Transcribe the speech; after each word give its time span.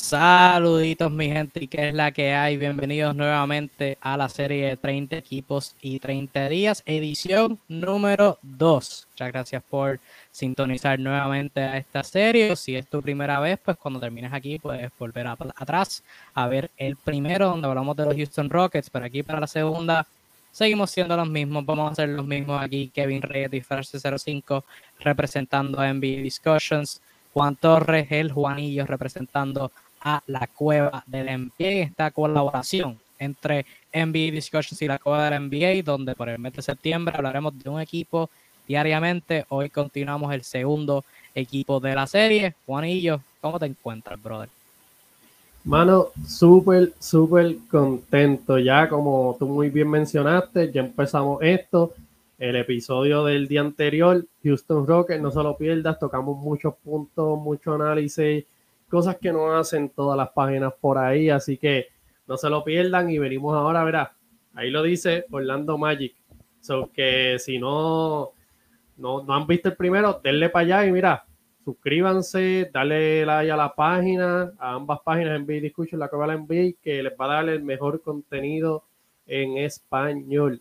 Saluditos 0.00 1.10
mi 1.10 1.28
gente, 1.28 1.64
y 1.64 1.66
que 1.66 1.88
es 1.88 1.94
la 1.94 2.12
que 2.12 2.32
hay. 2.32 2.56
Bienvenidos 2.56 3.14
nuevamente 3.16 3.98
a 4.00 4.16
la 4.16 4.28
serie 4.28 4.68
de 4.68 4.76
30 4.76 5.16
equipos 5.16 5.74
y 5.82 5.98
30 5.98 6.48
días, 6.48 6.82
edición 6.86 7.58
número 7.68 8.38
2. 8.42 9.08
Muchas 9.10 9.32
gracias 9.32 9.62
por 9.68 9.98
sintonizar 10.30 10.98
nuevamente 11.00 11.60
a 11.60 11.76
esta 11.76 12.04
serie. 12.04 12.54
Si 12.54 12.76
es 12.76 12.86
tu 12.86 13.02
primera 13.02 13.40
vez, 13.40 13.58
pues 13.62 13.76
cuando 13.76 13.98
termines 13.98 14.32
aquí 14.32 14.58
puedes 14.60 14.90
volver 14.98 15.26
atrás 15.26 16.04
a 16.32 16.46
ver 16.46 16.70
el 16.78 16.96
primero 16.96 17.48
donde 17.48 17.66
hablamos 17.66 17.96
de 17.96 18.04
los 18.06 18.14
Houston 18.14 18.48
Rockets, 18.48 18.88
pero 18.88 19.04
aquí 19.04 19.24
para 19.24 19.40
la 19.40 19.46
segunda 19.48 20.06
seguimos 20.52 20.92
siendo 20.92 21.16
los 21.16 21.28
mismos. 21.28 21.66
Vamos 21.66 21.90
a 21.90 21.94
ser 21.96 22.10
los 22.10 22.24
mismos 22.24 22.62
aquí. 22.62 22.88
Kevin 22.94 23.20
Reyes 23.20 23.52
y 23.52 23.60
Farce 23.60 23.98
05 23.98 24.64
representando 25.00 25.80
a 25.80 25.92
NBA 25.92 26.22
Discussions. 26.22 27.02
Juan 27.34 27.56
Torres, 27.56 28.06
el 28.10 28.32
Juanillo, 28.32 28.86
representando 28.86 29.70
a 30.00 30.22
la 30.26 30.46
cueva 30.46 31.02
del 31.06 31.26
NBA. 31.26 31.82
Esta 31.82 32.10
colaboración 32.10 32.98
entre 33.18 33.66
NBA 33.92 34.32
Discussions 34.32 34.80
y 34.82 34.86
la 34.86 34.98
cueva 34.98 35.30
del 35.30 35.48
NBA, 35.48 35.82
donde 35.82 36.14
por 36.14 36.28
el 36.28 36.38
mes 36.38 36.52
de 36.54 36.62
septiembre 36.62 37.14
hablaremos 37.16 37.58
de 37.58 37.68
un 37.68 37.80
equipo 37.80 38.30
diariamente. 38.66 39.44
Hoy 39.48 39.70
continuamos 39.70 40.32
el 40.32 40.42
segundo 40.42 41.04
equipo 41.34 41.80
de 41.80 41.94
la 41.94 42.06
serie. 42.06 42.54
Juanillo, 42.66 43.20
¿cómo 43.40 43.58
te 43.58 43.66
encuentras, 43.66 44.22
brother? 44.22 44.48
Mano, 45.64 46.08
súper, 46.26 46.92
súper 46.98 47.56
contento. 47.70 48.58
Ya 48.58 48.88
como 48.88 49.36
tú 49.38 49.46
muy 49.46 49.70
bien 49.70 49.90
mencionaste, 49.90 50.72
ya 50.72 50.80
empezamos 50.80 51.42
esto 51.42 51.94
el 52.38 52.54
episodio 52.54 53.24
del 53.24 53.48
día 53.48 53.60
anterior, 53.62 54.24
Houston 54.44 54.86
Rockets, 54.86 55.20
no 55.20 55.30
se 55.30 55.42
lo 55.42 55.56
pierdas, 55.56 55.98
tocamos 55.98 56.38
muchos 56.38 56.74
puntos, 56.84 57.38
mucho 57.38 57.74
análisis, 57.74 58.44
cosas 58.88 59.16
que 59.16 59.32
no 59.32 59.56
hacen 59.56 59.90
todas 59.90 60.16
las 60.16 60.30
páginas 60.30 60.72
por 60.80 60.98
ahí, 60.98 61.30
así 61.30 61.56
que 61.56 61.88
no 62.26 62.36
se 62.36 62.50
lo 62.50 62.64
pierdan 62.64 63.10
y 63.10 63.18
venimos 63.18 63.54
ahora, 63.54 63.84
verá, 63.84 64.16
ahí 64.54 64.70
lo 64.70 64.82
dice 64.82 65.26
Orlando 65.30 65.78
Magic, 65.78 66.14
so 66.60 66.90
que 66.92 67.36
si 67.38 67.58
no, 67.58 68.32
no, 68.96 69.24
han 69.28 69.46
visto 69.46 69.68
el 69.68 69.76
primero, 69.76 70.20
denle 70.22 70.48
para 70.50 70.64
allá 70.64 70.86
y 70.86 70.92
mira, 70.92 71.24
suscríbanse, 71.64 72.70
dale 72.72 73.24
like 73.24 73.52
a 73.52 73.56
la 73.56 73.74
página, 73.74 74.52
a 74.58 74.74
ambas 74.74 75.00
páginas 75.04 75.36
en 75.36 75.46
Discussion, 75.46 76.00
la 76.00 76.08
que 76.08 76.16
va 76.16 76.26
la 76.26 76.36
NBA, 76.36 76.76
que 76.82 77.02
les 77.02 77.12
va 77.12 77.26
a 77.26 77.34
dar 77.34 77.48
el 77.48 77.62
mejor 77.62 78.02
contenido 78.02 78.84
en 79.26 79.58
español. 79.58 80.60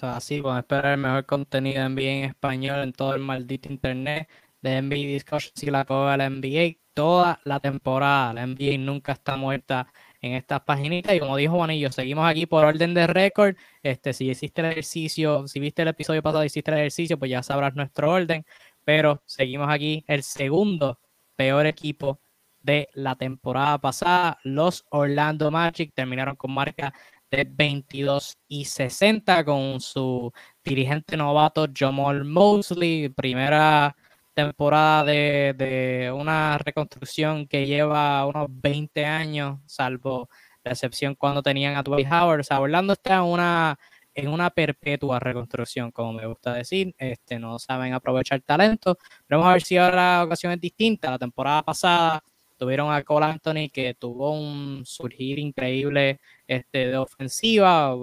Así, 0.00 0.40
vamos 0.40 0.56
a 0.56 0.60
esperar 0.60 0.92
el 0.94 0.98
mejor 0.98 1.24
contenido 1.24 1.88
NBA 1.88 2.02
en 2.02 2.24
español 2.24 2.80
en 2.80 2.92
todo 2.92 3.14
el 3.14 3.20
maldito 3.20 3.68
internet. 3.68 4.28
De 4.60 4.80
NBA 4.80 4.94
Discussions 4.94 5.62
y 5.62 5.70
la 5.70 5.84
coba 5.84 6.12
de 6.12 6.18
la 6.18 6.30
NBA 6.30 6.83
toda 6.94 7.40
la 7.44 7.60
temporada. 7.60 8.32
La 8.32 8.46
NBA 8.46 8.78
nunca 8.78 9.12
está 9.12 9.36
muerta 9.36 9.92
en 10.20 10.32
estas 10.32 10.62
paginitas 10.62 11.14
y 11.14 11.20
como 11.20 11.36
dijo 11.36 11.56
Juanillo, 11.56 11.92
seguimos 11.92 12.26
aquí 12.28 12.46
por 12.46 12.64
orden 12.64 12.94
de 12.94 13.06
récord. 13.06 13.56
Este, 13.82 14.12
si 14.12 14.30
hiciste 14.30 14.62
el 14.62 14.68
ejercicio, 14.68 15.46
si 15.48 15.60
viste 15.60 15.82
el 15.82 15.88
episodio 15.88 16.22
pasado, 16.22 16.44
hiciste 16.44 16.70
el 16.70 16.78
ejercicio, 16.78 17.18
pues 17.18 17.30
ya 17.30 17.42
sabrás 17.42 17.74
nuestro 17.74 18.10
orden. 18.12 18.46
Pero 18.84 19.22
seguimos 19.26 19.68
aquí 19.70 20.04
el 20.08 20.22
segundo 20.22 20.98
peor 21.36 21.66
equipo 21.66 22.20
de 22.62 22.88
la 22.94 23.16
temporada 23.16 23.78
pasada. 23.78 24.38
Los 24.44 24.84
Orlando 24.90 25.50
Magic 25.50 25.92
terminaron 25.94 26.36
con 26.36 26.52
marca 26.52 26.94
22 27.42 28.38
y 28.48 28.64
60 28.64 29.44
con 29.44 29.80
su 29.80 30.32
dirigente 30.62 31.16
novato 31.16 31.66
Jamal 31.74 32.24
Mosley, 32.24 33.08
primera 33.08 33.96
temporada 34.34 35.04
de, 35.04 36.12
una 36.14 36.58
reconstrucción 36.58 37.46
que 37.46 37.66
lleva 37.66 38.26
unos 38.26 38.48
20 38.50 39.04
años, 39.06 39.60
salvo 39.66 40.28
la 40.64 40.72
excepción 40.72 41.14
cuando 41.14 41.42
tenían 41.42 41.76
a 41.76 41.82
Dwight 41.82 42.08
Howard. 42.10 42.40
O 42.40 42.44
sea, 42.44 42.60
Orlando 42.60 42.94
está 42.94 43.16
en 43.16 43.22
una, 43.22 43.78
en 44.14 44.28
una 44.28 44.50
perpetua 44.50 45.20
reconstrucción, 45.20 45.90
como 45.92 46.12
me 46.12 46.26
gusta 46.26 46.54
decir. 46.54 46.94
Este, 46.98 47.38
no 47.38 47.58
saben 47.58 47.92
aprovechar 47.94 48.40
talento. 48.42 48.98
Pero 49.26 49.38
vamos 49.40 49.50
a 49.50 49.54
ver 49.54 49.62
si 49.62 49.76
ahora 49.76 50.18
la 50.18 50.24
ocasión 50.24 50.52
es 50.52 50.60
distinta. 50.60 51.10
La 51.10 51.18
temporada 51.18 51.62
pasada 51.62 52.22
tuvieron 52.56 52.92
a 52.92 53.02
Cole 53.02 53.26
Anthony 53.26 53.68
que 53.72 53.94
tuvo 53.94 54.32
un 54.32 54.84
surgir 54.86 55.38
increíble 55.38 56.20
este, 56.46 56.86
de 56.88 56.96
ofensiva. 56.96 57.94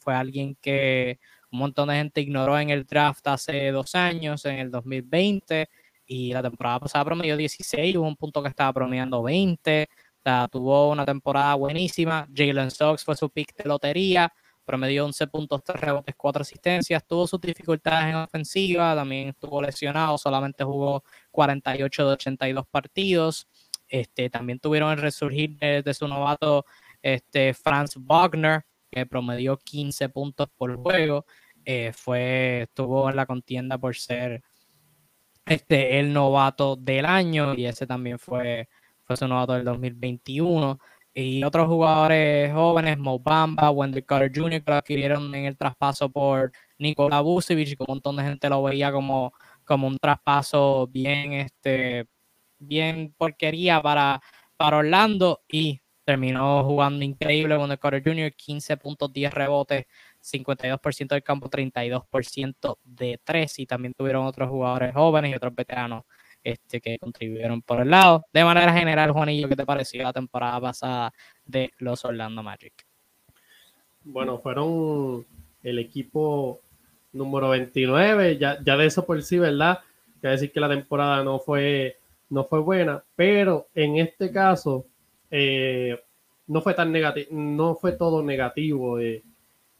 Fue 0.00 0.14
alguien 0.14 0.56
que 0.60 1.18
un 1.52 1.58
montón 1.58 1.88
de 1.88 1.96
gente 1.96 2.20
ignoró 2.20 2.58
en 2.58 2.70
el 2.70 2.84
draft 2.84 3.26
hace 3.26 3.70
dos 3.72 3.94
años, 3.94 4.44
en 4.44 4.56
el 4.56 4.70
2020, 4.70 5.68
y 6.10 6.32
la 6.32 6.42
temporada 6.42 6.80
pasada 6.80 7.04
promedió 7.04 7.36
16, 7.36 7.96
hubo 7.96 8.08
un 8.08 8.16
punto 8.16 8.42
que 8.42 8.48
estaba 8.48 8.72
promediando 8.72 9.22
20. 9.22 9.88
tuvo 10.50 10.90
una 10.90 11.06
temporada 11.06 11.54
buenísima. 11.54 12.26
Jalen 12.34 12.72
Sox 12.72 13.04
fue 13.04 13.14
su 13.14 13.30
pick 13.30 13.54
de 13.54 13.68
lotería, 13.68 14.32
promedió 14.64 15.04
11 15.04 15.28
puntos, 15.28 15.62
3 15.62 15.80
rebotes, 15.80 16.16
4 16.16 16.42
asistencias. 16.42 17.06
Tuvo 17.06 17.28
sus 17.28 17.40
dificultades 17.40 18.08
en 18.08 18.16
ofensiva, 18.16 18.96
también 18.96 19.28
estuvo 19.28 19.62
lesionado, 19.62 20.18
solamente 20.18 20.64
jugó 20.64 21.04
48 21.30 22.06
de 22.08 22.12
82 22.14 22.66
partidos. 22.66 23.46
Este, 23.86 24.28
también 24.30 24.58
tuvieron 24.58 24.90
el 24.90 24.98
resurgir 24.98 25.56
de, 25.58 25.94
su 25.94 26.08
novato 26.08 26.64
este, 27.02 27.54
Franz 27.54 27.94
Wagner, 27.96 28.64
que 28.90 29.06
promedió 29.06 29.56
15 29.56 30.08
puntos 30.08 30.48
por 30.56 30.74
juego. 30.76 31.24
Eh, 31.64 31.92
fue, 31.94 32.62
estuvo 32.62 33.08
en 33.08 33.14
la 33.14 33.26
contienda 33.26 33.78
por 33.78 33.94
ser 33.94 34.42
este, 35.50 35.98
el 35.98 36.12
novato 36.12 36.76
del 36.76 37.04
año 37.04 37.54
y 37.54 37.66
ese 37.66 37.84
también 37.84 38.20
fue, 38.20 38.68
fue 39.04 39.16
su 39.16 39.26
novato 39.26 39.54
del 39.54 39.64
2021. 39.64 40.78
Y 41.12 41.42
otros 41.42 41.66
jugadores 41.66 42.52
jóvenes, 42.52 42.96
Mo 42.98 43.18
Bamba, 43.18 43.70
Wendell 43.72 44.04
Carter 44.06 44.30
Jr., 44.32 44.62
que 44.62 44.70
lo 44.70 44.76
adquirieron 44.76 45.34
en 45.34 45.46
el 45.46 45.56
traspaso 45.56 46.08
por 46.08 46.52
Nikola 46.78 47.20
Vucevic, 47.20 47.68
y 47.68 47.76
un 47.80 47.86
montón 47.88 48.16
de 48.16 48.22
gente 48.22 48.48
lo 48.48 48.62
veía 48.62 48.92
como, 48.92 49.32
como 49.64 49.88
un 49.88 49.98
traspaso 49.98 50.86
bien 50.86 51.32
este, 51.32 52.06
bien 52.60 53.12
porquería 53.18 53.82
para, 53.82 54.22
para 54.56 54.78
Orlando 54.78 55.40
y 55.48 55.80
terminó 56.04 56.64
jugando 56.64 57.04
increíble 57.04 57.56
el 57.56 57.78
Carter 57.78 58.02
Jr., 58.04 58.32
15 58.34 58.76
puntos, 58.76 59.12
10 59.12 59.34
rebotes, 59.34 59.86
52% 60.22 61.08
del 61.08 61.22
campo, 61.22 61.48
32% 61.48 62.78
de 62.84 63.20
3 63.22 63.58
y 63.58 63.66
también 63.66 63.94
tuvieron 63.94 64.26
otros 64.26 64.48
jugadores 64.48 64.94
jóvenes 64.94 65.32
y 65.32 65.34
otros 65.34 65.54
veteranos 65.54 66.04
este, 66.42 66.80
que 66.80 66.98
contribuyeron 66.98 67.62
por 67.62 67.80
el 67.80 67.90
lado. 67.90 68.24
De 68.32 68.44
manera 68.44 68.72
general, 68.72 69.12
Juanillo, 69.12 69.48
¿qué 69.48 69.56
te 69.56 69.66
pareció 69.66 70.02
la 70.02 70.12
temporada 70.12 70.60
pasada 70.60 71.12
de 71.44 71.72
los 71.78 72.04
Orlando 72.04 72.42
Magic? 72.42 72.86
Bueno, 74.04 74.38
fueron 74.38 75.26
el 75.62 75.78
equipo 75.78 76.60
número 77.12 77.50
29, 77.50 78.38
ya, 78.38 78.58
ya 78.64 78.76
de 78.76 78.86
eso 78.86 79.04
por 79.04 79.22
sí, 79.22 79.38
¿verdad? 79.38 79.80
Quiere 80.20 80.32
decir 80.32 80.52
que 80.52 80.60
la 80.60 80.68
temporada 80.68 81.22
no 81.24 81.38
fue 81.38 81.98
no 82.30 82.44
fue 82.44 82.60
buena, 82.60 83.02
pero 83.16 83.68
en 83.74 83.96
este 83.96 84.30
caso 84.30 84.86
eh, 85.30 86.00
no 86.46 86.62
fue 86.62 86.74
tan 86.74 86.92
negativo, 86.92 87.28
no 87.32 87.74
fue 87.74 87.92
todo 87.92 88.22
negativo. 88.22 88.98
Eh, 89.00 89.22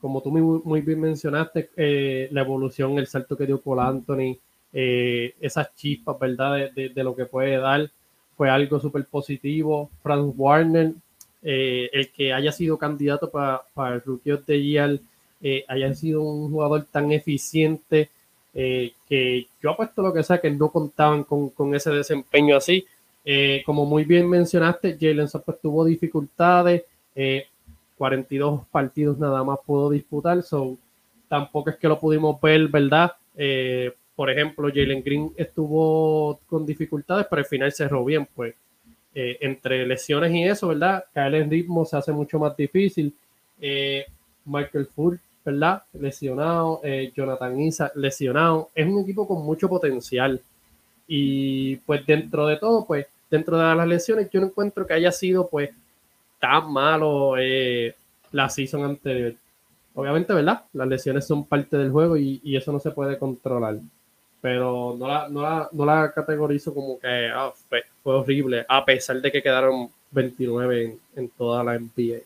como 0.00 0.22
tú 0.22 0.30
muy, 0.30 0.80
bien 0.80 1.00
mencionaste, 1.00 1.70
eh, 1.76 2.28
la 2.32 2.42
evolución, 2.42 2.98
el 2.98 3.06
salto 3.06 3.36
que 3.36 3.46
dio 3.46 3.60
Cole 3.60 3.82
Anthony, 3.82 4.38
esas 4.72 5.74
chispas, 5.74 6.18
¿verdad? 6.18 6.70
De, 6.72 6.92
lo 7.02 7.14
que 7.14 7.26
puede 7.26 7.56
dar, 7.56 7.90
fue 8.36 8.48
algo 8.48 8.78
súper 8.78 9.04
positivo. 9.06 9.90
Frank 10.02 10.32
Warner, 10.36 10.92
el 11.42 12.10
que 12.12 12.32
haya 12.32 12.52
sido 12.52 12.78
candidato 12.78 13.30
para, 13.30 13.62
para 13.74 13.96
el 13.96 14.02
Rookie 14.02 14.30
of 14.30 14.44
the 14.46 14.62
Year, 14.62 15.00
haya 15.66 15.94
sido 15.94 16.22
un 16.22 16.50
jugador 16.50 16.86
tan 16.90 17.10
eficiente 17.10 18.10
eh, 18.52 18.94
que 19.08 19.46
yo 19.62 19.70
apuesto 19.70 20.02
lo 20.02 20.12
que 20.12 20.24
sea 20.24 20.40
que 20.40 20.50
no 20.50 20.70
contaban 20.70 21.24
con, 21.24 21.74
ese 21.74 21.90
desempeño 21.90 22.56
así. 22.56 22.84
Eh, 23.24 23.62
como 23.64 23.84
muy 23.84 24.04
bien 24.04 24.28
mencionaste, 24.28 24.96
Jalen 24.98 25.28
pues 25.44 25.60
tuvo 25.60 25.84
dificultades, 25.84 26.84
42 28.00 28.60
eh, 28.60 28.64
partidos 28.72 29.18
nada 29.18 29.44
más 29.44 29.58
pudo 29.66 29.90
disputar, 29.90 30.42
so, 30.42 30.78
tampoco 31.28 31.68
es 31.68 31.76
que 31.76 31.88
lo 31.88 32.00
pudimos 32.00 32.40
ver, 32.40 32.68
¿verdad? 32.68 33.12
por 34.16 34.28
ejemplo, 34.30 34.68
Jalen 34.68 35.02
Green 35.02 35.32
estuvo 35.36 36.40
con 36.46 36.66
dificultades, 36.66 37.26
pero 37.30 37.40
al 37.40 37.46
final 37.46 37.72
cerró 37.72 38.04
bien, 38.04 38.28
pues 38.34 38.54
entre 39.14 39.86
lesiones 39.86 40.32
y 40.32 40.44
eso, 40.44 40.68
¿verdad? 40.68 41.04
Caer 41.14 41.36
en 41.36 41.50
ritmo 41.50 41.86
se 41.86 41.96
hace 41.96 42.12
mucho 42.12 42.38
más 42.38 42.54
difícil. 42.54 43.14
Michael 44.44 44.86
Fultz 44.86 45.22
¿verdad? 45.44 45.82
Lesionado, 45.92 46.80
eh, 46.84 47.12
Jonathan 47.14 47.60
Isa 47.60 47.92
lesionado. 47.94 48.70
Es 48.74 48.86
un 48.86 49.00
equipo 49.00 49.26
con 49.26 49.44
mucho 49.44 49.68
potencial. 49.68 50.40
Y 51.06 51.76
pues 51.76 52.06
dentro 52.06 52.46
de 52.46 52.56
todo, 52.56 52.84
pues 52.86 53.06
dentro 53.30 53.58
de 53.58 53.74
las 53.74 53.88
lesiones, 53.88 54.28
yo 54.30 54.40
no 54.40 54.46
encuentro 54.46 54.86
que 54.86 54.94
haya 54.94 55.12
sido 55.12 55.48
pues 55.48 55.70
tan 56.40 56.72
malo 56.72 57.36
eh, 57.38 57.94
la 58.32 58.48
season 58.48 58.84
anterior. 58.84 59.34
Obviamente, 59.94 60.32
¿verdad? 60.32 60.64
Las 60.72 60.88
lesiones 60.88 61.26
son 61.26 61.44
parte 61.44 61.76
del 61.76 61.90
juego 61.90 62.16
y, 62.16 62.40
eso 62.56 62.72
no 62.72 62.80
se 62.80 62.90
puede 62.90 63.18
controlar. 63.18 63.76
pero 64.40 64.96
no 64.98 65.06
la, 65.06 65.28
no 65.28 65.42
la, 65.42 65.68
no 65.72 65.84
la 65.84 66.12
categorizo 66.12 66.72
como 66.74 66.98
que 66.98 67.28
ah, 67.34 67.52
fue, 67.68 67.82
horrible, 68.04 68.64
a 68.68 68.84
pesar 68.84 69.20
de 69.20 69.30
que 69.30 69.42
quedaron 69.42 69.90
29 70.10 70.84
en, 70.84 70.98
en 71.16 71.28
toda 71.30 71.62
la 71.62 71.78
NBA. 71.78 72.20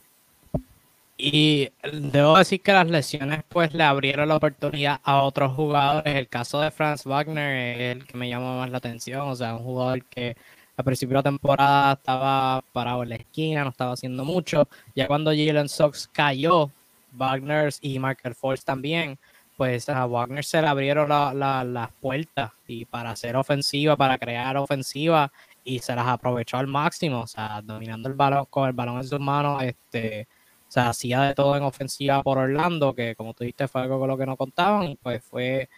Y 1.17 1.71
debo 1.93 2.37
decir 2.39 2.61
que 2.61 2.73
las 2.73 2.91
lesiones 2.91 3.45
pues 3.49 3.73
le 3.73 3.85
abrieron 3.85 4.29
la 4.29 4.37
oportunidad 4.37 5.01
a 5.05 5.23
otros 5.23 5.53
jugadores. 5.55 6.17
El 6.17 6.29
caso 6.29 6.61
de 6.61 6.73
Franz 6.73 7.05
Wagner 7.05 7.81
es 7.81 7.97
el 7.97 8.07
que 8.07 8.17
me 8.19 8.29
llama 8.29 8.59
más 8.59 8.71
la 8.71 8.79
atención. 8.79 9.29
O 9.29 9.37
sea, 9.37 9.55
un 9.55 9.63
jugador 9.63 10.05
que 10.05 10.37
al 10.77 10.85
principio 10.85 11.13
de 11.13 11.19
la 11.19 11.23
temporada 11.23 11.93
estaba 11.93 12.63
parado 12.73 13.03
en 13.03 13.11
la 13.11 13.17
esquina, 13.17 13.65
no 13.65 13.71
estaba 13.71 13.93
haciendo 13.93 14.25
mucho. 14.25 14.69
Ya 14.95 15.07
cuando 15.07 15.31
Jalen 15.31 15.69
Sox 15.69 16.09
cayó, 16.13 16.71
Wagner 17.13 17.73
y 17.81 17.99
Michael 17.99 18.35
Force 18.35 18.65
también, 18.65 19.19
pues 19.57 19.89
a 19.89 20.05
Wagner 20.07 20.45
se 20.45 20.61
le 20.61 20.67
abrieron 20.69 21.09
las 21.09 21.91
puertas 22.01 22.51
y 22.67 22.85
para 22.87 23.11
hacer 23.11 23.37
ofensiva, 23.37 23.97
para 23.97 24.19
crear 24.19 24.57
ofensiva 24.57 25.31
y 25.63 25.79
se 25.79 25.95
las 25.95 26.07
aprovechó 26.09 26.57
al 26.57 26.67
máximo. 26.67 27.21
O 27.21 27.27
sea, 27.27 27.63
dominando 27.63 28.09
el 28.09 28.15
balón 28.15 28.47
con 28.51 28.69
el 28.69 28.75
balón 28.75 28.99
en 28.99 29.05
sus 29.05 29.21
manos, 29.21 29.63
este 29.63 30.27
o 30.69 30.73
sea, 30.75 30.89
hacía 30.89 31.21
de 31.23 31.35
todo 31.35 31.57
en 31.57 31.63
ofensiva 31.63 32.21
por 32.25 32.39
Orlando, 32.39 32.95
que 32.95 33.15
como 33.15 33.33
tú 33.33 33.45
dijiste 33.45 33.69
fue 33.69 33.83
algo 33.83 34.01
con 34.01 34.09
lo 34.09 34.19
que 34.19 34.27
no 34.27 34.37
contaban, 34.37 34.99
pues 35.01 35.23
fue 35.25 35.69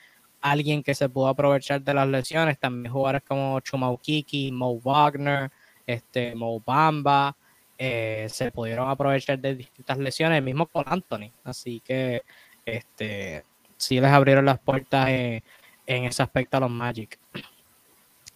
alguien 0.51 0.83
que 0.83 0.95
se 0.95 1.09
pudo 1.09 1.29
aprovechar 1.29 1.83
de 1.83 1.95
las 1.95 2.09
lesiones. 2.09 2.59
También 2.59 2.93
jugadores 2.93 3.23
como 3.27 3.61
Chumaukiki, 3.61 4.53
Mo 4.53 4.79
Wagner, 4.81 5.51
este, 5.87 6.35
Mo 6.35 6.61
Bamba, 6.61 7.37
eh, 7.79 8.27
se 8.31 8.51
pudieron 8.51 8.89
aprovechar 8.89 9.39
de 9.39 9.55
distintas 9.55 9.99
lesiones, 9.99 10.43
mismo 10.43 10.67
con 10.67 10.85
Anthony. 10.87 11.31
Así 11.45 11.81
que 11.81 12.23
este, 12.65 13.45
sí 13.77 14.01
les 14.01 14.11
abrieron 14.11 14.45
las 14.45 14.59
puertas 14.59 15.09
en, 15.09 15.43
ese 15.87 16.23
aspecto 16.23 16.57
a 16.57 16.61
los 16.61 16.71
Magic. 16.71 17.19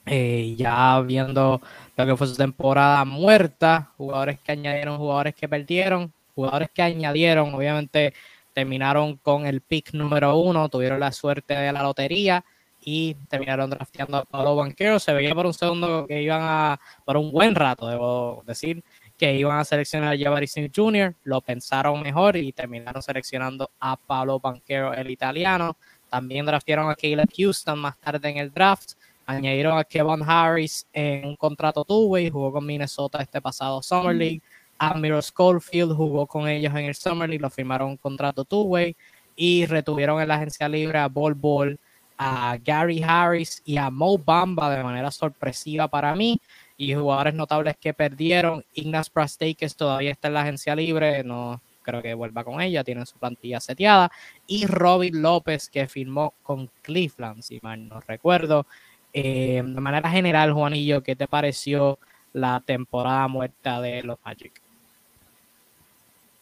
Eh, 0.06 0.54
ya 0.56 1.00
viendo 1.02 1.60
lo 1.96 2.06
que 2.06 2.16
fue 2.16 2.26
su 2.26 2.36
temporada 2.36 3.04
muerta, 3.04 3.92
jugadores 3.96 4.40
que 4.40 4.52
añadieron, 4.52 4.98
jugadores 4.98 5.34
que 5.34 5.48
perdieron, 5.48 6.12
jugadores 6.34 6.70
que 6.70 6.82
añadieron, 6.82 7.54
obviamente 7.54 8.14
terminaron 8.52 9.16
con 9.16 9.46
el 9.46 9.60
pick 9.60 9.92
número 9.92 10.36
uno, 10.36 10.68
tuvieron 10.68 11.00
la 11.00 11.12
suerte 11.12 11.54
de 11.54 11.72
la 11.72 11.82
lotería 11.82 12.44
y 12.82 13.14
terminaron 13.28 13.70
drafteando 13.70 14.18
a 14.18 14.24
Pablo 14.24 14.56
Banquero. 14.56 14.98
Se 14.98 15.12
veía 15.12 15.34
por 15.34 15.46
un 15.46 15.54
segundo 15.54 16.06
que 16.06 16.22
iban 16.22 16.40
a, 16.42 16.80
por 17.04 17.16
un 17.16 17.30
buen 17.30 17.54
rato, 17.54 17.86
debo 17.88 18.42
decir, 18.46 18.82
que 19.18 19.34
iban 19.34 19.58
a 19.58 19.64
seleccionar 19.64 20.14
a 20.14 20.18
Jabari 20.18 20.46
Smith 20.46 20.72
Jr., 20.74 21.14
lo 21.24 21.42
pensaron 21.42 22.00
mejor 22.02 22.36
y 22.36 22.52
terminaron 22.52 23.02
seleccionando 23.02 23.70
a 23.78 23.96
Pablo 23.96 24.40
Banquero, 24.40 24.94
el 24.94 25.10
italiano. 25.10 25.76
También 26.08 26.46
draftearon 26.46 26.90
a 26.90 26.94
Caleb 26.94 27.28
Houston 27.36 27.78
más 27.78 27.98
tarde 27.98 28.30
en 28.30 28.38
el 28.38 28.50
draft. 28.50 28.92
Añadieron 29.26 29.78
a 29.78 29.84
Kevin 29.84 30.22
Harris 30.26 30.88
en 30.92 31.26
un 31.26 31.36
contrato 31.36 31.84
two-way, 31.84 32.30
jugó 32.30 32.50
con 32.50 32.66
Minnesota 32.66 33.20
este 33.20 33.40
pasado 33.40 33.82
Summer 33.82 34.16
League. 34.16 34.40
Admiral 34.80 35.22
Schofield 35.22 35.94
jugó 35.94 36.26
con 36.26 36.48
ellos 36.48 36.74
en 36.74 36.86
el 36.86 36.94
Summer 36.94 37.28
League, 37.28 37.42
lo 37.42 37.50
firmaron 37.50 37.98
contrato 37.98 38.44
two-way 38.44 38.96
y 39.36 39.66
retuvieron 39.66 40.20
en 40.20 40.28
la 40.28 40.36
agencia 40.36 40.68
libre 40.68 40.98
a 40.98 41.08
Bol 41.08 41.34
Bol, 41.34 41.78
a 42.16 42.56
Gary 42.62 43.02
Harris 43.06 43.62
y 43.64 43.76
a 43.76 43.90
Mo 43.90 44.18
Bamba 44.18 44.74
de 44.74 44.82
manera 44.82 45.10
sorpresiva 45.10 45.86
para 45.88 46.14
mí. 46.14 46.40
Y 46.78 46.94
jugadores 46.94 47.34
notables 47.34 47.76
que 47.78 47.92
perdieron, 47.92 48.64
Ignas 48.72 49.10
Prasteikis 49.10 49.76
todavía 49.76 50.12
está 50.12 50.28
en 50.28 50.34
la 50.34 50.42
agencia 50.42 50.74
libre, 50.74 51.22
no 51.24 51.60
creo 51.82 52.00
que 52.00 52.14
vuelva 52.14 52.42
con 52.42 52.60
ella, 52.62 52.82
tiene 52.82 53.04
su 53.04 53.18
plantilla 53.18 53.60
seteada. 53.60 54.10
Y 54.46 54.66
Robin 54.66 55.20
López 55.20 55.68
que 55.68 55.88
firmó 55.88 56.32
con 56.42 56.70
Cleveland, 56.82 57.42
si 57.42 57.60
mal 57.62 57.86
no 57.86 58.00
recuerdo. 58.00 58.66
Eh, 59.12 59.62
de 59.64 59.80
manera 59.80 60.10
general, 60.10 60.52
Juanillo, 60.52 61.02
¿qué 61.02 61.16
te 61.16 61.28
pareció 61.28 61.98
la 62.32 62.62
temporada 62.64 63.28
muerta 63.28 63.80
de 63.80 64.02
los 64.02 64.18
Magic? 64.24 64.62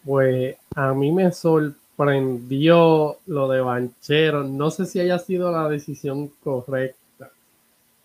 Pues 0.08 0.56
a 0.75 0.94
mí 0.94 1.12
me 1.12 1.31
sorprendió 1.31 3.19
lo 3.26 3.46
de 3.46 3.60
Banchero. 3.60 4.43
No 4.43 4.70
sé 4.70 4.87
si 4.87 5.00
haya 5.00 5.19
sido 5.19 5.52
la 5.52 5.69
decisión 5.69 6.28
correcta, 6.43 7.31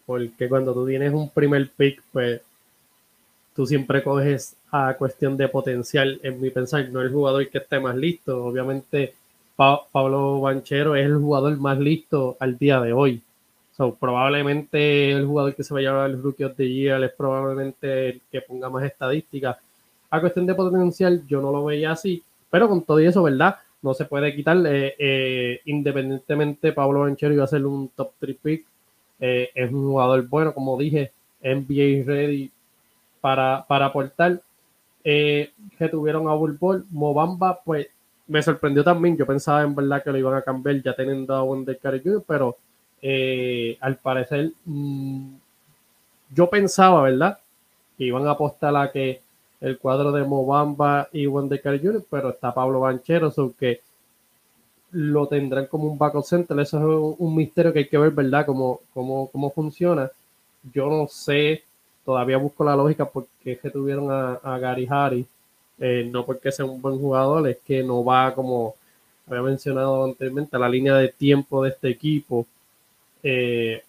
porque 0.05 0.50
cuando 0.50 0.73
tú 0.73 0.85
tienes 0.85 1.13
un 1.13 1.29
primer 1.29 1.69
pick, 1.69 2.03
pues 2.11 2.41
tú 3.55 3.65
siempre 3.65 4.03
coges 4.03 4.57
a 4.69 4.95
cuestión 4.95 5.38
de 5.38 5.47
potencial, 5.47 6.19
en 6.23 6.41
mi 6.41 6.50
pensar, 6.50 6.89
no 6.89 7.00
el 7.00 7.09
jugador 7.09 7.47
que 7.47 7.59
esté 7.59 7.79
más 7.79 7.95
listo. 7.95 8.47
Obviamente, 8.47 9.13
Pablo 9.55 10.41
Banchero 10.41 10.97
es 10.97 11.05
el 11.05 11.19
jugador 11.19 11.55
más 11.55 11.79
listo 11.79 12.35
al 12.41 12.57
día 12.57 12.81
de 12.81 12.91
hoy. 12.91 13.21
So, 13.77 13.95
probablemente 13.95 15.09
el 15.09 15.25
jugador 15.25 15.55
que 15.55 15.63
se 15.63 15.73
va 15.73 15.79
a 15.79 15.83
llevar 15.83 16.09
el 16.09 16.21
Rookie 16.21 16.44
of 16.44 16.57
the 16.57 16.67
Year 16.67 17.01
es 17.01 17.13
probablemente 17.13 18.09
el 18.09 18.21
que 18.29 18.41
ponga 18.41 18.69
más 18.69 18.83
estadísticas 18.83 19.55
a 20.13 20.21
cuestión 20.21 20.45
de 20.45 20.54
potencial, 20.54 21.24
yo 21.27 21.42
no 21.42 21.51
lo 21.51 21.65
veía 21.65 21.92
así, 21.92 22.21
pero 22.51 22.69
con 22.69 22.83
todo 22.83 23.00
eso, 23.00 23.24
¿verdad? 23.24 23.56
No 23.81 23.95
se 23.95 24.06
puede 24.06 24.36
quitar, 24.36 24.56
eh, 24.68 24.94
eh, 25.00 25.60
independientemente, 25.65 26.71
Pablo 26.71 27.00
Banchero 27.00 27.33
iba 27.33 27.44
a 27.44 27.48
ser 27.48 27.65
un 27.65 27.89
top 27.89 28.12
3 28.19 28.38
pick, 28.39 28.63
eh, 29.19 29.50
es 29.56 29.71
un 29.71 29.88
jugador 29.88 30.27
bueno, 30.27 30.54
como 30.54 30.77
dije, 30.77 31.12
NBA 31.42 32.06
ready 32.06 32.51
para, 33.21 33.65
para 33.68 33.88
aportar. 33.88 34.39
que 35.04 35.50
tuvieron 35.89 36.30
a 36.30 36.33
Bullball, 36.36 36.86
Mobamba, 36.92 37.60
pues 37.65 37.88
me 38.27 38.44
sorprendió 38.44 38.83
también. 38.83 39.18
Yo 39.18 39.25
pensaba 39.25 39.63
en 39.63 39.74
verdad 39.74 40.04
que 40.04 40.12
lo 40.12 40.19
iban 40.19 40.36
a 40.36 40.44
cambiar 40.44 40.80
ya 40.83 40.95
teniendo 40.95 41.36
a 41.36 41.42
Wonder 41.42 41.80
Jr., 41.81 42.24
pero 42.27 42.56
al 43.81 43.95
parecer 43.98 44.51
mm, 44.63 45.33
yo 46.36 46.50
pensaba, 46.51 47.01
¿verdad? 47.01 47.39
Que 47.98 48.04
iban 48.06 48.27
a 48.27 48.31
apostar 48.31 48.75
a 48.77 48.92
que 48.92 49.24
el 49.63 49.80
cuadro 49.80 50.12
de 50.12 50.24
Mobamba 50.25 51.07
y 51.13 51.25
Wendecar 51.25 51.80
Jr., 51.81 52.04
pero 52.10 52.31
está 52.31 52.54
Pablo 52.54 52.81
Banchero, 52.81 53.31
so 53.31 53.54
que 53.57 53.80
lo 54.92 55.25
tendrán 55.25 55.68
como 55.68 55.86
un 55.86 55.98
backup 55.98 56.25
center. 56.25 56.60
Eso 56.60 56.77
es 56.77 57.15
un, 57.18 57.36
misterio 57.36 57.71
que 57.71 57.80
hay 57.80 57.88
que 57.88 57.98
ver, 57.98 58.12
¿verdad? 58.12 58.45
Cómo, 58.45 58.81
cómo, 58.94 59.30
cómo 59.31 59.50
funciona. 59.51 60.12
Yo 60.74 60.89
no 60.89 61.07
sé, 61.07 61.63
todavía 62.04 62.38
busco 62.38 62.65
la 62.65 62.75
lógica 62.75 63.06
porque 63.06 63.54
es 63.54 63.60
que 63.60 63.69
tuvieron 63.69 64.10
a, 64.12 64.57
Gary 64.60 64.86
Harris, 64.89 65.25
eh, 65.80 66.10
no 66.12 66.25
porque 66.25 66.51
sea 66.51 66.65
un 66.65 66.81
buen 66.81 67.00
jugador, 67.00 67.48
es 67.48 67.57
que 67.65 67.83
no 67.83 68.04
va 68.04 68.36
como 68.36 68.75
había 69.27 69.44
mencionado 69.44 70.04
anteriormente 70.04 70.57
a 70.57 70.60
la 70.60 70.68
línea 70.68 70.95
de 70.95 71.07
tiempo 71.07 71.63
de 71.63 71.69
este 71.69 71.89
equipo. 71.89 72.45
Eh, 73.24 73.81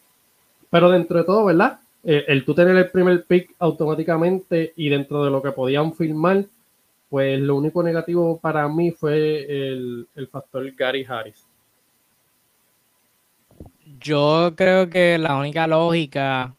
pero 0.70 0.88
dentro 0.88 1.18
de 1.18 1.24
todo, 1.24 1.44
¿verdad? 1.46 1.80
Eh, 2.06 2.24
el 2.28 2.44
tú 2.44 2.54
tener 2.54 2.76
el 2.76 2.90
primer 2.90 3.24
pick 3.24 3.54
automáticamente 3.58 4.74
y 4.76 4.90
dentro 4.90 5.24
de 5.24 5.30
lo 5.30 5.40
que 5.40 5.52
podían 5.52 5.94
filmar, 5.94 6.44
pues 7.08 7.40
lo 7.40 7.56
único 7.56 7.82
negativo 7.82 8.38
para 8.38 8.68
mí 8.68 8.90
fue 8.90 9.46
el, 9.48 10.06
factor 10.30 10.70
Gary 10.72 11.06
Harris. 11.08 11.46
Yo 13.98 14.52
creo 14.54 14.90
que 14.90 15.16
la 15.16 15.36
única 15.36 15.66
lógica 15.66 16.54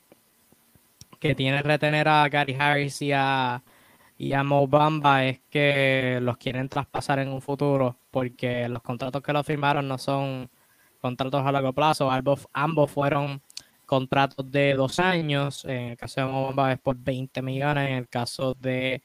que 1.19 1.35
tiene 1.35 1.61
retener 1.61 2.07
a 2.07 2.27
Gary 2.27 2.55
Harris 2.57 3.01
y 3.03 3.11
a, 3.11 3.61
y 4.17 4.33
a 4.33 4.43
Bamba 4.43 5.25
es 5.25 5.41
que 5.49 6.19
los 6.21 6.37
quieren 6.37 6.69
traspasar 6.69 7.19
en 7.19 7.29
un 7.29 7.41
futuro 7.41 7.97
porque 8.09 8.67
los 8.67 8.81
contratos 8.81 9.21
que 9.21 9.33
lo 9.33 9.43
firmaron 9.43 9.87
no 9.87 9.97
son 9.97 10.49
contratos 11.01 11.45
a 11.45 11.51
largo 11.51 11.73
plazo, 11.73 12.09
ambos, 12.09 12.47
ambos 12.53 12.89
fueron 12.89 13.41
contratos 13.85 14.49
de 14.51 14.73
dos 14.73 14.99
años. 14.99 15.65
En 15.65 15.91
el 15.91 15.97
caso 15.97 16.21
de 16.21 16.27
Mobamba 16.27 16.73
es 16.73 16.79
por 16.79 16.97
20 16.97 17.41
millones. 17.41 17.89
En 17.89 17.95
el 17.97 18.07
caso 18.09 18.53
de 18.55 19.01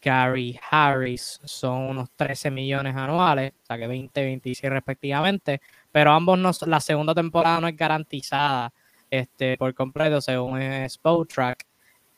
Gary 0.00 0.58
Harris 0.70 1.40
son 1.44 1.90
unos 1.90 2.10
13 2.16 2.50
millones 2.50 2.96
anuales, 2.96 3.52
o 3.62 3.66
sea 3.66 3.78
que 3.78 3.86
20, 3.86 4.22
26 4.22 4.72
respectivamente. 4.72 5.60
Pero 5.92 6.12
ambos 6.12 6.38
no, 6.38 6.50
la 6.66 6.80
segunda 6.80 7.14
temporada 7.14 7.60
no 7.60 7.68
es 7.68 7.76
garantizada 7.76 8.72
este, 9.10 9.56
por 9.58 9.74
completo 9.74 10.20
según 10.20 10.60
Spotrack. 10.62 11.66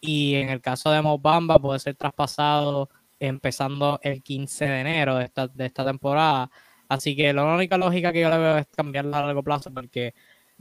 Y 0.00 0.34
en 0.36 0.48
el 0.50 0.60
caso 0.60 0.90
de 0.90 1.02
Mobamba 1.02 1.58
puede 1.58 1.78
ser 1.78 1.94
traspasado 1.96 2.90
empezando 3.20 4.00
el 4.02 4.22
15 4.22 4.66
de 4.66 4.80
enero 4.80 5.16
de 5.16 5.24
esta, 5.24 5.46
de 5.48 5.66
esta 5.66 5.84
temporada. 5.84 6.50
Así 6.88 7.16
que 7.16 7.32
la 7.32 7.44
única 7.44 7.78
lógica 7.78 8.12
que 8.12 8.20
yo 8.20 8.28
le 8.30 8.38
veo 8.38 8.58
es 8.58 8.66
cambiarla 8.66 9.18
a 9.18 9.26
largo 9.26 9.42
plazo 9.42 9.72
porque 9.72 10.14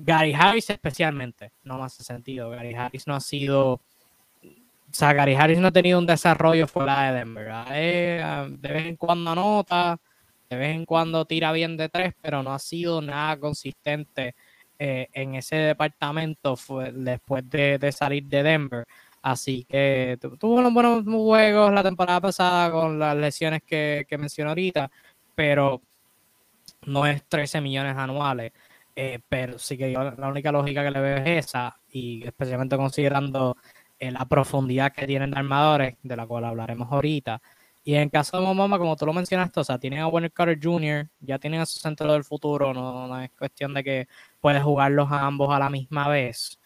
Gary 0.03 0.33
Harris 0.33 0.69
especialmente, 0.69 1.51
no 1.63 1.77
me 1.77 1.85
hace 1.85 2.03
sentido. 2.03 2.49
Gary 2.49 2.73
Harris 2.73 3.07
no 3.07 3.15
ha 3.15 3.19
sido, 3.19 3.73
o 3.73 3.81
sea, 4.91 5.13
Gary 5.13 5.35
Harris 5.35 5.59
no 5.59 5.67
ha 5.67 5.71
tenido 5.71 5.99
un 5.99 6.05
desarrollo 6.05 6.67
fuera 6.67 7.11
de 7.11 7.19
Denver. 7.19 7.51
Eh, 7.71 8.47
de 8.49 8.69
vez 8.69 8.85
en 8.87 8.95
cuando 8.95 9.31
anota, 9.31 9.99
de 10.49 10.55
vez 10.57 10.75
en 10.75 10.85
cuando 10.85 11.25
tira 11.25 11.51
bien 11.51 11.77
de 11.77 11.89
tres, 11.89 12.13
pero 12.21 12.43
no 12.43 12.53
ha 12.53 12.59
sido 12.59 13.01
nada 13.01 13.39
consistente 13.39 14.35
eh, 14.79 15.07
en 15.13 15.35
ese 15.35 15.57
departamento 15.57 16.55
fue, 16.55 16.91
después 16.91 17.47
de, 17.49 17.91
salir 17.91 18.23
de 18.25 18.43
Denver. 18.43 18.85
Así 19.21 19.65
que 19.69 20.17
tuvo 20.39 20.55
unos 20.55 20.73
buenos 20.73 21.03
juegos 21.05 21.71
la 21.71 21.83
temporada 21.83 22.19
pasada 22.21 22.71
con 22.71 22.97
las 22.97 23.15
lesiones 23.15 23.61
que, 23.63 24.05
que 24.09 24.17
mencioné 24.17 24.49
ahorita, 24.49 24.89
pero 25.35 25.81
no 26.85 27.05
es 27.05 27.23
13 27.25 27.61
millones 27.61 27.95
anuales. 27.95 28.51
Eh, 28.95 29.19
pero 29.29 29.57
sí 29.57 29.77
que 29.77 29.91
yo 29.91 30.03
la 30.03 30.27
única 30.27 30.51
lógica 30.51 30.83
que 30.83 30.91
le 30.91 30.99
veo 31.01 31.17
es 31.17 31.45
esa, 31.47 31.79
y 31.89 32.23
especialmente 32.25 32.75
considerando 32.77 33.57
eh, 33.99 34.11
la 34.11 34.25
profundidad 34.25 34.91
que 34.93 35.07
tienen 35.07 35.37
armadores, 35.37 35.95
de 36.03 36.15
la 36.15 36.25
cual 36.27 36.45
hablaremos 36.45 36.91
ahorita. 36.91 37.41
Y 37.83 37.95
en 37.95 38.09
caso 38.09 38.37
de 38.37 38.45
Momoma, 38.45 38.77
como 38.77 38.95
tú 38.95 39.05
lo 39.05 39.13
mencionaste, 39.13 39.59
o 39.59 39.63
sea, 39.63 39.79
tienen 39.79 39.99
a 39.99 40.07
Warner 40.07 40.31
Carter 40.31 40.59
Jr., 40.61 41.09
ya 41.19 41.39
tienen 41.39 41.61
a 41.61 41.65
su 41.65 41.79
centro 41.79 42.11
del 42.13 42.23
futuro, 42.23 42.73
no, 42.73 43.07
no 43.07 43.21
es 43.21 43.31
cuestión 43.31 43.73
de 43.73 43.83
que 43.83 44.07
puedes 44.39 44.61
jugarlos 44.63 45.11
a 45.11 45.25
ambos 45.25 45.53
a 45.53 45.59
la 45.59 45.69
misma 45.69 46.07
vez. 46.07 46.59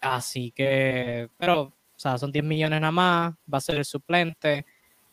Así 0.00 0.50
que, 0.52 1.28
pero, 1.38 1.62
o 1.62 1.74
sea, 1.96 2.18
son 2.18 2.32
10 2.32 2.44
millones 2.44 2.80
nada 2.80 2.90
más, 2.92 3.34
va 3.52 3.58
a 3.58 3.60
ser 3.60 3.76
el 3.76 3.84
suplente. 3.84 4.66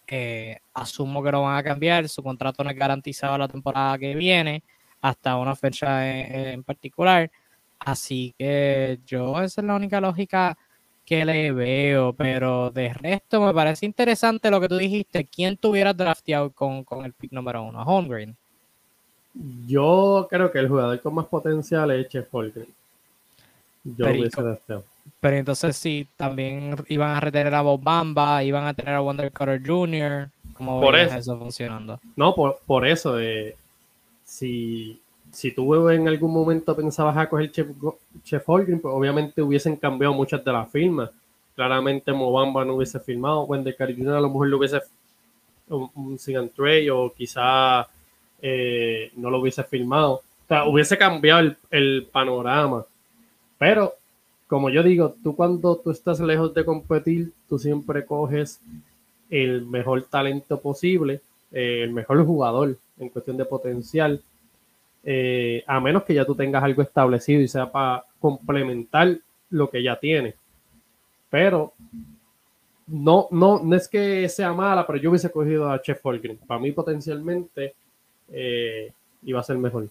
Eh, 0.08 0.58
asumo 0.74 1.22
que 1.24 1.32
lo 1.32 1.44
van 1.44 1.58
a 1.58 1.64
cambiar, 1.64 2.10
su 2.10 2.24
contrato 2.24 2.64
no 2.64 2.72
es 2.72 2.76
garantizado 2.76 3.38
la 3.38 3.48
temporada 3.48 3.98
que 4.00 4.16
viene, 4.16 4.64
hasta 5.01 5.38
una 5.38 5.56
fecha 5.56 6.08
en, 6.08 6.63
particular. 6.63 7.32
Así 7.79 8.34
que 8.38 9.00
yo, 9.06 9.41
esa 9.41 9.62
es 9.62 9.68
la 9.68 9.75
única 9.75 10.01
lógica 10.01 10.58
que 11.06 11.25
le 11.25 11.51
veo, 11.51 12.13
pero 12.13 12.70
de 12.70 12.94
resto 12.94 13.41
me 13.41 13.53
parece 13.53 13.86
interesante 13.86 14.51
lo 14.51 14.62
que 14.62 14.68
tú 14.68 14.77
dijiste. 14.77 15.25
¿Quién 15.25 15.58
tuviera 15.58 15.94
drafteado 15.94 16.51
con, 16.51 16.84
con 16.84 17.06
el 17.06 17.13
pick 17.13 17.32
número 17.32 17.63
uno? 17.63 17.84
Holmgren. 17.84 18.36
Yo 19.65 20.27
creo 20.29 20.51
que 20.51 20.60
el 20.60 20.68
jugador 20.68 21.00
con 21.01 21.15
más 21.15 21.27
potencial 21.27 21.91
es 21.91 22.10
Chef 22.10 22.27
Holgren. 22.32 22.68
Yo 23.84 24.06
pero, 24.06 24.84
pero 25.20 25.38
entonces 25.38 25.77
sí, 25.77 26.08
también 26.18 26.75
iban 26.89 27.12
a 27.15 27.20
retener 27.20 27.56
a 27.56 27.62
Bob 27.62 27.82
Bamba, 27.82 28.44
iban 28.44 28.65
a 28.65 28.74
tener 28.74 28.94
a 28.94 29.00
Wonder 29.00 29.32
Carter 29.32 29.62
Jr. 29.65 30.29
¿Cómo 30.53 30.82
por 30.82 30.96
eso, 30.98 31.38
funcionando? 31.38 32.00
No, 32.15 32.36
por, 32.36 32.60
por 32.65 32.86
eso, 32.86 33.20
eh, 33.20 33.56
si, 34.30 35.02
si 35.32 35.52
tú 35.52 35.90
en 35.90 36.08
algún 36.08 36.32
momento 36.32 36.76
pensabas 36.76 37.18
a 37.18 37.28
coger 37.28 37.52
Chef, 37.52 37.68
Chef 38.24 38.44
Holgren, 38.48 38.80
pues 38.80 38.94
obviamente 38.94 39.42
hubiesen 39.42 39.76
cambiado 39.76 40.14
muchas 40.14 40.44
de 40.44 40.52
las 40.52 40.72
firmas. 40.72 41.10
Claramente 41.56 42.14
Mobamba 42.14 42.64
no 42.64 42.76
hubiese 42.76 43.00
firmado, 43.00 43.44
Wender 43.44 43.76
Carter 43.76 43.98
Jr. 43.98 44.14
a 44.14 44.22
lo 44.22 44.30
mejor 44.30 44.48
lo 44.48 44.58
hubiese 44.58 44.80
un, 45.68 45.90
un 45.96 46.50
Trey 46.56 46.90
o 46.90 47.14
quizá 47.16 47.88
eh, 48.42 49.12
no 49.16 49.30
lo 49.30 49.40
hubiese 49.40 49.64
firmado. 49.64 50.14
O 50.14 50.48
sea, 50.48 50.66
hubiese 50.66 50.98
cambiado 50.98 51.56
el 51.72 52.08
panorama 52.12 52.86
pero, 53.60 53.94
como 54.48 54.72
yo 54.72 54.82
digo, 54.82 55.14
tú 55.22 55.36
cuando 55.36 55.76
tú 55.76 55.92
estás 55.92 56.20
lejos 56.22 56.54
de 56.56 56.66
competir, 56.66 57.34
tú 57.48 57.60
siempre 57.60 58.06
coges 58.06 58.62
el 59.30 59.66
mejor 59.66 60.04
talento 60.04 60.60
posible, 60.60 61.22
eh, 61.52 61.82
el 61.84 61.92
mejor 61.92 62.26
jugador 62.26 62.78
en 63.00 63.10
cuestión 63.10 63.38
de 63.38 63.46
potencial, 63.46 64.22
eh, 65.03 65.63
a 65.65 65.79
menos 65.79 66.03
que 66.03 66.13
ya 66.13 66.25
tú 66.25 66.36
tengas 66.36 66.63
algo 66.63 66.82
establecido 66.82 67.41
y 67.41 67.48
sea 67.48 67.72
para 67.72 68.03
complementar 68.20 69.18
lo 69.50 69.70
que 69.70 69.82
ya 69.82 70.00
tienes. 70.00 70.36
Pero 71.29 71.74
no, 72.88 73.27
no, 73.32 73.62
no 73.63 73.75
es 73.75 73.88
que 73.88 74.27
sea 74.29 74.53
mala, 74.53 74.86
pero 74.86 75.00
yo 75.00 75.10
hubiese 75.10 75.32
cogido 75.32 75.70
a 75.72 75.82
Chef 75.82 76.00
Holgren. 76.03 76.38
Para 76.38 76.60
mí 76.60 76.72
potencialmente 76.72 77.75
eh, 78.29 78.91
iba 79.24 79.39
a 79.39 79.44
ser 79.44 79.58
mejor. 79.58 79.89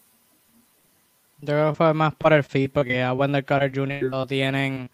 Yo 1.40 1.46
creo 1.46 1.70
que 1.70 1.76
fue 1.76 1.94
más 1.94 2.14
por 2.16 2.32
el 2.32 2.42
fit, 2.42 2.72
porque 2.72 3.02
a 3.02 3.12
Wendell 3.12 3.44
Carter 3.44 3.72
Jr. 3.74 4.02
lo 4.02 4.26
tienen 4.26 4.90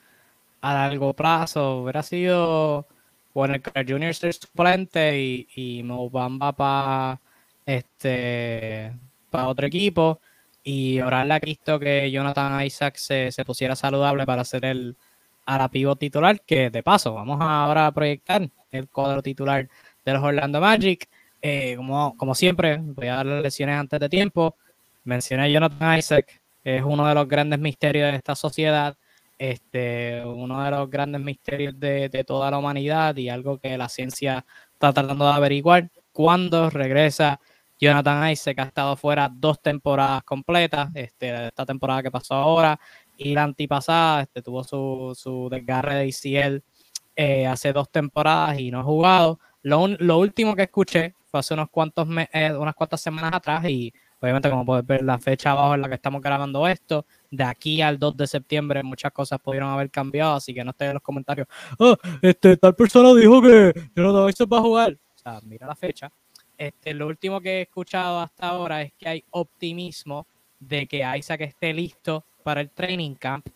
a 0.60 0.74
largo 0.74 1.14
plazo. 1.14 1.82
Hubiera 1.82 2.02
sido 2.02 2.86
Wendell 3.34 3.62
Carter 3.62 3.90
Jr. 3.90 4.14
ser 4.14 4.34
suplente 4.34 5.18
y, 5.18 5.48
y 5.56 5.82
Mobamba 5.82 6.52
para 6.52 7.20
este 7.66 8.92
para 9.30 9.48
otro 9.48 9.66
equipo 9.66 10.20
y 10.62 11.00
orarle 11.00 11.34
a 11.34 11.40
Cristo 11.40 11.78
que 11.78 12.10
Jonathan 12.10 12.64
Isaac 12.64 12.96
se, 12.96 13.30
pusiera 13.44 13.76
saludable 13.76 14.24
para 14.26 14.44
ser 14.44 14.64
el 14.64 14.96
arapivo 15.46 15.96
titular, 15.96 16.40
que 16.40 16.70
de 16.70 16.82
paso 16.82 17.14
vamos 17.14 17.38
ahora 17.40 17.86
a 17.86 17.92
proyectar 17.92 18.48
el 18.70 18.88
cuadro 18.88 19.22
titular 19.22 19.68
de 20.04 20.12
los 20.12 20.22
Orlando 20.22 20.60
Magic. 20.60 21.08
Eh, 21.42 21.74
como, 21.76 22.16
como 22.16 22.34
siempre, 22.34 22.78
voy 22.78 23.08
a 23.08 23.16
dar 23.16 23.26
las 23.26 23.42
lesiones 23.42 23.76
antes 23.76 24.00
de 24.00 24.08
tiempo. 24.08 24.56
Mencioné 25.04 25.52
Jonathan 25.52 25.98
Isaac, 25.98 26.40
es 26.64 26.82
uno 26.82 27.06
de 27.06 27.14
los 27.14 27.28
grandes 27.28 27.58
misterios 27.58 28.10
de 28.10 28.16
esta 28.16 28.34
sociedad, 28.34 28.96
este, 29.38 30.22
uno 30.24 30.62
de 30.64 30.70
los 30.70 30.88
grandes 30.88 31.20
misterios 31.20 31.78
de, 31.78 32.24
toda 32.26 32.50
la 32.50 32.58
humanidad 32.58 33.16
y 33.16 33.28
algo 33.28 33.58
que 33.58 33.76
la 33.76 33.88
ciencia 33.88 34.46
está 34.72 34.92
tratando 34.92 35.26
de 35.26 35.32
averiguar. 35.32 35.90
Cuando 36.12 36.70
regresa 36.70 37.40
Jonathan 37.80 38.30
Isaac, 38.30 38.58
ha 38.58 38.62
estado 38.64 38.96
fuera 38.96 39.30
dos 39.32 39.60
temporadas 39.60 40.22
completas, 40.24 40.90
este, 40.94 41.46
esta 41.46 41.66
temporada 41.66 42.02
que 42.02 42.10
pasó 42.10 42.34
ahora 42.34 42.78
y 43.16 43.34
la 43.34 43.44
antipasada, 43.44 44.22
este, 44.22 44.42
tuvo 44.42 44.64
su, 44.64 45.12
su 45.16 45.48
desgarre 45.50 45.96
de 45.96 46.06
ICL 46.08 46.62
eh, 47.16 47.46
hace 47.46 47.72
dos 47.72 47.90
temporadas 47.90 48.58
y 48.58 48.70
no 48.70 48.80
ha 48.80 48.84
jugado. 48.84 49.38
Lo, 49.62 49.86
lo 49.88 50.18
último 50.18 50.54
que 50.54 50.62
escuché 50.62 51.14
fue 51.26 51.40
hace 51.40 51.54
unos 51.54 51.70
cuantos 51.70 52.08
eh, 52.32 52.52
unas 52.52 52.74
cuantas 52.74 53.00
semanas 53.00 53.32
atrás 53.34 53.64
y 53.66 53.92
Obviamente, 54.24 54.48
como 54.48 54.64
puedes 54.64 54.86
ver, 54.86 55.02
la 55.02 55.18
fecha 55.18 55.50
abajo 55.50 55.74
en 55.74 55.82
la 55.82 55.88
que 55.90 55.96
estamos 55.96 56.22
grabando 56.22 56.66
esto, 56.66 57.04
de 57.30 57.44
aquí 57.44 57.82
al 57.82 57.98
2 57.98 58.16
de 58.16 58.26
septiembre 58.26 58.82
muchas 58.82 59.12
cosas 59.12 59.38
pudieron 59.38 59.68
haber 59.68 59.90
cambiado, 59.90 60.36
así 60.36 60.54
que 60.54 60.64
no 60.64 60.70
esté 60.70 60.86
en 60.86 60.94
los 60.94 61.02
comentarios, 61.02 61.46
oh, 61.78 61.94
este, 62.22 62.56
tal 62.56 62.74
persona 62.74 63.12
dijo 63.12 63.42
que 63.42 63.74
no 63.94 64.26
eso 64.26 64.46
va 64.46 64.58
a 64.58 64.62
jugar. 64.62 64.92
O 65.14 65.18
sea, 65.18 65.40
mira 65.42 65.66
la 65.66 65.74
fecha. 65.74 66.10
Este, 66.56 66.94
lo 66.94 67.06
último 67.06 67.40
que 67.40 67.58
he 67.58 67.62
escuchado 67.62 68.20
hasta 68.20 68.48
ahora 68.48 68.82
es 68.82 68.92
que 68.92 69.08
hay 69.08 69.24
optimismo 69.30 70.26
de 70.60 70.86
que 70.86 71.04
Isaac 71.16 71.42
esté 71.42 71.72
listo 71.72 72.24
para 72.42 72.60
el 72.60 72.70
training 72.70 73.14
camp 73.14 73.46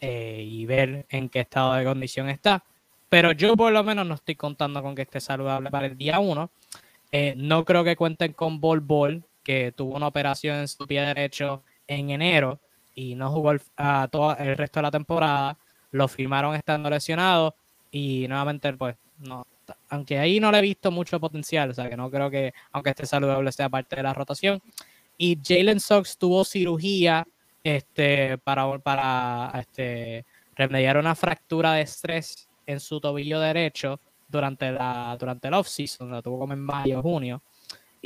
eh, 0.00 0.44
y 0.46 0.66
ver 0.66 1.06
en 1.08 1.28
qué 1.28 1.40
estado 1.40 1.74
de 1.74 1.84
condición 1.84 2.28
está. 2.28 2.62
Pero 3.08 3.32
yo 3.32 3.56
por 3.56 3.72
lo 3.72 3.82
menos 3.84 4.06
no 4.06 4.14
estoy 4.14 4.34
contando 4.34 4.82
con 4.82 4.94
que 4.94 5.02
esté 5.02 5.20
saludable 5.20 5.70
para 5.70 5.86
el 5.86 5.96
día 5.96 6.18
1. 6.18 6.50
Eh, 7.12 7.34
no 7.36 7.64
creo 7.64 7.84
que 7.84 7.96
cuenten 7.96 8.32
con 8.32 8.60
Bol 8.60 8.80
Bol 8.80 9.22
que 9.42 9.72
tuvo 9.72 9.94
una 9.96 10.08
operación 10.08 10.58
en 10.58 10.68
su 10.68 10.86
pie 10.86 11.02
derecho 11.02 11.62
en 11.86 12.10
enero 12.10 12.58
y 12.94 13.14
no 13.14 13.30
jugó 13.30 13.52
el, 13.52 13.60
todo 14.10 14.36
el 14.36 14.56
resto 14.56 14.80
de 14.80 14.82
la 14.82 14.90
temporada. 14.90 15.56
Lo 15.92 16.08
firmaron 16.08 16.56
estando 16.56 16.90
lesionado 16.90 17.54
y 17.90 18.26
nuevamente, 18.28 18.72
pues, 18.72 18.96
no, 19.18 19.46
aunque 19.88 20.18
ahí 20.18 20.40
no 20.40 20.50
le 20.50 20.58
he 20.58 20.62
visto 20.62 20.90
mucho 20.90 21.20
potencial, 21.20 21.70
o 21.70 21.74
sea 21.74 21.88
que 21.88 21.96
no 21.96 22.10
creo 22.10 22.30
que, 22.30 22.52
aunque 22.72 22.90
esté 22.90 23.06
saludable, 23.06 23.52
sea 23.52 23.68
parte 23.68 23.96
de 23.96 24.02
la 24.02 24.14
rotación. 24.14 24.60
Y 25.16 25.38
Jalen 25.42 25.80
Sox 25.80 26.18
tuvo 26.18 26.44
cirugía 26.44 27.26
este, 27.62 28.38
para, 28.38 28.78
para 28.78 29.52
este, 29.60 30.24
remediar 30.56 30.98
una 30.98 31.14
fractura 31.14 31.74
de 31.74 31.82
estrés 31.82 32.48
en 32.66 32.80
su 32.80 33.00
tobillo 33.00 33.40
derecho 33.40 34.00
durante, 34.28 34.72
la, 34.72 35.16
durante 35.18 35.48
el 35.48 35.54
off-season, 35.54 36.10
lo 36.10 36.22
tuvo 36.22 36.40
como 36.40 36.52
en 36.54 36.60
mayo, 36.60 37.02
junio 37.02 37.42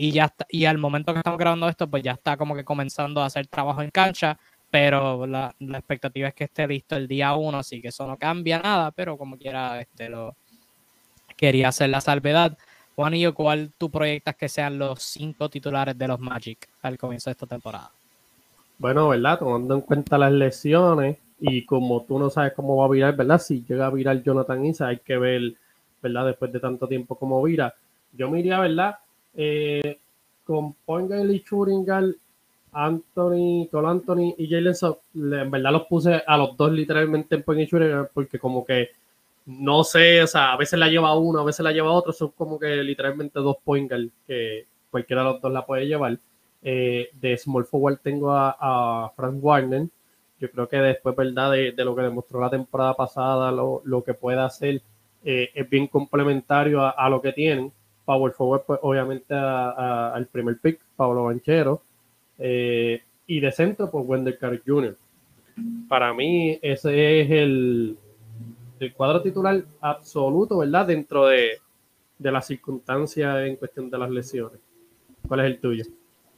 y 0.00 0.12
ya 0.12 0.26
está, 0.26 0.46
y 0.48 0.64
al 0.64 0.78
momento 0.78 1.12
que 1.12 1.18
estamos 1.18 1.40
grabando 1.40 1.68
esto, 1.68 1.90
pues 1.90 2.04
ya 2.04 2.12
está 2.12 2.36
como 2.36 2.54
que 2.54 2.64
comenzando 2.64 3.20
a 3.20 3.26
hacer 3.26 3.48
trabajo 3.48 3.82
en 3.82 3.90
cancha, 3.90 4.38
pero 4.70 5.26
la, 5.26 5.52
expectativa 5.58 6.28
es 6.28 6.34
que 6.34 6.44
esté 6.44 6.68
listo 6.68 6.94
el 6.94 7.08
día 7.08 7.34
uno, 7.34 7.58
así 7.58 7.82
que 7.82 7.88
eso 7.88 8.06
no 8.06 8.16
cambia 8.16 8.60
nada, 8.60 8.92
pero 8.92 9.18
como 9.18 9.36
quiera, 9.36 9.80
este 9.80 10.08
lo 10.08 10.36
quería 11.38 11.68
hacer 11.68 11.88
la 11.88 12.02
salvedad. 12.02 12.58
Juan 12.96 13.14
y 13.14 13.20
yo, 13.20 13.32
¿cuál 13.32 13.70
tú 13.78 13.90
proyectas 13.90 14.36
que 14.36 14.48
sean 14.48 14.78
los 14.78 15.00
cinco 15.02 15.48
titulares 15.48 15.96
de 15.96 16.08
los 16.08 16.18
Magic 16.18 16.68
al 16.82 16.98
comienzo 16.98 17.30
de 17.30 17.32
esta 17.32 17.46
temporada? 17.46 17.90
Bueno, 18.78 19.08
¿verdad? 19.08 19.38
Tomando 19.38 19.74
en 19.74 19.80
cuenta 19.80 20.18
las 20.18 20.32
lesiones 20.32 21.16
y 21.40 21.64
como 21.64 22.02
tú 22.02 22.18
no 22.18 22.28
sabes 22.28 22.52
cómo 22.54 22.76
va 22.76 22.86
a 22.86 22.88
virar, 22.88 23.14
¿verdad? 23.14 23.40
Si 23.40 23.64
llega 23.66 23.86
a 23.86 23.90
virar 23.90 24.22
Jonathan 24.22 24.66
Isa, 24.66 24.88
hay 24.88 24.98
que 24.98 25.16
ver, 25.16 25.54
¿verdad? 26.02 26.26
Después 26.26 26.52
de 26.52 26.58
tanto 26.58 26.88
tiempo 26.88 27.14
cómo 27.14 27.40
vira. 27.42 27.72
Yo 28.12 28.28
me 28.30 28.42
¿verdad? 28.42 28.98
eh, 29.34 29.98
con 30.44 30.72
Poingal 30.84 31.30
y 31.30 31.40
Churingal, 31.40 32.16
Anthony, 32.72 33.68
Cole 33.70 33.88
Anthony 33.88 34.34
y 34.38 34.48
Jalen 34.50 34.74
Sock, 34.74 35.00
en 35.14 35.50
verdad 35.50 35.72
los 35.72 35.86
puse 35.86 36.22
a 36.26 36.36
los 36.36 36.56
dos 36.56 36.72
literalmente 36.72 37.36
en 37.36 37.42
Point 37.42 37.60
y 37.60 37.66
Churingal 37.68 38.08
porque 38.12 38.38
como 38.38 38.64
que 38.64 38.88
no 39.48 39.82
sé, 39.82 40.22
o 40.22 40.26
sea, 40.26 40.52
a 40.52 40.56
veces 40.58 40.78
la 40.78 40.88
lleva 40.88 41.16
uno, 41.16 41.40
a 41.40 41.44
veces 41.44 41.64
la 41.64 41.72
lleva 41.72 41.90
otro, 41.90 42.12
son 42.12 42.32
como 42.36 42.58
que 42.58 42.68
literalmente 42.84 43.40
dos 43.40 43.56
Poingal 43.64 44.12
que 44.26 44.66
cualquiera 44.90 45.22
de 45.22 45.32
los 45.32 45.40
dos 45.40 45.50
la 45.50 45.64
puede 45.64 45.86
llevar. 45.86 46.18
Eh, 46.60 47.08
de 47.18 47.38
Small 47.38 47.64
Forward 47.64 48.00
tengo 48.02 48.30
a, 48.30 49.10
Frank 49.16 49.36
Warner. 49.40 49.86
Yo 50.38 50.50
creo 50.50 50.68
que 50.68 50.76
después, 50.76 51.16
¿verdad? 51.16 51.52
De, 51.52 51.72
lo 51.78 51.96
que 51.96 52.02
demostró 52.02 52.40
la 52.40 52.50
temporada 52.50 52.94
pasada, 52.94 53.50
lo, 53.50 54.04
que 54.04 54.12
puede 54.12 54.38
hacer 54.38 54.82
eh, 55.24 55.50
es 55.54 55.70
bien 55.70 55.86
complementario 55.86 56.82
a, 56.82 57.08
lo 57.08 57.22
que 57.22 57.32
tienen. 57.32 57.72
Power 58.04 58.32
Forward, 58.32 58.64
pues 58.66 58.80
obviamente 58.82 59.34
al 59.34 60.26
primer 60.26 60.58
pick, 60.60 60.78
Pablo 60.94 61.24
Banchero. 61.24 61.80
Eh, 62.38 63.00
y 63.26 63.40
de 63.40 63.50
centro, 63.50 63.90
pues 63.90 64.04
Wendell 64.06 64.36
Carter 64.36 64.62
Jr. 64.66 64.96
Para 65.88 66.12
mí, 66.12 66.58
ese 66.60 67.22
es 67.22 67.30
el, 67.30 67.98
el 68.86 68.94
cuadro 68.94 69.22
titular 69.22 69.62
absoluto, 69.80 70.58
¿verdad? 70.58 70.86
Dentro 70.86 71.26
de, 71.26 71.58
de 72.18 72.32
las 72.32 72.46
circunstancias 72.46 73.46
en 73.46 73.56
cuestión 73.56 73.90
de 73.90 73.98
las 73.98 74.10
lesiones. 74.10 74.60
¿Cuál 75.26 75.40
es 75.40 75.46
el 75.46 75.60
tuyo? 75.60 75.84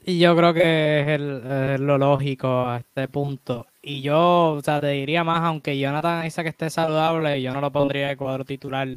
yo 0.06 0.34
creo 0.36 0.54
que 0.54 1.00
es, 1.00 1.08
el, 1.08 1.86
lo 1.86 1.98
lógico 1.98 2.66
a 2.66 2.78
este 2.78 3.08
punto. 3.08 3.66
Y 3.82 4.02
yo, 4.02 4.52
o 4.52 4.62
sea, 4.62 4.80
te 4.80 4.88
diría 4.88 5.24
más, 5.24 5.40
aunque 5.42 5.78
Jonathan 5.78 6.22
dice 6.22 6.42
que 6.42 6.50
esté 6.50 6.70
saludable, 6.70 7.40
yo 7.40 7.52
no 7.52 7.60
lo 7.60 7.70
pondría 7.70 8.08
de 8.08 8.16
cuadro 8.16 8.44
titular 8.44 8.88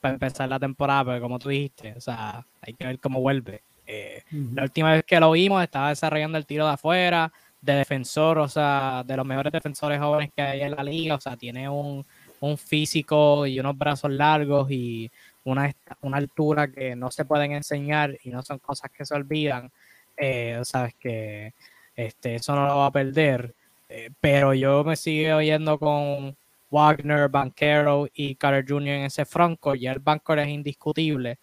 para 0.00 0.14
empezar 0.14 0.48
la 0.48 0.58
temporada, 0.58 1.04
pero 1.04 1.20
como 1.20 1.38
tú 1.38 1.48
dijiste, 1.48 1.94
o 1.96 2.00
sea, 2.00 2.44
hay 2.60 2.74
que 2.74 2.86
ver 2.86 2.98
cómo 3.00 3.20
vuelve. 3.20 3.62
Eh, 3.86 4.22
la 4.54 4.64
última 4.64 4.92
vez 4.92 5.04
que 5.04 5.18
lo 5.18 5.30
vimos 5.30 5.62
estaba 5.62 5.88
desarrollando 5.88 6.38
el 6.38 6.46
tiro 6.46 6.66
de 6.66 6.72
afuera, 6.72 7.32
de 7.60 7.72
defensor, 7.74 8.38
o 8.38 8.48
sea, 8.48 9.02
de 9.04 9.16
los 9.16 9.26
mejores 9.26 9.52
defensores 9.52 9.98
jóvenes 9.98 10.30
que 10.34 10.42
hay 10.42 10.60
en 10.60 10.72
la 10.72 10.82
liga, 10.82 11.14
o 11.14 11.20
sea, 11.20 11.36
tiene 11.36 11.68
un, 11.68 12.04
un 12.40 12.58
físico 12.58 13.46
y 13.46 13.60
unos 13.60 13.76
brazos 13.76 14.10
largos 14.10 14.70
y 14.70 15.10
una, 15.44 15.74
una 16.02 16.18
altura 16.18 16.70
que 16.70 16.94
no 16.96 17.10
se 17.10 17.24
pueden 17.24 17.52
enseñar 17.52 18.16
y 18.22 18.30
no 18.30 18.42
son 18.42 18.58
cosas 18.58 18.90
que 18.90 19.04
se 19.04 19.14
olvidan. 19.14 19.70
Eh, 20.16 20.60
sabes 20.64 20.94
que 20.94 21.54
este, 21.94 22.36
eso 22.36 22.54
no 22.54 22.66
lo 22.66 22.78
va 22.78 22.86
a 22.86 22.92
perder. 22.92 23.54
Eh, 23.88 24.10
pero 24.20 24.54
yo 24.54 24.84
me 24.84 24.96
sigo 24.96 25.36
oyendo 25.36 25.78
con 25.78 26.36
Wagner, 26.70 27.28
Banquero 27.28 28.08
y 28.12 28.34
Carter 28.34 28.64
Jr. 28.68 28.88
en 28.88 29.04
ese 29.04 29.24
Franco. 29.24 29.74
Ya 29.74 29.92
el 29.92 30.00
Banco 30.00 30.34
es 30.34 30.48
indiscutible. 30.48 31.38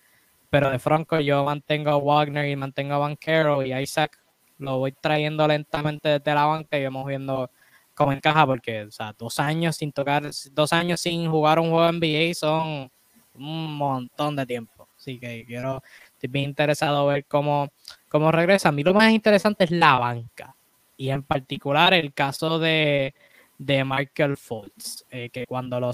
Pero 0.50 0.70
de 0.70 0.80
Franco 0.80 1.20
yo 1.20 1.44
mantengo 1.44 1.90
a 1.92 1.98
Wagner 1.98 2.48
y 2.50 2.56
mantengo 2.56 2.94
a 2.96 3.00
Banquero 3.00 3.64
y 3.64 3.74
Isaac 3.74 4.20
lo 4.58 4.80
voy 4.80 4.94
trayendo 4.94 5.48
lentamente 5.48 6.10
desde 6.10 6.34
la 6.34 6.46
banca 6.46 6.78
y 6.78 6.84
vamos 6.84 7.06
viendo 7.06 7.50
cómo 7.96 8.12
encaja 8.12 8.46
porque 8.46 8.84
o 8.84 8.92
sea, 8.92 9.14
dos 9.18 9.40
años 9.40 9.78
sin 9.78 9.92
tocar, 9.92 10.30
dos 10.52 10.74
años 10.74 11.02
sin 11.02 11.30
jugar 11.30 11.60
un 11.60 11.72
juego 11.72 11.92
NBA 11.92 12.34
son 12.36 12.92
un 13.34 13.76
montón 13.76 14.36
de 14.36 14.46
tiempo. 14.46 14.88
Así 14.98 15.20
que 15.20 15.46
quiero, 15.46 15.82
estoy 16.14 16.30
bien 16.30 16.50
interesado 16.50 17.08
ver 17.08 17.26
cómo, 17.26 17.70
cómo 18.10 18.32
regresa. 18.32 18.70
A 18.70 18.72
mí 18.72 18.84
lo 18.84 18.94
más 18.94 19.12
interesante 19.12 19.66
es 19.66 19.72
la 19.72 19.98
banca 20.00 20.56
y 20.98 21.10
en 21.10 21.24
particular 21.24 21.94
el 21.94 22.14
caso 22.14 22.60
de, 22.60 23.14
de 23.58 23.84
Michael 23.84 24.38
Fultz, 24.38 25.06
eh, 25.10 25.30
que 25.30 25.46
cuando 25.46 25.80
lo 25.80 25.92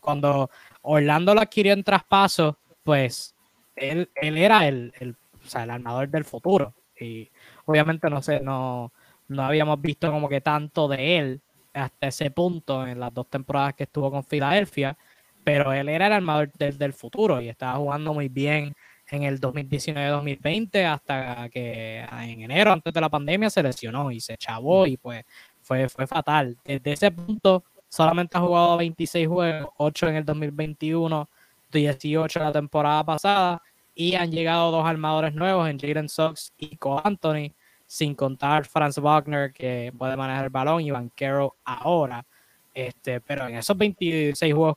cuando 0.00 0.50
Orlando 0.82 1.34
lo 1.34 1.40
adquirió 1.40 1.72
en 1.72 1.84
traspaso, 1.84 2.58
pues 2.82 3.34
él, 3.76 4.10
él 4.14 4.36
era 4.38 4.66
el, 4.68 4.92
el, 5.00 5.16
o 5.44 5.48
sea, 5.48 5.64
el 5.64 5.70
armador 5.70 6.08
del 6.08 6.24
futuro. 6.24 6.74
Y 6.98 7.28
obviamente 7.66 8.08
no 8.08 8.22
sé, 8.22 8.40
no, 8.40 8.92
no 9.28 9.42
habíamos 9.42 9.80
visto 9.80 10.10
como 10.10 10.28
que 10.28 10.40
tanto 10.40 10.88
de 10.88 11.18
él 11.18 11.40
hasta 11.72 12.08
ese 12.08 12.30
punto 12.30 12.86
en 12.86 13.00
las 13.00 13.12
dos 13.12 13.28
temporadas 13.28 13.74
que 13.74 13.84
estuvo 13.84 14.10
con 14.10 14.24
Filadelfia, 14.24 14.96
pero 15.42 15.72
él 15.72 15.88
era 15.88 16.06
el 16.06 16.12
armador 16.12 16.52
del, 16.52 16.78
del 16.78 16.92
futuro 16.92 17.40
y 17.40 17.48
estaba 17.48 17.78
jugando 17.78 18.14
muy 18.14 18.28
bien 18.28 18.74
en 19.10 19.22
el 19.24 19.40
2019-2020 19.40 20.84
hasta 20.86 21.48
que 21.50 22.00
en 22.00 22.42
enero, 22.42 22.72
antes 22.72 22.92
de 22.92 23.00
la 23.00 23.08
pandemia, 23.08 23.50
se 23.50 23.62
lesionó 23.62 24.10
y 24.10 24.20
se 24.20 24.36
chavó 24.36 24.86
y 24.86 24.96
pues 24.96 25.24
fue, 25.60 25.88
fue 25.88 26.06
fatal. 26.06 26.56
Desde 26.64 26.92
ese 26.92 27.10
punto 27.10 27.64
solamente 27.88 28.36
ha 28.38 28.40
jugado 28.40 28.76
26 28.78 29.28
juegos, 29.28 29.70
8 29.76 30.08
en 30.08 30.16
el 30.16 30.24
2021, 30.24 31.28
18 31.72 32.38
la 32.40 32.52
temporada 32.52 33.04
pasada 33.04 33.62
y 33.94 34.14
han 34.14 34.30
llegado 34.32 34.70
dos 34.70 34.86
armadores 34.86 35.34
nuevos 35.34 35.68
en 35.68 35.78
Jaden 35.78 36.08
Sox 36.08 36.52
y 36.58 36.76
Cole 36.76 37.02
Anthony, 37.04 37.52
sin 37.86 38.14
contar 38.14 38.64
Franz 38.66 38.98
Wagner 38.98 39.52
que 39.52 39.92
puede 39.96 40.16
manejar 40.16 40.44
el 40.44 40.50
balón 40.50 40.80
y 40.82 40.90
Banquero 40.90 41.56
ahora. 41.64 42.24
Este, 42.72 43.20
pero 43.20 43.46
en 43.46 43.56
esos 43.56 43.76
26 43.76 44.54
juegos 44.54 44.76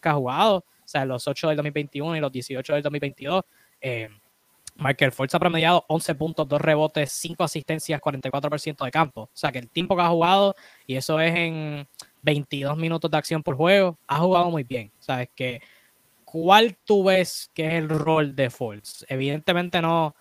que 0.00 0.08
ha 0.08 0.14
jugado, 0.14 0.58
o 0.58 0.64
sea, 0.88 1.04
los 1.04 1.26
8 1.26 1.48
del 1.48 1.56
2021 1.56 2.16
y 2.16 2.20
los 2.20 2.32
18 2.32 2.74
del 2.74 2.82
2022. 2.82 3.42
Eh, 3.80 4.08
Michael 4.78 5.12
Fultz 5.12 5.34
ha 5.34 5.38
promediado 5.38 5.84
11 5.88 6.14
puntos, 6.14 6.48
2 6.48 6.60
rebotes, 6.60 7.10
5 7.12 7.42
asistencias, 7.42 8.00
44% 8.00 8.84
de 8.84 8.90
campo. 8.90 9.22
O 9.22 9.30
sea, 9.32 9.50
que 9.50 9.58
el 9.58 9.70
tiempo 9.70 9.96
que 9.96 10.02
ha 10.02 10.08
jugado, 10.08 10.54
y 10.86 10.96
eso 10.96 11.18
es 11.18 11.34
en 11.34 11.88
22 12.22 12.76
minutos 12.76 13.10
de 13.10 13.16
acción 13.16 13.42
por 13.42 13.56
juego, 13.56 13.98
ha 14.06 14.18
jugado 14.18 14.50
muy 14.50 14.64
bien. 14.64 14.92
Sabes 14.98 15.28
que, 15.34 15.62
¿cuál 16.26 16.76
tú 16.84 17.04
ves 17.04 17.50
que 17.54 17.68
es 17.68 17.74
el 17.74 17.88
rol 17.88 18.36
de 18.36 18.50
Fultz? 18.50 19.06
Evidentemente 19.08 19.80
no, 19.80 20.14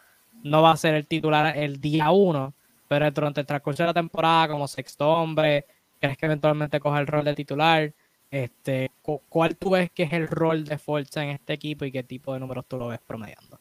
no 0.43 0.61
va 0.61 0.71
a 0.71 0.77
ser 0.77 0.93
el 0.93 1.07
titular 1.07 1.57
el 1.57 1.81
día 1.81 2.11
1, 2.11 2.53
pero 2.87 3.11
durante 3.11 3.41
el 3.41 3.47
transcurso 3.47 3.83
de 3.83 3.87
la 3.87 3.93
temporada, 3.93 4.47
como 4.47 4.67
sexto 4.67 5.09
hombre, 5.09 5.65
¿crees 5.99 6.17
que 6.17 6.27
eventualmente 6.27 6.79
coja 6.79 6.99
el 6.99 7.07
rol 7.07 7.25
de 7.25 7.35
titular? 7.35 7.91
Este, 8.31 8.91
¿Cuál 9.01 9.57
tú 9.57 9.71
ves 9.71 9.89
que 9.91 10.03
es 10.03 10.13
el 10.13 10.27
rol 10.27 10.63
de 10.63 10.77
Forza 10.77 11.23
en 11.23 11.31
este 11.31 11.53
equipo 11.53 11.85
y 11.85 11.91
qué 11.91 12.03
tipo 12.03 12.33
de 12.33 12.39
números 12.39 12.65
tú 12.67 12.77
lo 12.77 12.87
ves 12.87 12.99
promediando? 13.05 13.59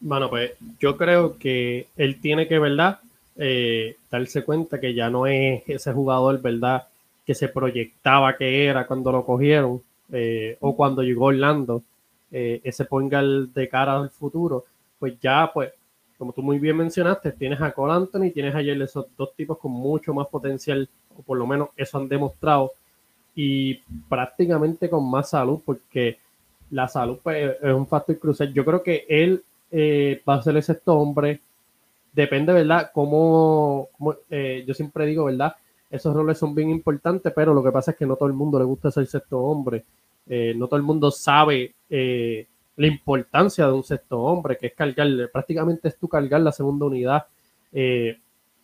Bueno, 0.00 0.30
pues 0.30 0.52
yo 0.80 0.96
creo 0.96 1.38
que 1.38 1.88
él 1.96 2.20
tiene 2.20 2.46
que, 2.46 2.58
¿verdad? 2.58 3.00
Eh, 3.36 3.96
darse 4.10 4.44
cuenta 4.44 4.80
que 4.80 4.94
ya 4.94 5.10
no 5.10 5.26
es 5.26 5.62
ese 5.66 5.92
jugador, 5.92 6.40
¿verdad? 6.40 6.86
Que 7.26 7.34
se 7.34 7.48
proyectaba 7.48 8.36
que 8.36 8.66
era 8.66 8.86
cuando 8.86 9.10
lo 9.10 9.24
cogieron 9.24 9.82
eh, 10.12 10.56
o 10.60 10.76
cuando 10.76 11.02
llegó 11.02 11.26
Orlando, 11.26 11.82
eh, 12.30 12.60
ese 12.62 12.84
ponga 12.84 13.22
de 13.22 13.68
cara 13.68 13.98
al 13.98 14.10
futuro, 14.10 14.64
pues 14.98 15.18
ya, 15.20 15.50
pues, 15.52 15.72
como 16.16 16.32
tú 16.32 16.42
muy 16.42 16.58
bien 16.58 16.76
mencionaste, 16.76 17.32
tienes 17.32 17.60
a 17.60 17.72
Cole 17.72 17.94
Anthony, 17.94 18.30
tienes 18.32 18.54
a 18.54 18.60
esos 18.60 19.06
dos 19.16 19.34
tipos 19.34 19.58
con 19.58 19.72
mucho 19.72 20.14
más 20.14 20.28
potencial 20.28 20.88
o 21.18 21.22
por 21.22 21.36
lo 21.36 21.46
menos 21.46 21.70
eso 21.76 21.98
han 21.98 22.08
demostrado, 22.08 22.72
y 23.34 23.76
prácticamente 24.08 24.90
con 24.90 25.08
más 25.10 25.30
salud, 25.30 25.60
porque 25.64 26.18
la 26.70 26.88
salud 26.88 27.18
pues, 27.22 27.56
es 27.62 27.72
un 27.72 27.86
factor 27.86 28.18
crucial. 28.18 28.52
Yo 28.52 28.64
creo 28.64 28.82
que 28.82 29.04
él 29.08 29.42
eh, 29.70 30.22
va 30.28 30.34
a 30.34 30.42
ser 30.42 30.56
el 30.56 30.62
sexto 30.62 30.94
hombre, 30.94 31.40
depende, 32.12 32.52
¿verdad? 32.52 32.90
Como, 32.92 33.88
eh, 34.30 34.64
yo 34.66 34.74
siempre 34.74 35.06
digo, 35.06 35.24
¿verdad? 35.24 35.54
Esos 35.90 36.14
roles 36.14 36.38
son 36.38 36.54
bien 36.54 36.70
importantes, 36.70 37.32
pero 37.34 37.54
lo 37.54 37.62
que 37.62 37.72
pasa 37.72 37.92
es 37.92 37.96
que 37.96 38.06
no 38.06 38.16
todo 38.16 38.28
el 38.28 38.34
mundo 38.34 38.58
le 38.58 38.64
gusta 38.64 38.90
ser 38.90 39.06
sexto 39.06 39.38
hombre. 39.38 39.84
Eh, 40.28 40.54
no 40.56 40.66
todo 40.66 40.76
el 40.76 40.82
mundo 40.82 41.10
sabe 41.10 41.74
la 41.88 42.86
importancia 42.86 43.66
de 43.66 43.72
un 43.72 43.84
sexto 43.84 44.18
hombre, 44.20 44.56
que 44.56 44.68
es 44.68 44.74
cargar, 44.74 45.06
prácticamente 45.30 45.88
es 45.88 45.98
tu 45.98 46.08
cargar 46.08 46.40
la 46.40 46.52
segunda 46.52 46.86
unidad. 46.86 47.26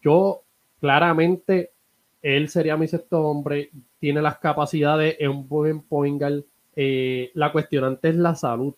yo 0.02 0.42
claramente 0.80 1.72
él 2.22 2.48
sería 2.48 2.76
mi 2.76 2.88
sexto 2.88 3.22
hombre, 3.22 3.70
tiene 3.98 4.22
las 4.22 4.38
capacidades, 4.38 5.16
es 5.18 5.28
un 5.28 5.48
buen 5.48 5.82
point 5.82 6.22
eh, 6.80 7.30
la 7.34 7.50
cuestionante 7.50 8.08
es 8.08 8.16
la 8.16 8.34
salud. 8.34 8.74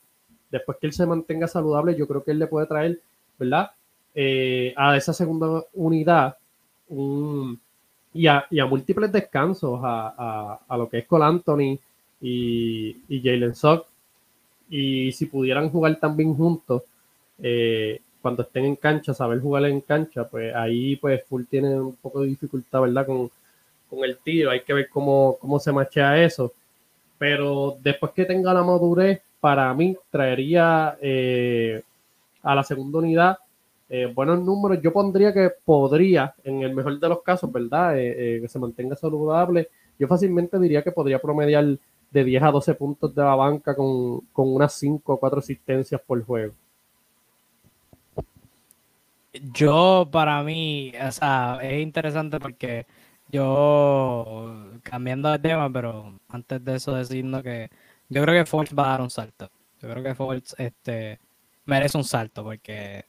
Después 0.50 0.78
que 0.80 0.86
él 0.86 0.92
se 0.92 1.06
mantenga 1.06 1.46
saludable, 1.46 1.94
yo 1.96 2.08
creo 2.08 2.24
que 2.24 2.30
él 2.30 2.38
le 2.38 2.46
puede 2.46 2.66
traer, 2.66 3.00
¿verdad? 3.38 3.72
Eh, 4.14 4.74
a 4.76 4.96
esa 4.96 5.12
segunda 5.12 5.62
unidad 5.74 6.36
y, 8.12 8.26
a, 8.26 8.48
múltiples 8.68 9.12
descansos 9.12 9.80
a, 9.82 10.58
lo 10.76 10.88
que 10.88 10.98
es 10.98 11.06
Cole 11.06 11.24
Anthony 11.24 11.78
y, 12.20 12.96
y 13.08 13.22
Jalen 13.22 13.54
Sock. 13.54 13.86
Y 14.68 15.12
si 15.12 15.26
pudieran 15.26 15.70
jugar 15.70 15.98
también 15.98 16.34
juntos, 16.34 16.82
eh, 17.42 18.00
cuando 18.22 18.42
estén 18.42 18.64
en 18.66 18.76
cancha, 18.76 19.14
saber 19.14 19.40
jugar 19.40 19.64
en 19.64 19.80
cancha, 19.80 20.28
pues 20.28 20.54
ahí 20.54 20.96
pues 20.96 21.24
Full 21.24 21.44
tiene 21.50 21.80
un 21.80 21.96
poco 21.96 22.20
de 22.20 22.28
dificultad, 22.28 22.82
¿verdad? 22.82 23.06
Con, 23.06 23.30
el 24.04 24.18
tiro, 24.18 24.50
hay 24.52 24.60
que 24.60 24.72
ver 24.72 24.88
cómo, 24.88 25.36
cómo 25.40 25.58
se 25.58 25.72
machea 25.72 26.22
eso. 26.22 26.52
Pero 27.18 27.76
después 27.82 28.12
que 28.12 28.24
tenga 28.24 28.54
la 28.54 28.62
madurez, 28.62 29.20
para 29.40 29.72
mí 29.74 29.96
traería 30.10 30.96
eh, 31.00 31.82
a 32.42 32.54
la 32.54 32.62
segunda 32.62 32.98
unidad 32.98 33.38
eh, 33.88 34.06
buenos 34.14 34.40
números. 34.40 34.80
Yo 34.80 34.92
pondría 34.92 35.32
que 35.34 35.50
podría, 35.64 36.32
en 36.44 36.62
el 36.62 36.72
mejor 36.74 37.00
de 37.00 37.08
los 37.08 37.22
casos, 37.22 37.50
¿verdad? 37.50 37.94
Que 37.94 38.46
se 38.48 38.58
mantenga 38.60 38.94
saludable. 38.94 39.68
Yo 39.98 40.06
fácilmente 40.06 40.58
diría 40.60 40.82
que 40.82 40.92
podría 40.92 41.18
promediar 41.20 41.76
de 42.10 42.24
10 42.24 42.42
a 42.42 42.50
12 42.50 42.74
puntos 42.74 43.14
de 43.14 43.22
la 43.22 43.34
banca 43.34 43.74
con, 43.74 44.20
con 44.32 44.52
unas 44.54 44.72
5 44.74 45.12
o 45.14 45.20
4 45.20 45.38
asistencias 45.38 46.00
por 46.00 46.24
juego. 46.24 46.54
Yo, 49.32 50.08
para 50.10 50.42
mí, 50.42 50.92
o 51.00 51.12
sea, 51.12 51.58
es 51.62 51.80
interesante 51.80 52.40
porque 52.40 52.86
yo, 53.28 54.70
cambiando 54.82 55.30
de 55.30 55.38
tema, 55.38 55.70
pero 55.72 56.18
antes 56.28 56.64
de 56.64 56.76
eso 56.76 56.98
diciendo 56.98 57.42
que 57.42 57.70
yo 58.08 58.22
creo 58.22 58.34
que 58.34 58.46
Force 58.46 58.74
va 58.74 58.86
a 58.86 58.90
dar 58.90 59.02
un 59.02 59.10
salto. 59.10 59.50
Yo 59.80 59.88
creo 59.88 60.02
que 60.02 60.14
Force 60.16 60.54
este, 60.58 61.20
merece 61.64 61.96
un 61.96 62.04
salto 62.04 62.42
porque, 62.42 63.04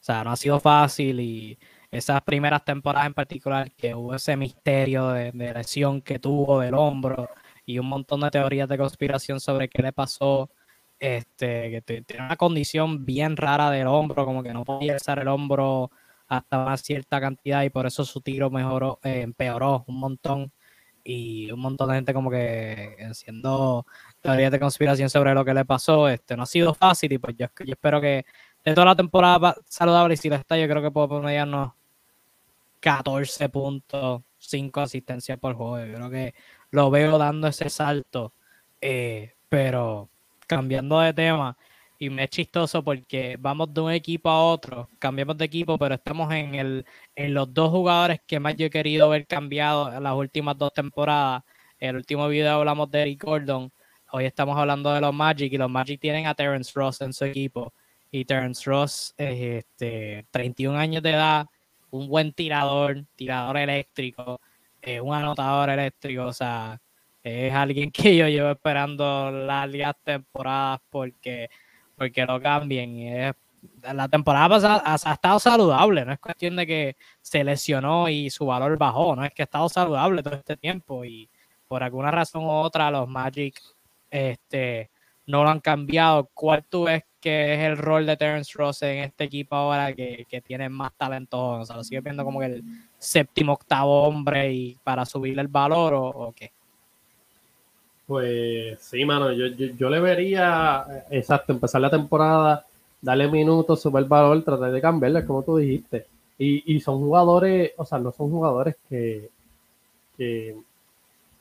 o 0.00 0.04
sea, 0.04 0.24
no 0.24 0.32
ha 0.32 0.36
sido 0.36 0.60
fácil 0.60 1.20
y 1.20 1.58
esas 1.90 2.20
primeras 2.22 2.64
temporadas 2.64 3.06
en 3.06 3.14
particular 3.14 3.72
que 3.72 3.94
hubo 3.94 4.14
ese 4.14 4.36
misterio 4.36 5.08
de, 5.08 5.32
de 5.32 5.54
lesión 5.54 6.02
que 6.02 6.18
tuvo 6.18 6.60
del 6.60 6.74
hombro 6.74 7.28
y 7.66 7.78
un 7.78 7.88
montón 7.88 8.20
de 8.20 8.30
teorías 8.30 8.68
de 8.68 8.78
conspiración 8.78 9.40
sobre 9.40 9.68
qué 9.68 9.82
le 9.82 9.92
pasó 9.92 10.50
este, 10.98 11.70
que 11.70 11.82
tiene 12.02 12.24
una 12.24 12.36
condición 12.36 13.04
bien 13.04 13.36
rara 13.36 13.70
del 13.70 13.86
hombro, 13.88 14.24
como 14.24 14.42
que 14.42 14.54
no 14.54 14.64
podía 14.64 14.94
alzar 14.94 15.18
el 15.18 15.28
hombro 15.28 15.90
hasta 16.28 16.62
una 16.62 16.76
cierta 16.76 17.20
cantidad 17.20 17.62
y 17.62 17.70
por 17.70 17.86
eso 17.86 18.04
su 18.04 18.20
tiro 18.20 18.50
mejoró, 18.50 18.98
eh, 19.02 19.22
empeoró 19.22 19.84
un 19.88 19.98
montón. 20.00 20.52
y 21.04 21.50
un 21.52 21.60
montón 21.60 21.88
de 21.88 21.94
gente 21.96 22.14
como 22.14 22.30
que 22.30 22.96
haciendo 23.08 23.86
teorías 24.20 24.50
de 24.50 24.60
conspiración 24.60 25.08
sobre 25.10 25.34
lo 25.34 25.44
que 25.44 25.54
le 25.54 25.64
pasó. 25.64 26.08
Este, 26.08 26.36
no 26.36 26.42
ha 26.44 26.46
sido 26.46 26.74
fácil 26.74 27.12
y 27.12 27.18
pues 27.18 27.36
yo, 27.36 27.46
espero 27.66 28.00
que 28.00 28.24
de 28.64 28.74
toda 28.74 28.86
la 28.86 28.96
temporada 28.96 29.56
saludable 29.66 30.14
y 30.14 30.16
si 30.16 30.28
lo 30.28 30.36
está, 30.36 30.56
yo 30.58 30.68
creo 30.68 30.82
que 30.82 30.90
puedo 30.90 31.08
ponernos 31.08 31.72
14.5 32.82 34.82
asistencias 34.82 35.38
por 35.38 35.54
juego. 35.54 35.78
Yo 35.86 35.94
creo 35.94 36.10
que 36.10 36.34
lo 36.70 36.90
veo 36.90 37.18
dando 37.18 37.48
ese 37.48 37.70
salto. 37.70 38.32
Eh, 38.80 39.32
pero 39.48 40.08
cambiando 40.46 41.00
de 41.00 41.12
tema, 41.14 41.56
y 41.98 42.10
me 42.10 42.24
es 42.24 42.30
chistoso 42.30 42.82
porque 42.82 43.36
vamos 43.38 43.72
de 43.72 43.80
un 43.80 43.92
equipo 43.92 44.28
a 44.28 44.44
otro, 44.44 44.88
cambiamos 44.98 45.36
de 45.38 45.46
equipo, 45.46 45.78
pero 45.78 45.94
estamos 45.94 46.32
en, 46.32 46.54
el, 46.54 46.86
en 47.14 47.34
los 47.34 47.52
dos 47.52 47.70
jugadores 47.70 48.20
que 48.26 48.38
más 48.40 48.56
yo 48.56 48.66
he 48.66 48.70
querido 48.70 49.08
ver 49.08 49.26
cambiado 49.26 49.92
en 49.92 50.02
las 50.02 50.14
últimas 50.14 50.58
dos 50.58 50.72
temporadas. 50.72 51.42
En 51.80 51.90
el 51.90 51.96
último 51.96 52.28
video 52.28 52.52
hablamos 52.54 52.90
de 52.90 53.02
Eric 53.02 53.22
Gordon, 53.24 53.70
hoy 54.12 54.24
estamos 54.24 54.56
hablando 54.58 54.92
de 54.92 55.00
los 55.00 55.14
Magic 55.14 55.52
y 55.52 55.58
los 55.58 55.70
Magic 55.70 56.00
tienen 56.00 56.26
a 56.26 56.34
Terence 56.34 56.72
Ross 56.74 57.00
en 57.00 57.12
su 57.12 57.24
equipo. 57.24 57.72
Y 58.10 58.24
Terence 58.24 58.68
Ross 58.68 59.14
es 59.16 59.64
este, 59.64 60.26
31 60.30 60.78
años 60.78 61.02
de 61.02 61.10
edad, 61.10 61.46
un 61.90 62.08
buen 62.08 62.32
tirador, 62.32 63.04
tirador 63.16 63.56
eléctrico, 63.58 64.40
eh, 64.86 65.00
un 65.00 65.14
anotador 65.14 65.70
eléctrico, 65.70 66.26
o 66.26 66.32
sea, 66.32 66.80
es 67.22 67.52
alguien 67.52 67.90
que 67.92 68.16
yo 68.16 68.28
llevo 68.28 68.50
esperando 68.50 69.30
largas 69.30 69.96
temporadas 70.04 70.80
porque 70.90 71.50
porque 71.96 72.24
lo 72.26 72.40
cambien. 72.40 72.98
Es, 73.00 73.34
la 73.82 74.08
temporada 74.08 74.48
pasada 74.48 74.82
ha, 74.84 75.12
estado 75.12 75.38
saludable, 75.40 76.04
no 76.04 76.12
es 76.12 76.20
cuestión 76.20 76.56
de 76.56 76.66
que 76.66 76.96
se 77.20 77.42
lesionó 77.42 78.08
y 78.08 78.30
su 78.30 78.46
valor 78.46 78.78
bajó, 78.78 79.16
no 79.16 79.24
es 79.24 79.32
que 79.32 79.42
ha 79.42 79.44
estado 79.44 79.68
saludable 79.68 80.22
todo 80.22 80.34
este 80.34 80.56
tiempo 80.56 81.04
y 81.04 81.28
por 81.66 81.82
alguna 81.82 82.10
razón 82.12 82.44
u 82.44 82.50
otra 82.50 82.90
los 82.90 83.08
Magic 83.08 83.60
este, 84.10 84.90
no 85.26 85.42
lo 85.42 85.50
han 85.50 85.60
cambiado. 85.60 86.30
¿Cuál 86.32 86.64
tú 86.64 86.84
ves 86.84 87.04
que 87.26 87.54
es 87.54 87.60
el 87.60 87.76
rol 87.76 88.06
de 88.06 88.16
Terence 88.16 88.52
Ross 88.54 88.82
en 88.82 88.98
este 88.98 89.24
equipo 89.24 89.56
ahora 89.56 89.92
que, 89.92 90.26
tiene 90.46 90.68
más 90.68 90.92
talento? 90.96 91.60
O 91.60 91.64
sea, 91.64 91.74
lo 91.74 91.82
sigue 91.82 92.00
viendo 92.00 92.24
como 92.24 92.40
el 92.40 92.62
séptimo, 92.98 93.54
octavo 93.54 94.04
hombre 94.04 94.52
y 94.52 94.76
para 94.84 95.04
subirle 95.04 95.42
el 95.42 95.48
valor 95.48 95.94
o 95.94 96.32
qué? 96.36 96.52
Pues 98.06 98.78
sí, 98.80 99.04
mano, 99.04 99.32
yo, 99.32 99.46
yo, 99.48 99.90
le 99.90 99.98
vería, 99.98 100.84
exacto, 101.10 101.52
empezar 101.52 101.80
la 101.80 101.90
temporada, 101.90 102.64
darle 103.02 103.26
minutos, 103.26 103.82
subir 103.82 103.98
el 103.98 104.04
valor, 104.04 104.44
tratar 104.44 104.70
de 104.70 104.80
cambiarle, 104.80 105.26
como 105.26 105.42
tú 105.42 105.56
dijiste. 105.56 106.06
Y, 106.38 106.76
y 106.76 106.80
son 106.80 107.00
jugadores, 107.00 107.72
o 107.76 107.84
sea, 107.84 107.98
no 107.98 108.12
son 108.12 108.30
jugadores 108.30 108.76
que, 108.88 109.30
que, 110.16 110.54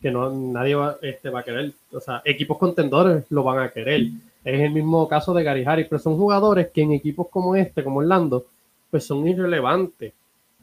no, 0.02 0.32
nadie 0.32 0.74
va, 0.74 0.98
este, 1.04 1.30
va 1.30 1.42
a 1.42 1.44
querer. 1.44 1.72
O 1.92 2.00
sea, 2.00 2.24
equipos 2.26 2.58
contendores 2.58 3.26
lo 3.30 3.44
van 3.44 3.60
a 3.60 3.70
querer. 3.70 4.08
Es 4.46 4.62
el 4.62 4.72
mismo 4.72 5.08
caso 5.08 5.34
de 5.34 5.44
Gary 5.44 5.66
Harris, 5.66 5.88
pero 5.90 6.00
son 6.00 6.18
jugadores 6.18 6.70
que 6.70 6.84
en 6.84 6.94
equipos 6.94 7.28
como 7.30 7.56
este, 7.56 7.84
como 7.84 8.00
Orlando, 8.00 8.46
pues 8.90 9.04
son 9.04 9.28
irrelevantes. 9.28 10.14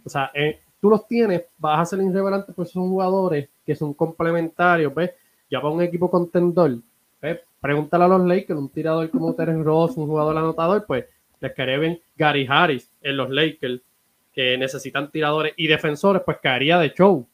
O 0.05 0.09
sea, 0.09 0.31
eh, 0.33 0.61
tú 0.81 0.88
los 0.88 1.07
tienes, 1.07 1.42
vas 1.59 1.81
a 1.81 1.85
ser 1.85 2.01
irrelevante, 2.01 2.53
pues 2.53 2.71
son 2.71 2.88
jugadores 2.88 3.49
que 3.66 3.75
son 3.75 3.92
complementarios, 3.92 4.95
¿ves? 4.95 5.11
ya 5.51 5.61
para 5.61 5.75
un 5.75 5.83
equipo 5.83 6.11
contendor, 6.11 6.79
pues, 7.21 7.40
pregúntale 7.61 8.05
a 8.05 8.09
los 8.09 8.27
Lakers, 8.27 8.59
un 8.59 8.71
tirador 8.71 9.11
como 9.11 9.35
Terence 9.35 9.62
Ross, 9.62 9.97
un 9.99 10.07
jugador 10.07 10.38
anotador, 10.38 10.87
pues 10.87 11.05
les 11.40 11.55
bien 11.55 12.01
Gary 12.16 12.47
Harris 12.49 12.90
en 13.03 13.16
los 13.18 13.29
Lakers, 13.29 13.83
que 14.33 14.57
necesitan 14.57 15.11
tiradores 15.11 15.53
y 15.57 15.66
defensores, 15.66 16.23
pues 16.25 16.38
caería 16.42 16.79
de 16.79 16.95
show. 16.95 17.27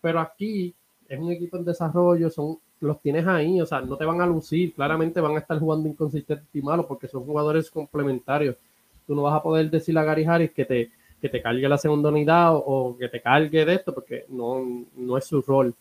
Pero 0.00 0.20
aquí 0.20 0.74
es 1.08 1.18
un 1.18 1.30
equipo 1.30 1.58
en 1.58 1.64
desarrollo, 1.66 2.30
son 2.30 2.58
los 2.80 3.00
tienes 3.00 3.26
ahí, 3.26 3.60
o 3.60 3.66
sea, 3.66 3.80
no 3.80 3.96
te 3.96 4.04
van 4.04 4.20
a 4.20 4.26
lucir, 4.26 4.74
claramente 4.74 5.20
van 5.20 5.36
a 5.36 5.40
estar 5.40 5.58
jugando 5.58 5.88
inconsistente 5.88 6.44
y 6.52 6.62
malo 6.62 6.86
porque 6.86 7.08
son 7.08 7.24
jugadores 7.24 7.70
complementarios. 7.70 8.56
Tú 9.06 9.14
no 9.14 9.22
vas 9.22 9.34
a 9.34 9.42
poder 9.42 9.70
decirle 9.70 10.00
a 10.00 10.04
Gary 10.04 10.24
Harris 10.24 10.52
que 10.52 10.64
te, 10.64 10.90
que 11.20 11.28
te 11.28 11.42
cargue 11.42 11.68
la 11.68 11.78
segunda 11.78 12.10
unidad 12.10 12.52
o, 12.54 12.96
que 12.98 13.08
te 13.08 13.20
cargue 13.20 13.64
de 13.64 13.74
esto 13.74 13.94
porque 13.94 14.26
no, 14.28 14.64
no 14.96 15.18
es 15.18 15.24
su 15.24 15.42
rol. 15.42 15.74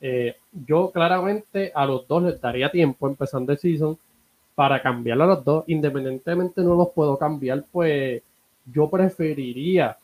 Eh, 0.00 0.36
yo 0.52 0.90
claramente 0.90 1.72
a 1.74 1.86
los 1.86 2.06
dos 2.06 2.22
les 2.22 2.40
daría 2.40 2.70
tiempo 2.70 3.08
empezando 3.08 3.52
el 3.52 3.58
season 3.58 3.96
para 4.54 4.82
cambiar 4.82 5.20
a 5.22 5.26
los 5.26 5.44
dos. 5.44 5.64
Independientemente 5.68 6.62
no 6.62 6.74
los 6.74 6.90
puedo 6.90 7.16
cambiar, 7.16 7.64
pues 7.70 8.22
yo 8.72 8.90
preferiría 8.90 9.96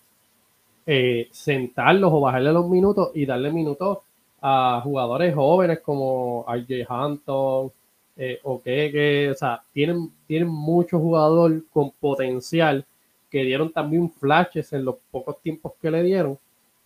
eh, 0.86 1.28
sentarlos 1.30 2.12
o 2.12 2.20
bajarle 2.20 2.52
los 2.52 2.68
minutos 2.68 3.10
y 3.14 3.26
darle 3.26 3.52
minutos 3.52 3.98
a 4.42 4.80
jugadores 4.82 5.34
jóvenes 5.34 5.80
como 5.80 6.44
RJ 6.48 6.84
Hampton 6.88 7.72
eh, 8.16 8.40
o 8.42 8.60
que, 8.60 9.30
o 9.30 9.34
sea, 9.34 9.62
tienen, 9.72 10.10
tienen 10.26 10.48
mucho 10.48 10.98
jugador 10.98 11.62
con 11.72 11.92
potencial 11.92 12.84
que 13.30 13.44
dieron 13.44 13.72
también 13.72 14.10
flashes 14.10 14.72
en 14.74 14.84
los 14.84 14.96
pocos 15.10 15.40
tiempos 15.40 15.72
que 15.80 15.90
le 15.90 16.02
dieron 16.02 16.38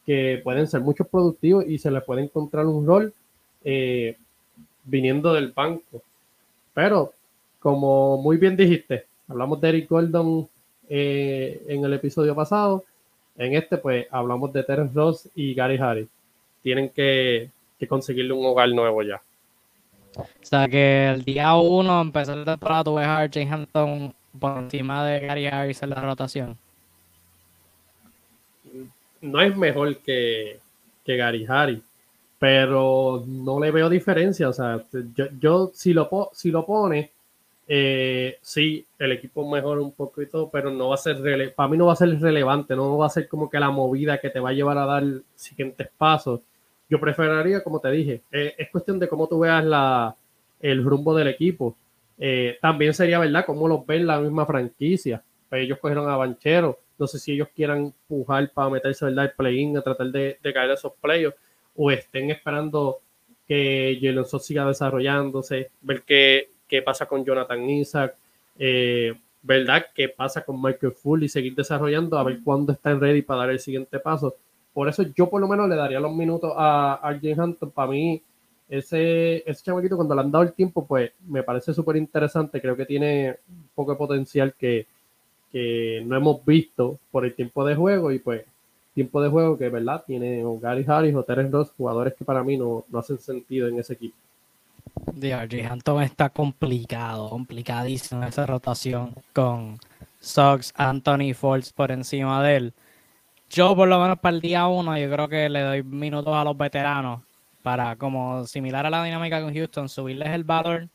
que 0.07 0.41
pueden 0.45 0.69
ser 0.69 0.81
muchos 0.81 1.09
productivos 1.09 1.65
y 1.67 1.79
se 1.79 1.91
les 1.91 2.03
puede 2.05 2.23
encontrar 2.23 2.65
un 2.65 2.87
rol 2.87 3.13
eh, 3.65 4.17
viniendo 4.85 5.35
del 5.35 5.51
banco. 5.51 6.01
Pero, 6.73 7.13
como 7.59 8.17
muy 8.19 8.37
bien 8.37 8.57
dijiste, 8.57 9.07
hablamos 9.27 9.61
de 9.61 9.69
Eric 9.69 9.91
Gordon 9.91 10.49
eh, 10.89 11.61
en 11.67 11.85
el 11.85 11.93
episodio 11.95 12.37
pasado. 12.37 12.85
En 13.37 13.55
este, 13.55 13.77
pues, 13.79 14.07
hablamos 14.13 14.53
de 14.53 14.63
Terence 14.63 14.95
Ross 14.95 15.29
y 15.35 15.53
Gary 15.55 15.77
Harris. 15.77 16.09
Tienen 16.67 16.89
que, 16.89 17.51
conseguirle 17.89 18.33
un 18.33 18.45
hogar 18.45 18.69
nuevo 18.71 19.01
ya. 19.05 19.23
O 20.17 20.27
sea 20.41 20.67
que 20.67 21.11
el 21.11 21.25
día 21.25 21.55
uno, 21.55 22.01
empezar 22.01 22.39
la 22.39 22.45
temporada, 22.45 22.83
tuve 22.83 23.05
a 23.05 23.25
RJ 23.25 23.49
Hampton 23.49 24.13
por 24.41 24.59
encima 24.59 25.07
de 25.07 25.21
Gary 25.21 25.47
Harris 25.47 25.81
en 25.85 25.91
la 25.91 26.01
rotación 26.01 26.59
no 29.21 29.41
es 29.41 29.57
mejor 29.57 29.99
que, 29.99 30.59
que 31.05 31.17
Gary 31.17 31.47
Harris, 31.49 31.83
pero 32.39 33.25
no 33.27 33.61
le 33.61 33.71
veo 33.71 33.89
diferencia. 33.89 34.49
O 34.49 34.53
sea, 34.53 34.83
yo, 35.41 35.71
si, 35.75 35.93
lo, 35.93 36.31
si 36.33 36.51
lo 36.51 36.65
pone, 36.67 37.11
eh, 37.69 38.39
sí, 38.41 38.85
el 38.99 39.13
equipo 39.13 39.49
mejora 39.49 39.81
un 39.81 39.93
poquito, 39.93 40.49
pero 40.51 40.71
no 40.71 40.89
va 40.89 40.95
a 40.95 40.99
ser 40.99 41.55
para 41.55 41.69
mí 41.69 41.77
no 41.77 41.87
va 41.87 41.95
a 41.95 41.97
ser 41.97 42.21
relevante, 42.21 42.77
no 42.77 42.99
va 42.99 43.07
a 43.07 43.11
ser 43.11 43.29
como 43.29 43.51
que 43.51 43.59
la 43.59 43.71
movida 43.71 44.19
que 44.19 44.31
te 44.31 44.41
va 44.41 44.51
a 44.51 44.55
llevar 44.55 44.79
a 44.79 44.87
dar 44.87 45.05
siguientes 45.35 45.89
pasos. 45.97 46.41
Yo 46.89 47.01
preferiría, 47.01 47.63
como 47.63 47.81
te 47.81 47.91
dije, 47.91 48.23
eh, 48.31 48.55
es 48.57 48.71
cuestión 48.71 48.99
de 48.99 49.09
cómo 49.09 49.27
tú 49.27 49.41
veas 49.41 49.65
la, 49.65 50.15
el 50.61 50.85
rumbo 50.85 51.15
del 51.15 51.29
equipo. 51.29 51.77
Eh, 52.19 52.59
también 52.61 52.95
sería 52.95 53.19
verdad 53.19 53.45
cómo 53.45 53.69
los 53.69 53.85
ven 53.87 54.07
la 54.07 54.21
misma 54.21 54.47
franquicia. 54.47 55.23
Pues 55.49 55.63
ellos 55.63 55.79
cogieron 55.79 56.09
a 56.09 56.17
Banchero, 56.17 56.79
no 56.99 57.07
sé 57.07 57.19
si 57.19 57.33
ellos 57.33 57.49
quieran 57.55 57.93
pujar 58.09 58.51
para 58.53 58.71
meterse 58.71 59.05
¿verdad? 59.05 59.27
el 59.27 59.33
play-in, 59.33 59.77
a 59.77 59.83
tratar 59.83 60.09
de, 60.09 60.39
caer 60.43 60.71
a 60.71 60.75
esos 60.75 60.93
playoffs, 61.01 61.39
o 61.75 61.91
estén 61.91 62.31
esperando 62.31 63.01
que 63.47 63.99
Jalen 64.01 64.25
siga 64.25 64.67
desarrollándose, 64.67 65.71
ver 65.83 66.03
qué, 66.03 66.51
qué, 66.67 66.83
pasa 66.83 67.07
con 67.07 67.25
Jonathan 67.25 67.69
Isaac, 67.69 68.17
eh, 68.59 69.15
verdad 69.43 69.87
qué 69.95 70.09
pasa 70.09 70.45
con 70.45 70.61
Michael 70.61 70.93
Full 70.93 71.23
y 71.23 71.29
seguir 71.29 71.55
desarrollando, 71.55 72.19
a 72.19 72.25
ver 72.25 72.41
cuándo 72.43 72.73
están 72.73 73.01
ready 73.01 73.23
para 73.23 73.41
dar 73.41 73.51
el 73.51 73.61
siguiente 73.61 74.01
paso. 74.01 74.37
Por 74.77 74.91
eso 74.91 75.05
yo 75.17 75.31
por 75.31 75.41
lo 75.41 75.49
menos 75.49 75.71
le 75.71 75.75
daría 75.75 75.99
los 75.99 76.15
minutos 76.15 76.53
a, 76.55 77.01
a 77.03 77.19
James 77.19 77.39
Hampton. 77.39 77.71
Para 77.71 77.91
mí, 77.91 78.21
ese, 78.69 79.43
ese 79.51 79.65
chamaquito 79.65 79.97
cuando 79.97 80.15
le 80.15 80.21
han 80.21 80.31
dado 80.31 80.45
el 80.45 80.53
tiempo, 80.53 80.87
pues 80.87 81.13
me 81.27 81.43
parece 81.43 81.73
súper 81.73 81.97
interesante. 81.97 82.61
Creo 82.61 82.77
que 82.77 82.85
tiene 82.85 83.39
un 83.49 83.71
poco 83.75 83.93
de 83.93 83.97
potencial 83.97 84.53
que, 84.53 84.87
que 85.51 86.03
no 86.05 86.15
hemos 86.15 86.45
visto 86.45 86.99
por 87.11 87.25
el 87.25 87.35
tiempo 87.35 87.65
de 87.65 87.75
juego 87.75 88.13
y 88.13 88.19
pues 88.19 88.45
tiempo 88.93 89.23
de 89.23 89.31
juego 89.31 89.57
que, 89.57 89.71
¿verdad? 89.71 90.05
Tiene 90.07 90.45
o 90.45 90.59
Gary 90.59 90.85
Harris 90.87 91.15
o 91.15 91.23
Terence 91.23 91.53
Ross, 91.53 91.73
jugadores 91.75 92.13
que 92.13 92.27
para 92.27 92.45
mí 92.45 92.59
no, 92.59 92.85
no 92.91 92.99
hacen 92.99 93.19
sentido 93.19 93.69
en 93.69 93.79
ese 93.79 93.95
equipo. 93.95 94.19
DRG 95.15 95.65
Hampton 95.71 96.03
está 96.03 96.29
complicado, 96.29 97.31
complicadísimo 97.31 98.25
esa 98.25 98.45
rotación 98.45 99.15
con 99.33 99.79
Sox, 100.21 100.75
Anthony 100.77 101.33
Force 101.33 101.73
por 101.75 101.91
encima 101.93 102.43
de 102.43 102.57
él. 102.57 102.75
Yo, 103.51 103.75
por 103.77 103.89
lo 103.89 104.01
menos 104.01 104.19
para 104.19 104.35
el 104.35 104.41
día 104.41 104.67
uno, 104.67 104.99
yo 104.99 105.11
creo 105.11 105.29
que 105.29 105.49
le 105.49 105.61
doy 105.61 105.83
minutos 105.83 106.35
a 106.35 106.45
los 106.45 106.57
veteranos 106.57 107.23
para, 107.63 107.97
como 107.97 108.47
similar 108.47 108.87
a 108.87 108.91
la 108.91 109.05
dinámica 109.05 109.41
con 109.41 109.55
Houston, 109.55 109.89
subirles 109.89 110.29
el 110.31 110.45
valor 110.45 110.89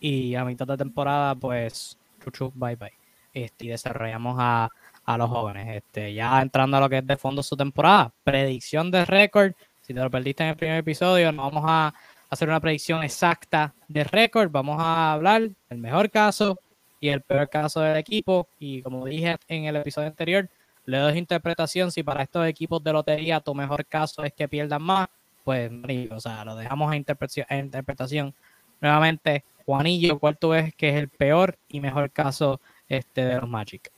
y 0.00 0.34
a 0.34 0.44
mitad 0.44 0.66
de 0.66 0.76
temporada, 0.76 1.34
pues, 1.34 1.98
chuchu, 2.22 2.52
bye 2.54 2.76
bye. 2.76 2.92
Este, 3.32 3.66
y 3.66 3.68
desarrollamos 3.68 4.36
a, 4.38 4.68
los 5.16 5.28
jóvenes. 5.28 5.76
Este, 5.76 6.14
ya 6.14 6.40
entrando 6.40 6.76
a 6.76 6.80
lo 6.80 6.88
que 6.88 6.98
es 6.98 7.06
de 7.06 7.16
fondo 7.16 7.42
su 7.42 7.56
temporada, 7.56 8.12
predicción 8.22 8.90
de 8.90 9.04
récord. 9.04 9.52
Si 9.80 9.92
te 9.92 10.00
lo 10.00 10.10
perdiste 10.10 10.44
en 10.44 10.50
el 10.50 10.56
primer 10.56 10.78
episodio, 10.78 11.32
no 11.32 11.50
vamos 11.50 11.64
a 11.66 11.92
hacer 12.28 12.48
una 12.48 12.60
predicción 12.60 13.02
exacta 13.02 13.74
de 13.88 14.04
récord. 14.04 14.50
Vamos 14.50 14.76
a 14.78 15.12
hablar 15.12 15.50
del 15.68 15.78
mejor 15.78 16.10
caso 16.10 16.60
y 17.00 17.08
el 17.08 17.22
peor 17.22 17.48
caso 17.48 17.80
del 17.80 17.96
equipo. 17.96 18.46
Y 18.60 18.82
como 18.82 19.04
dije 19.04 19.36
en 19.48 19.64
el 19.64 19.76
episodio 19.76 20.08
anterior, 20.08 20.48
le 20.86 20.98
doy 20.98 21.18
interpretación 21.18 21.90
si 21.90 22.02
para 22.02 22.22
estos 22.22 22.46
equipos 22.46 22.82
de 22.82 22.92
lotería 22.92 23.40
tu 23.40 23.54
mejor 23.54 23.84
caso 23.86 24.24
es 24.24 24.32
que 24.32 24.48
pierdan 24.48 24.82
más, 24.82 25.08
pues, 25.44 25.70
o 26.10 26.20
sea, 26.20 26.44
lo 26.44 26.56
dejamos 26.56 26.92
a 26.92 26.94
a 26.94 27.56
interpretación. 27.58 28.34
Nuevamente, 28.80 29.44
Juanillo, 29.66 30.18
¿cuál 30.18 30.36
tú 30.36 30.50
ves 30.50 30.74
que 30.74 30.88
es 30.88 30.96
el 30.96 31.08
peor 31.08 31.56
y 31.68 31.80
mejor 31.80 32.10
caso 32.10 32.60
este, 32.88 33.24
de 33.24 33.40
los 33.40 33.48
Magic? 33.48 33.90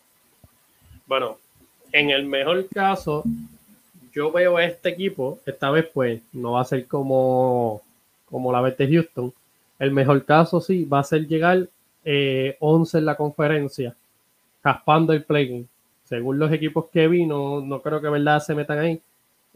Bueno, 1.07 1.39
en 1.93 2.11
el 2.11 2.27
mejor 2.27 2.69
caso, 2.69 3.25
yo 4.13 4.31
veo 4.31 4.57
a 4.57 4.65
este 4.65 4.91
equipo, 4.91 5.41
esta 5.47 5.71
vez 5.71 5.89
pues 5.93 6.21
no 6.33 6.53
va 6.53 6.63
a 6.63 6.65
ser 6.65 6.87
como, 6.87 7.83
como 8.27 8.53
la 8.53 8.61
vez 8.61 8.77
de 8.77 8.89
Houston. 8.89 9.33
El 9.79 9.93
mejor 9.93 10.25
caso 10.25 10.61
sí 10.61 10.85
va 10.85 11.01
a 11.01 11.05
ser 11.05 11.27
llegar 11.27 11.69
eh, 12.05 12.57
11 12.61 12.99
en 12.99 13.05
la 13.05 13.17
conferencia, 13.17 13.95
raspando 14.63 15.13
el 15.13 15.25
play 15.25 15.67
Según 16.13 16.39
los 16.39 16.53
equipos 16.53 16.91
que 16.93 17.09
vi, 17.09 17.25
no, 17.25 17.81
creo 17.83 17.99
que 18.03 18.11
verdad 18.11 18.39
se 18.39 18.55
metan 18.55 18.79
ahí. 18.81 19.01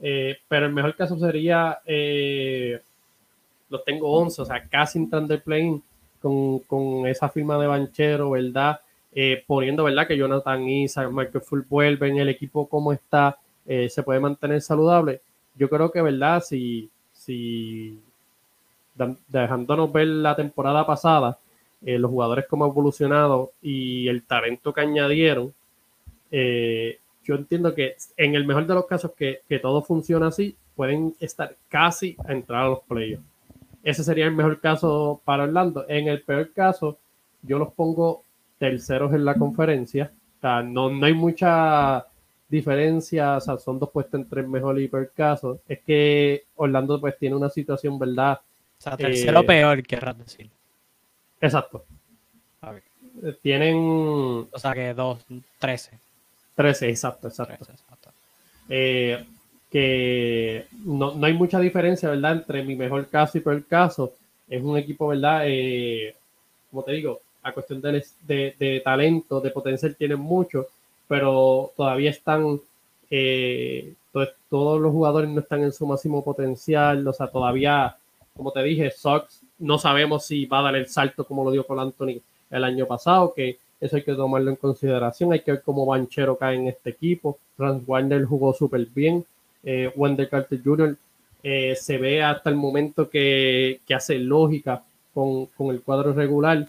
Eh, 0.01 0.38
pero 0.49 0.64
el 0.64 0.73
mejor 0.73 0.97
caso 0.97 1.19
sería, 1.19 1.81
eh, 1.85 2.81
los 3.69 3.85
tengo 3.85 4.11
11, 4.11 4.40
o 4.40 4.45
sea, 4.47 4.66
casi 4.66 4.99
entrando 4.99 5.35
el 5.35 5.42
play 5.42 5.79
con, 6.19 6.61
con 6.61 7.07
esa 7.07 7.29
firma 7.29 7.59
de 7.59 7.66
Banchero, 7.66 8.31
¿verdad? 8.31 8.81
Eh, 9.14 9.45
poniendo, 9.47 9.85
¿verdad? 9.85 10.07
Que 10.07 10.16
Jonathan 10.16 10.66
Isaac, 10.66 11.11
Michael 11.12 11.45
Full 11.45 11.61
vuelven, 11.69 12.16
el 12.16 12.31
equipo 12.31 12.66
como 12.66 12.90
está, 12.95 13.37
se 13.66 14.03
puede 14.03 14.21
mantener 14.21 14.62
saludable. 14.62 15.21
Yo 15.57 15.69
creo 15.69 15.92
que, 15.92 16.01
¿verdad? 16.01 16.42
Si, 16.42 16.88
si 17.12 18.01
dejándonos 19.29 19.92
ver 19.92 20.07
la 20.07 20.35
temporada 20.35 20.87
pasada, 20.87 21.38
los 21.83 22.11
jugadores 22.11 22.47
como 22.49 22.64
evolucionado 22.64 23.53
y 23.61 24.09
el 24.09 24.23
talento 24.23 24.73
que 24.73 24.81
añadieron, 24.81 25.53
yo 26.31 27.35
entiendo 27.35 27.75
que 27.75 27.97
en 28.17 28.35
el 28.35 28.47
mejor 28.47 28.67
de 28.67 28.75
los 28.75 28.87
casos 28.87 29.12
que, 29.17 29.41
que 29.49 29.59
todo 29.59 29.83
funciona 29.83 30.29
así, 30.29 30.57
pueden 30.75 31.15
estar 31.21 31.57
casi 31.69 32.17
a 32.27 32.33
entrar 32.33 32.65
a 32.65 32.69
los 32.69 32.81
playoffs. 32.81 33.25
Ese 33.83 34.05
sería 34.05 34.27
el 34.27 34.33
mejor 34.33 34.61
caso 34.61 35.21
para 35.25 35.45
Orlando. 35.45 35.87
En 35.89 36.09
el 36.09 36.21
peor 36.23 36.53
caso, 36.53 36.99
yo 37.43 37.59
los 37.59 37.73
pongo 37.73 38.25
terceros 38.59 39.15
en 39.15 39.25
la 39.25 39.35
conferencia. 39.35 40.12
O 40.39 40.41
sea, 40.41 40.62
no, 40.62 40.91
no 40.91 41.07
hay 41.07 41.15
mucha 41.15 42.05
diferencia, 42.49 43.37
o 43.37 43.41
sea, 43.41 43.59
son 43.59 43.79
dos 43.79 43.91
puestos 43.91 44.21
entre 44.21 44.43
el 44.43 44.49
mejor 44.49 44.81
y 44.81 44.89
peor 44.89 45.11
caso. 45.15 45.61
Es 45.69 45.81
que 45.81 46.45
Orlando 46.57 47.01
pues 47.01 47.17
tiene 47.19 47.37
una 47.37 47.49
situación, 47.49 47.99
¿verdad? 47.99 48.41
O 48.79 48.83
sea, 48.83 48.97
tercero 48.97 49.41
eh, 49.41 49.45
peor, 49.45 49.83
querrás 49.83 50.19
decir. 50.19 50.51
Exacto. 51.41 51.85
Eh, 53.23 53.37
tienen... 53.41 53.77
O 54.53 54.59
sea, 54.59 54.75
que 54.75 54.93
dos, 54.95 55.25
trece. 55.59 55.99
Trece, 56.57 56.88
exacto, 56.88 57.29
exacto. 57.29 57.66
Eh, 58.69 59.25
que 59.71 60.66
no, 60.85 61.14
no, 61.14 61.27
hay 61.27 61.35
mucha 61.35 61.61
diferencia, 61.61 62.11
¿verdad? 62.11 62.33
Entre 62.33 62.64
mi 62.64 62.75
mejor 62.75 63.07
caso 63.07 63.38
y 63.38 63.42
peor 63.42 63.64
caso. 63.66 64.12
Es 64.49 64.62
un 64.62 64.77
equipo, 64.77 65.09
¿verdad? 65.09 65.45
como 66.71 66.83
te 66.83 66.92
digo, 66.92 67.21
a 67.47 67.53
cuestión 67.53 67.81
de, 67.81 68.81
talento, 68.85 69.40
de 69.40 69.51
potencial, 69.51 69.95
tienen 69.95 70.19
mucho, 70.19 70.66
pero 71.07 71.73
todavía 71.77 72.11
están, 72.11 72.61
eh, 73.09 73.95
todos 74.49 74.81
los 74.81 74.92
jugadores 74.92 75.31
no 75.31 75.40
están 75.40 75.62
en 75.62 75.73
su 75.73 75.87
máximo 75.87 76.25
potencial, 76.25 77.07
o 77.07 77.12
sea, 77.12 77.29
todavía, 77.29 77.97
como 78.37 78.51
te 78.51 78.62
dije, 78.64 78.90
Sox 78.90 79.42
no 79.59 79.79
sabemos 79.79 80.27
si 80.27 80.45
va 80.47 80.59
a 80.59 80.62
dar 80.62 80.77
el 80.77 80.88
salto 80.88 81.25
como 81.25 81.45
lo 81.45 81.53
dio 81.53 81.64
con 81.64 81.79
Anthony 81.79 82.21
el 82.51 82.64
año 82.64 82.85
pasado, 82.87 83.33
que 83.33 83.59
eso 83.81 83.97
hay 83.97 84.03
que 84.03 84.15
tomarlo 84.15 84.51
en 84.51 84.57
consideración, 84.57 85.33
hay 85.33 85.41
que 85.41 85.53
ver 85.53 85.62
cómo 85.62 85.87
Banchero 85.87 86.37
cae 86.37 86.57
en 86.57 86.69
este 86.69 86.91
equipo, 86.91 87.39
Franz 87.57 87.83
Warner 87.87 88.25
jugó 88.25 88.53
súper 88.53 88.87
bien, 88.87 89.25
eh, 89.62 89.93
Wendell 89.97 90.29
Carter 90.29 90.61
Jr. 90.62 90.97
Eh, 91.43 91.77
se 91.77 91.99
ve 91.99 92.23
hasta 92.23 92.51
el 92.51 92.57
momento 92.57 93.09
que, 93.09 93.81
hace 93.95 94.19
lógica 94.19 94.83
con, 95.12 95.47
con 95.47 95.69
el 95.69 95.83
cuadro 95.83 96.12
regular, 96.12 96.67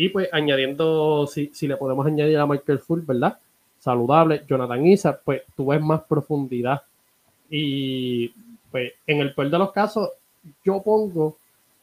y 0.00 0.10
pues 0.10 0.28
añadiendo, 0.32 1.26
si, 1.26 1.50
si 1.52 1.66
le 1.66 1.76
podemos 1.76 2.06
añadir 2.06 2.38
a 2.38 2.46
Michael 2.46 2.78
Full, 2.78 3.00
¿verdad? 3.00 3.36
Saludable, 3.80 4.44
Jonathan 4.48 4.86
Isa, 4.86 5.20
pues 5.24 5.42
tú 5.56 5.66
ves 5.66 5.80
más 5.80 6.02
profundidad. 6.02 6.82
Y 7.50 8.28
pues 8.70 8.92
en 9.08 9.18
el 9.18 9.34
peor 9.34 9.50
de 9.50 9.58
los 9.58 9.72
casos, 9.72 10.10
yo 10.64 10.80
pongo, 10.82 11.36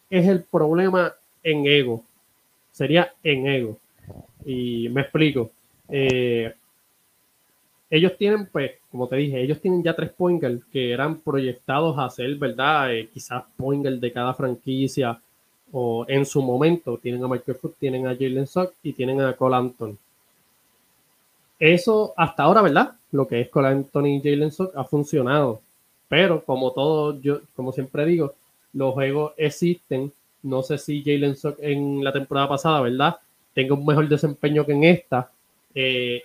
es 0.10 0.26
el 0.28 0.44
problema 0.44 1.14
en 1.44 1.66
ego. 1.66 2.04
Sería 2.72 3.12
en 3.22 3.48
ego. 3.48 3.78
Y 4.46 4.88
me 4.90 5.02
explico. 5.02 5.52
Eh, 5.90 6.54
ellos 7.90 8.18
tienen, 8.18 8.48
pues, 8.52 8.72
como 8.92 9.08
te 9.08 9.16
dije, 9.18 9.42
ellos 9.42 9.60
tienen 9.62 9.84
ya 9.84 9.96
tres 9.96 10.12
pointers 10.12 10.64
que 10.66 10.92
eran 10.92 11.20
proyectados 11.20 11.98
a 11.98 12.10
ser, 12.10 12.36
¿verdad? 12.36 12.94
Eh, 12.94 13.10
quizás 13.14 13.44
pointers 13.58 14.00
de 14.00 14.12
cada 14.12 14.34
franquicia 14.34 15.20
o 15.72 16.06
en 16.08 16.26
su 16.26 16.42
momento 16.42 16.98
tienen 16.98 17.24
a 17.24 17.28
Michael 17.28 17.58
Foot, 17.58 17.76
tienen 17.80 18.08
a 18.08 18.16
Jalen 18.16 18.48
Sock 18.48 18.74
y 18.84 18.94
tienen 18.94 19.22
a 19.22 19.34
Cole 19.34 19.56
Anton. 19.56 19.98
Eso 21.60 22.14
hasta 22.18 22.44
ahora, 22.44 22.62
¿verdad? 22.62 22.96
Lo 23.12 23.28
que 23.28 23.42
es 23.42 23.50
Cole 23.50 23.68
Anton 23.70 24.06
y 24.08 24.22
Jalen 24.22 24.52
Sock 24.52 24.76
ha 24.76 24.84
funcionado. 24.84 25.62
Pero 26.08 26.44
como 26.44 26.72
todo, 26.72 27.20
yo 27.22 27.42
como 27.56 27.72
siempre 27.72 28.06
digo, 28.06 28.34
los 28.74 28.94
juegos 28.94 29.34
existen. 29.38 30.12
No 30.44 30.64
sé 30.64 30.78
si 30.78 31.04
Jalen 31.04 31.36
Sock 31.36 31.58
en 31.60 32.04
la 32.04 32.14
temporada 32.14 32.50
pasada, 32.50 32.82
¿verdad? 32.82 33.18
Tenga 33.56 33.74
un 33.74 33.84
mejor 33.84 34.08
desempeño 34.08 34.64
que 34.64 34.74
en 34.74 34.84
esta. 34.84 35.32
Eh, 35.74 36.22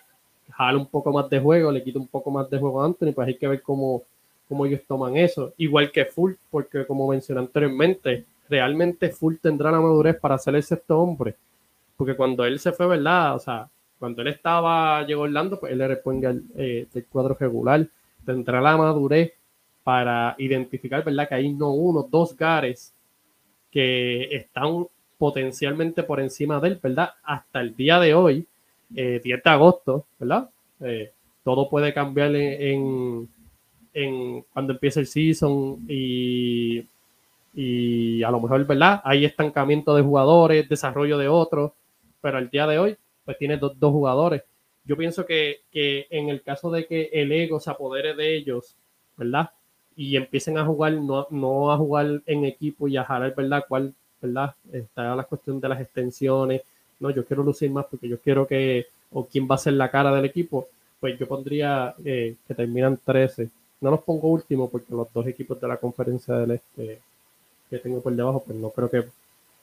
un 0.74 0.86
poco 0.86 1.12
más 1.12 1.30
de 1.30 1.40
juego, 1.40 1.72
le 1.72 1.82
quita 1.82 1.98
un 1.98 2.08
poco 2.08 2.30
más 2.30 2.50
de 2.50 2.58
juego 2.58 2.82
a 2.82 2.84
Anthony, 2.84 3.12
pues 3.14 3.28
hay 3.28 3.36
que 3.36 3.48
ver 3.48 3.62
cómo, 3.62 4.02
cómo 4.48 4.66
ellos 4.66 4.82
toman 4.86 5.16
eso. 5.16 5.54
Igual 5.56 5.90
que 5.90 6.04
Full, 6.04 6.32
porque 6.50 6.84
como 6.86 7.08
mencioné 7.08 7.40
anteriormente, 7.40 8.26
realmente 8.48 9.08
Full 9.08 9.36
tendrá 9.40 9.70
la 9.70 9.80
madurez 9.80 10.18
para 10.20 10.36
ser 10.36 10.56
el 10.56 10.62
sexto 10.62 10.98
hombre. 10.98 11.34
Porque 11.96 12.14
cuando 12.14 12.44
él 12.44 12.58
se 12.58 12.72
fue, 12.72 12.86
¿verdad? 12.86 13.36
O 13.36 13.38
sea, 13.38 13.68
cuando 13.98 14.22
él 14.22 14.28
estaba, 14.28 15.02
llegó 15.06 15.22
Orlando, 15.22 15.58
pues 15.58 15.72
él 15.72 15.80
era 15.80 15.94
el 15.94 16.44
eh, 16.56 16.86
del 16.92 17.06
cuadro 17.06 17.36
regular. 17.38 17.86
Tendrá 18.26 18.60
la 18.60 18.76
madurez 18.76 19.32
para 19.82 20.34
identificar, 20.38 21.04
¿verdad? 21.04 21.28
Que 21.28 21.34
hay 21.36 21.52
no 21.52 21.70
uno, 21.70 22.06
dos 22.10 22.36
gares 22.36 22.92
que 23.70 24.34
están 24.34 24.86
potencialmente 25.20 26.02
por 26.02 26.18
encima 26.18 26.58
de 26.60 26.68
él, 26.68 26.80
¿verdad? 26.82 27.10
Hasta 27.22 27.60
el 27.60 27.76
día 27.76 28.00
de 28.00 28.14
hoy, 28.14 28.46
10 28.88 28.96
eh, 28.96 29.20
de 29.22 29.50
agosto, 29.50 30.06
¿verdad? 30.18 30.48
Eh, 30.80 31.12
todo 31.44 31.68
puede 31.68 31.92
cambiar 31.92 32.34
en, 32.34 33.28
en, 33.92 34.42
cuando 34.52 34.72
empiece 34.72 35.00
el 35.00 35.06
season 35.06 35.84
y 35.86 36.82
y 37.54 38.22
a 38.22 38.30
lo 38.30 38.40
mejor, 38.40 38.64
¿verdad? 38.66 39.00
Hay 39.04 39.24
estancamiento 39.24 39.94
de 39.94 40.02
jugadores, 40.02 40.68
desarrollo 40.68 41.18
de 41.18 41.28
otros, 41.28 41.72
pero 42.20 42.38
al 42.38 42.48
día 42.48 42.66
de 42.66 42.78
hoy, 42.78 42.96
pues 43.24 43.38
tiene 43.38 43.56
dos 43.56 43.74
jugadores. 43.80 44.42
Yo 44.84 44.96
pienso 44.96 45.26
que, 45.26 45.60
en 45.72 46.28
el 46.28 46.42
caso 46.42 46.70
de 46.70 46.86
que 46.86 47.10
el 47.12 47.32
ego 47.32 47.60
se 47.60 47.70
apodere 47.70 48.14
de 48.14 48.36
ellos, 48.36 48.76
¿verdad? 49.16 49.50
Y 49.96 50.16
empiecen 50.16 50.58
a 50.58 50.64
jugar, 50.64 50.92
no, 50.92 51.26
no 51.30 51.72
a 51.72 51.76
jugar 51.76 52.22
en 52.26 52.44
equipo 52.44 52.88
y 52.88 52.96
a 52.96 53.04
jalar, 53.04 53.34
¿verdad? 53.34 53.64
¿Cuál, 53.68 53.94
¿verdad? 54.20 54.54
Está 54.72 55.14
la 55.14 55.24
cuestión 55.24 55.60
de 55.60 55.68
las 55.68 55.80
extensiones. 55.80 56.62
No, 56.98 57.10
yo 57.10 57.24
quiero 57.24 57.42
lucir 57.42 57.70
más 57.70 57.86
porque 57.86 58.08
yo 58.08 58.18
quiero 58.18 58.46
que, 58.46 58.86
o 59.12 59.26
quién 59.26 59.48
va 59.50 59.54
a 59.54 59.58
ser 59.58 59.74
la 59.74 59.90
cara 59.90 60.14
del 60.14 60.24
equipo, 60.24 60.68
pues 60.98 61.18
yo 61.18 61.26
pondría 61.26 61.94
eh, 62.04 62.36
que 62.46 62.54
terminan 62.54 62.98
13. 63.04 63.48
No 63.80 63.90
los 63.90 64.02
pongo 64.02 64.28
último 64.28 64.68
porque 64.68 64.92
los 64.94 65.12
dos 65.12 65.26
equipos 65.26 65.60
de 65.60 65.68
la 65.68 65.78
conferencia 65.78 66.34
del 66.34 66.52
este 66.52 67.00
que 67.70 67.78
tengo 67.78 68.02
por 68.02 68.12
debajo, 68.12 68.42
pues 68.44 68.58
no 68.58 68.70
creo 68.70 68.90
que 68.90 69.04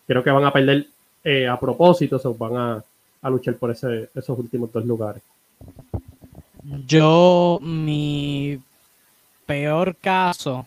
creo 0.08 0.24
que 0.24 0.32
van 0.32 0.46
a 0.46 0.54
perder 0.54 0.88
eh, 1.24 1.48
a 1.48 1.60
propósito, 1.60 2.20
o 2.24 2.34
van 2.34 2.84
a, 3.22 3.30
luchar 3.30 3.56
por 3.56 3.72
ese, 3.72 4.10
esos 4.16 4.40
últimos 4.40 4.72
dos 4.72 4.86
lugares. 4.86 5.22
Yo, 6.88 7.60
mi 7.62 8.58
peor 9.46 9.96
caso, 9.98 10.66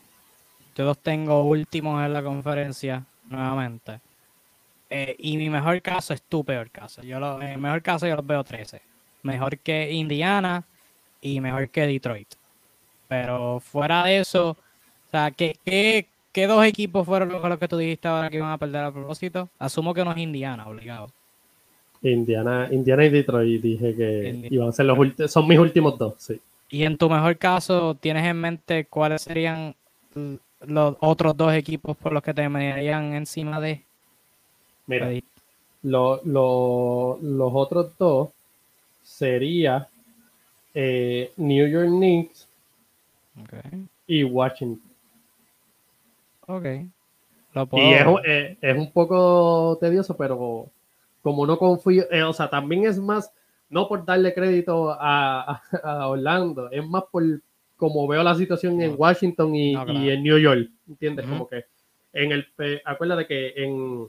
yo 0.77 0.85
los 0.85 0.99
tengo 0.99 1.45
últimos 1.45 2.05
en 2.05 2.13
la 2.13 2.23
conferencia, 2.23 3.05
nuevamente. 3.31 4.01
Eh, 4.91 5.17
y 5.19 5.37
mi 5.37 5.49
mejor 5.49 5.81
caso 5.81 6.13
es 6.13 6.23
tu 6.23 6.45
peor 6.45 6.71
caso. 6.71 7.03
Yo 7.03 7.19
lo, 7.19 7.41
en 7.41 7.49
el 7.49 7.59
mejor 7.59 7.81
caso 7.81 8.07
yo 8.07 8.17
los 8.17 8.27
veo 8.27 8.45
13. 8.45 8.83
Mejor 9.23 9.59
que 9.59 9.93
Indiana 9.93 10.65
y 11.21 11.41
mejor 11.41 11.69
que 11.71 11.87
Detroit. 11.87 12.35
Pero 13.09 13.61
fuera 13.61 14.05
de 14.05 14.19
eso, 14.19 14.51
o 14.51 15.11
sea, 15.11 15.31
¿qué, 15.31 15.57
qué, 15.65 16.07
¿Qué 16.33 16.47
dos 16.47 16.65
equipos 16.65 17.05
fueron 17.05 17.29
los, 17.29 17.59
que 17.59 17.67
tú 17.67 17.77
dijiste 17.77 18.07
ahora 18.07 18.31
que 18.31 18.37
iban 18.37 18.53
a 18.53 18.59
perder 18.59 18.85
a 18.85 18.93
propósito? 18.93 19.49
Asumo 19.59 19.93
que 19.93 20.05
no 20.05 20.13
es 20.13 20.19
Indiana, 20.19 20.69
obligado. 20.69 21.11
Indiana, 22.03 22.69
Indiana 22.71 23.05
y 23.05 23.09
Detroit 23.11 23.61
dije 23.61 23.95
que 23.97 24.49
iban 24.49 24.69
a 24.69 24.73
ser 24.73 24.87
los 24.87 24.97
últimos, 24.97 25.31
son 25.31 25.49
mis 25.49 25.59
últimos 25.59 25.99
dos, 25.99 26.15
sí. 26.19 26.41
Y 26.71 26.85
en 26.85 26.97
tu 26.97 27.11
mejor 27.11 27.37
caso, 27.37 27.97
¿tienes 27.97 28.25
en 28.25 28.37
mente 28.37 28.85
cuáles 28.85 29.23
serían 29.23 29.75
los 30.67 30.97
otros 31.01 31.37
dos 31.37 31.53
equipos 31.55 31.97
por 31.97 32.13
los 32.13 32.23
que 32.23 32.35
te 32.35 32.49
meterían 32.49 33.15
encima 33.15 33.61
de? 33.61 33.83
Mira, 34.87 35.11
los 35.83 36.21
otros 37.55 37.97
dos 37.99 38.31
sería 39.03 39.89
eh, 40.75 41.33
New 41.37 41.67
York 41.69 41.89
Knicks 41.89 42.49
y 44.07 44.25
Washington. 44.25 44.91
Ok. 46.47 46.65
Y 47.73 47.93
es, 47.95 48.07
es, 48.61 48.77
un 48.77 48.93
poco 48.93 49.77
tedioso, 49.81 50.17
pero 50.17 50.69
como 51.23 51.47
no 51.47 51.59
confío, 51.59 52.05
eh, 52.11 52.23
o 52.23 52.33
sea, 52.33 52.49
también 52.49 52.85
es 52.85 52.99
más, 52.99 53.33
no 53.69 53.89
por 53.89 54.05
darle 54.05 54.33
crédito 54.33 54.91
a, 54.91 55.61
a, 55.83 56.09
Orlando, 56.09 56.71
es 56.71 56.87
más 56.87 57.05
por 57.11 57.25
como 57.81 58.07
veo 58.07 58.23
la 58.23 58.35
situación 58.35 58.81
en 58.83 58.95
Washington 58.97 59.55
y, 59.55 59.73
y 59.73 60.11
en 60.11 60.23
New 60.23 60.39
York, 60.39 60.69
¿entiendes? 60.87 61.27
Como 61.27 61.49
que 61.49 61.65
en 62.13 62.31
el, 62.31 62.47
acuérdate 62.85 63.27
que 63.27 63.55
en, 63.57 64.07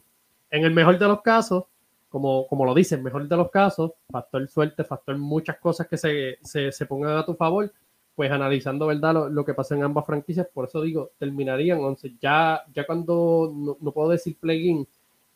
en 0.49 0.65
el 0.65 0.73
mejor 0.73 0.99
de 0.99 1.07
los 1.07 1.21
casos, 1.21 1.63
como, 2.09 2.45
como 2.47 2.65
lo 2.65 2.75
dicen, 2.75 3.01
mejor 3.01 3.25
de 3.25 3.37
los 3.37 3.49
casos, 3.49 3.93
factor 4.11 4.45
suerte, 4.49 4.83
factor 4.83 5.17
muchas 5.17 5.57
cosas 5.57 5.87
que 5.87 5.95
se, 5.95 6.37
se, 6.43 6.73
se 6.73 6.85
pongan 6.85 7.15
a 7.17 7.25
tu 7.25 7.33
favor, 7.33 7.71
pues 8.13 8.29
analizando 8.29 8.87
verdad 8.87 9.29
lo, 9.31 9.45
que 9.45 9.53
pasa 9.53 9.73
en 9.73 9.83
ambas 9.83 10.05
franquicias, 10.05 10.45
por 10.53 10.65
eso 10.65 10.81
digo, 10.81 11.11
terminarían 11.17 11.79
11. 11.79 12.15
Ya, 12.19 12.61
ya 12.73 12.85
cuando 12.85 13.77
no, 13.79 13.91
puedo 13.93 14.09
decir 14.09 14.35
plugin, 14.37 14.85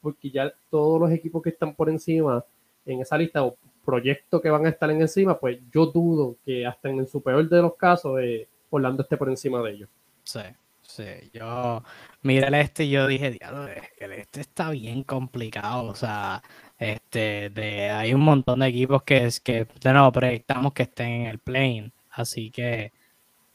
porque 0.02 0.30
ya 0.30 0.54
todos 0.70 1.00
los 1.00 1.12
equipos 1.12 1.42
que 1.42 1.52
están 1.52 1.74
por 1.74 1.90
encima 1.90 2.44
en 2.86 3.00
esa 3.00 3.18
lista 3.18 3.46
o 3.46 3.56
proyectos 3.86 4.42
que 4.42 4.50
van 4.50 4.66
a 4.66 4.70
estar 4.70 4.90
en 4.90 5.02
encima, 5.02 5.40
pues 5.40 5.60
yo 5.72 5.86
dudo 5.86 6.38
que 6.44 6.66
hasta 6.66 6.90
en 6.90 7.08
su 7.08 7.22
peor 7.22 7.48
de 7.48 7.62
los 7.62 7.76
casos 7.76 8.20
eh, 8.20 8.48
Orlando 8.70 9.04
esté 9.04 9.16
por 9.16 9.30
encima 9.30 9.62
de 9.62 9.72
ellos. 9.72 9.90
Sí, 10.24 10.42
sí. 10.82 11.04
Yo 11.34 11.84
miré 12.24 12.48
el 12.48 12.56
este 12.56 12.86
y 12.86 12.90
yo 12.90 13.08
dije, 13.08 13.32
diablo, 13.32 13.68
el 13.98 14.12
este 14.14 14.42
está 14.42 14.72
bien 14.72 15.04
complicado. 15.04 15.86
O 15.86 15.96
sea, 15.96 16.42
este, 16.78 17.50
de, 17.52 17.90
hay 17.90 18.14
un 18.14 18.22
montón 18.22 18.60
de 18.60 18.68
equipos 18.68 19.04
que, 19.04 19.26
es, 19.26 19.40
que 19.40 19.66
de 19.66 20.12
proyectamos 20.12 20.74
que 20.74 20.84
estén 20.84 21.08
en 21.08 21.26
el 21.28 21.40
plane. 21.40 21.92
Así 22.12 22.52
que 22.52 22.92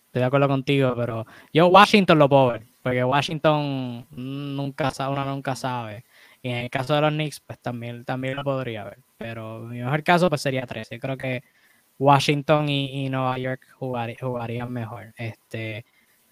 estoy 0.06 0.20
de 0.20 0.24
acuerdo 0.24 0.48
contigo, 0.48 0.94
pero 0.96 1.26
yo 1.52 1.68
Washington 1.68 2.18
lo 2.18 2.28
puedo 2.28 2.48
ver, 2.48 2.62
porque 2.82 3.04
Washington 3.04 4.06
nunca 4.10 4.90
sabe, 4.90 5.12
uno 5.12 5.24
nunca 5.24 5.56
sabe. 5.56 6.04
Y 6.42 6.48
en 6.50 6.57
el 6.57 6.70
caso 6.70 6.94
de 6.94 7.00
los 7.03 7.11
Knicks, 7.11 7.40
pues 7.40 7.59
también, 7.59 8.05
también 8.05 8.37
lo 8.37 8.44
podría 8.44 8.85
ver. 8.85 8.98
Pero 9.18 9.61
mi 9.61 9.79
mejor 9.79 10.03
caso 10.03 10.29
pues 10.29 10.40
sería 10.40 10.66
13. 10.66 10.98
Creo 10.98 11.16
que 11.16 11.42
Washington 11.98 12.68
y, 12.68 13.09
Nueva 13.11 13.38
York 13.38 13.66
jugarían 13.79 14.72
mejor. 14.72 15.12
Este, 15.16 15.85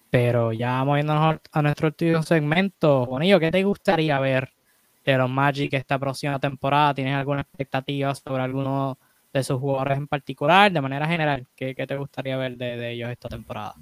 pero 0.09 0.51
ya 0.51 0.83
moviéndonos 0.83 1.37
a 1.51 1.61
nuestro 1.61 1.87
último 1.87 2.23
segmento, 2.23 3.05
Bonillo, 3.05 3.39
¿qué 3.39 3.51
te 3.51 3.63
gustaría 3.63 4.19
ver 4.19 4.51
de 5.05 5.17
los 5.17 5.29
Magic 5.29 5.73
esta 5.73 5.99
próxima 5.99 6.39
temporada? 6.39 6.95
¿Tienes 6.95 7.15
alguna 7.15 7.41
expectativa 7.41 8.15
sobre 8.15 8.41
alguno 8.41 8.97
de 9.31 9.43
sus 9.43 9.59
jugadores 9.59 9.97
en 9.97 10.07
particular, 10.07 10.71
de 10.71 10.81
manera 10.81 11.07
general, 11.07 11.45
¿qué, 11.55 11.75
te 11.75 11.95
gustaría 11.95 12.35
ver 12.37 12.57
de, 12.57 12.91
ellos 12.91 13.09
esta 13.09 13.29
temporada? 13.29 13.75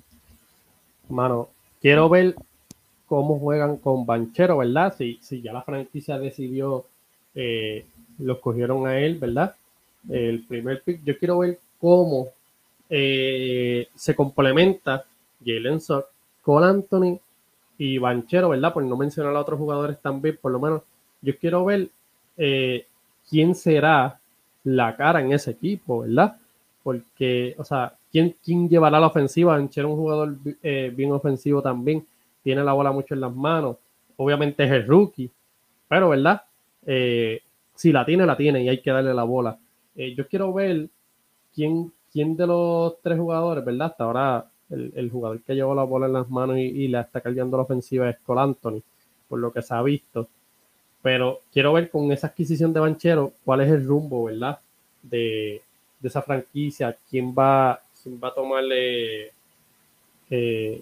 Mano, 1.09 1.49
quiero 1.81 2.09
ver 2.09 2.35
cómo 3.07 3.39
juegan 3.39 3.77
con 3.77 4.05
Banchero, 4.05 4.57
¿verdad? 4.57 4.93
Si, 4.95 5.17
si 5.21 5.41
ya 5.41 5.53
la 5.53 5.63
franquicia 5.63 6.19
decidió, 6.19 6.85
eh, 7.33 7.85
lo 8.19 8.39
cogieron 8.41 8.85
a 8.85 8.99
él, 8.99 9.15
¿verdad? 9.15 9.55
El 10.09 10.43
primer 10.43 10.81
pick, 10.83 11.03
yo 11.03 11.17
quiero 11.17 11.39
ver 11.39 11.57
cómo 11.79 12.29
eh, 12.89 13.87
se 13.95 14.15
complementa 14.15 15.05
Jalen 15.43 15.81
Sock 15.81 16.07
con 16.41 16.63
Anthony 16.63 17.19
y 17.77 17.97
Banchero, 17.97 18.49
¿verdad? 18.49 18.73
Por 18.73 18.83
no 18.83 18.97
mencionar 18.97 19.35
a 19.35 19.39
otros 19.41 19.59
jugadores 19.59 19.99
también, 20.01 20.37
por 20.41 20.51
lo 20.51 20.59
menos 20.59 20.81
yo 21.21 21.37
quiero 21.37 21.63
ver 21.65 21.89
eh, 22.37 22.85
quién 23.29 23.55
será 23.55 24.19
la 24.63 24.95
cara 24.95 25.21
en 25.21 25.31
ese 25.31 25.51
equipo, 25.51 25.99
¿verdad? 25.99 26.37
Porque, 26.83 27.55
o 27.57 27.63
sea, 27.63 27.93
¿quién, 28.11 28.35
quién 28.43 28.67
llevará 28.67 28.99
la 28.99 29.07
ofensiva? 29.07 29.55
Ancher 29.55 29.85
es 29.85 29.91
un 29.91 29.97
jugador 29.97 30.35
bien 30.41 31.11
ofensivo 31.11 31.61
también, 31.61 32.05
tiene 32.47 32.63
la 32.63 32.71
bola 32.71 32.93
mucho 32.93 33.13
en 33.13 33.19
las 33.19 33.35
manos, 33.35 33.75
obviamente 34.15 34.63
es 34.63 34.71
el 34.71 34.87
rookie, 34.87 35.29
pero, 35.89 36.07
¿verdad? 36.07 36.43
Eh, 36.85 37.41
si 37.75 37.91
la 37.91 38.05
tiene, 38.05 38.25
la 38.25 38.37
tiene 38.37 38.63
y 38.63 38.69
hay 38.69 38.79
que 38.81 38.89
darle 38.89 39.13
la 39.13 39.25
bola. 39.25 39.57
Eh, 39.97 40.15
yo 40.15 40.25
quiero 40.29 40.53
ver 40.53 40.87
quién, 41.53 41.91
quién 42.09 42.37
de 42.37 42.47
los 42.47 43.01
tres 43.01 43.19
jugadores, 43.19 43.65
¿verdad? 43.65 43.87
Hasta 43.87 44.05
ahora 44.05 44.45
el, 44.69 45.09
jugador 45.11 45.41
que 45.41 45.55
llevó 45.55 45.75
la 45.75 45.83
bola 45.83 46.05
en 46.05 46.13
las 46.13 46.29
manos 46.29 46.57
y, 46.57 46.87
la 46.87 47.01
está 47.01 47.19
cargando 47.19 47.57
la 47.57 47.63
ofensiva 47.63 48.09
es 48.09 48.17
Cole 48.19 48.39
Anthony, 48.39 48.81
por 49.27 49.39
lo 49.39 49.51
que 49.51 49.61
se 49.61 49.73
ha 49.73 49.81
visto 49.81 50.29
pero 51.01 51.41
quiero 51.51 51.73
ver 51.73 51.89
con 51.89 52.09
esa 52.13 52.27
adquisición 52.27 52.71
de 52.71 52.79
Banchero 52.79 53.33
cuál 53.43 53.59
es 53.61 53.71
el 53.71 53.85
rumbo, 53.85 54.23
¿verdad? 54.23 54.57
De, 55.01 55.61
esa 56.01 56.21
franquicia, 56.21 56.97
quién 57.09 57.35
va, 57.37 57.81
quién 58.01 58.19
va 58.23 58.29
a 58.29 58.33
tomarle 58.33 59.31
eh, 60.29 60.81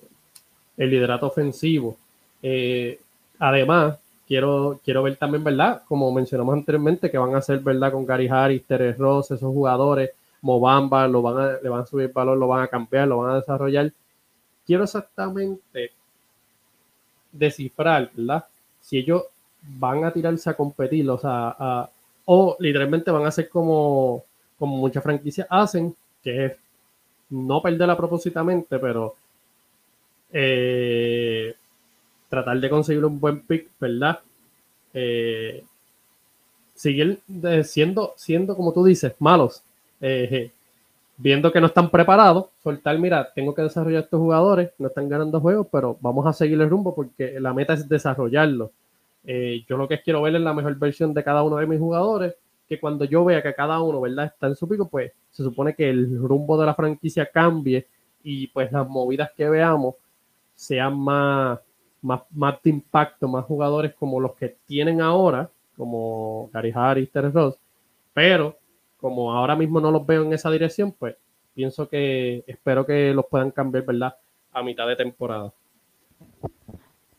el 0.77 0.89
liderato 0.89 1.27
ofensivo. 1.27 1.97
Eh, 2.41 2.99
además, 3.39 3.97
quiero, 4.27 4.79
quiero 4.83 5.03
ver 5.03 5.15
también, 5.17 5.43
¿verdad? 5.43 5.83
Como 5.88 6.11
mencionamos 6.11 6.53
anteriormente, 6.53 7.09
que 7.09 7.17
van 7.17 7.35
a 7.35 7.39
hacer, 7.39 7.59
¿verdad? 7.59 7.91
Con 7.91 8.05
Gary 8.05 8.27
Harris, 8.27 8.65
Teres 8.65 8.97
Ross, 8.97 9.31
esos 9.31 9.53
jugadores, 9.53 10.11
Mobamba, 10.41 11.07
lo 11.07 11.21
van 11.21 11.38
a, 11.38 11.57
le 11.61 11.69
van 11.69 11.81
a 11.81 11.85
subir 11.85 12.11
valor, 12.11 12.38
lo 12.38 12.47
van 12.47 12.63
a 12.63 12.67
cambiar, 12.67 13.07
lo 13.07 13.19
van 13.19 13.31
a 13.31 13.35
desarrollar. 13.38 13.91
Quiero 14.65 14.83
exactamente 14.83 15.91
descifrar, 17.31 18.11
¿verdad? 18.13 18.45
Si 18.81 18.97
ellos 18.97 19.23
van 19.61 20.05
a 20.05 20.11
tirarse 20.11 20.49
a 20.49 20.55
competir, 20.55 21.09
o 21.09 21.17
sea, 21.17 21.89
o 22.25 22.55
literalmente 22.59 23.11
van 23.11 23.25
a 23.25 23.29
hacer 23.29 23.49
como, 23.49 24.23
como 24.57 24.77
muchas 24.77 25.03
franquicias 25.03 25.47
hacen, 25.49 25.95
que 26.23 26.45
es 26.45 26.57
no 27.29 27.61
perderla 27.61 27.97
propósitamente, 27.97 28.79
pero 28.79 29.15
eh, 30.31 31.55
tratar 32.29 32.59
de 32.59 32.69
conseguir 32.69 33.05
un 33.05 33.19
buen 33.19 33.41
pick, 33.41 33.69
¿verdad? 33.79 34.19
Eh, 34.93 35.63
seguir 36.73 37.19
siendo, 37.63 38.13
siendo, 38.17 38.55
como 38.55 38.73
tú 38.73 38.83
dices, 38.83 39.15
malos, 39.19 39.63
eh, 40.01 40.51
viendo 41.17 41.51
que 41.51 41.61
no 41.61 41.67
están 41.67 41.89
preparados, 41.89 42.47
soltar, 42.61 42.97
mira, 42.99 43.31
tengo 43.33 43.55
que 43.55 43.61
desarrollar 43.61 44.03
estos 44.03 44.19
jugadores, 44.19 44.71
no 44.77 44.88
están 44.88 45.07
ganando 45.07 45.39
juegos, 45.39 45.67
pero 45.71 45.97
vamos 46.01 46.25
a 46.27 46.33
seguir 46.33 46.59
el 46.61 46.69
rumbo 46.69 46.93
porque 46.93 47.39
la 47.39 47.53
meta 47.53 47.73
es 47.73 47.88
desarrollarlo. 47.88 48.71
Eh, 49.25 49.63
yo 49.67 49.77
lo 49.77 49.88
que 49.88 50.01
quiero 50.01 50.21
ver 50.21 50.35
es 50.35 50.41
la 50.41 50.53
mejor 50.53 50.75
versión 50.75 51.13
de 51.13 51.23
cada 51.23 51.43
uno 51.43 51.57
de 51.57 51.67
mis 51.67 51.79
jugadores, 51.79 52.35
que 52.67 52.79
cuando 52.79 53.05
yo 53.05 53.23
vea 53.23 53.41
que 53.41 53.53
cada 53.53 53.81
uno, 53.81 54.01
¿verdad?, 54.01 54.25
está 54.25 54.47
en 54.47 54.55
su 54.55 54.67
pico, 54.67 54.88
pues 54.89 55.11
se 55.31 55.43
supone 55.43 55.73
que 55.73 55.89
el 55.89 56.19
rumbo 56.19 56.59
de 56.59 56.65
la 56.65 56.75
franquicia 56.75 57.29
cambie 57.31 57.88
y 58.23 58.47
pues 58.47 58.71
las 58.71 58.88
movidas 58.88 59.31
que 59.35 59.47
veamos 59.47 59.95
sean 60.55 60.97
más, 60.97 61.59
más, 62.01 62.21
más 62.31 62.61
de 62.63 62.69
impacto, 62.69 63.27
más 63.27 63.45
jugadores 63.45 63.93
como 63.93 64.19
los 64.19 64.33
que 64.35 64.57
tienen 64.65 65.01
ahora, 65.01 65.49
como 65.75 66.49
Gary 66.53 66.71
Harris, 66.73 67.11
Terry 67.11 67.29
Ross, 67.29 67.57
pero 68.13 68.57
como 68.97 69.33
ahora 69.33 69.55
mismo 69.55 69.79
no 69.79 69.91
los 69.91 70.05
veo 70.05 70.23
en 70.23 70.33
esa 70.33 70.49
dirección, 70.49 70.91
pues 70.91 71.15
pienso 71.53 71.87
que 71.87 72.43
espero 72.47 72.85
que 72.85 73.13
los 73.13 73.25
puedan 73.25 73.51
cambiar, 73.51 73.85
¿verdad?, 73.85 74.15
a 74.51 74.63
mitad 74.63 74.87
de 74.87 74.95
temporada. 74.95 75.53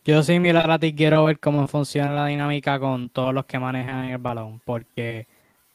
Yo 0.04 0.22
similar 0.22 0.70
a 0.70 0.78
ti 0.78 0.94
quiero 0.94 1.24
ver 1.24 1.40
cómo 1.40 1.66
funciona 1.66 2.12
la 2.12 2.26
dinámica 2.26 2.78
con 2.78 3.08
todos 3.08 3.34
los 3.34 3.44
que 3.44 3.58
manejan 3.58 4.04
el 4.06 4.18
balón, 4.18 4.60
porque 4.64 5.26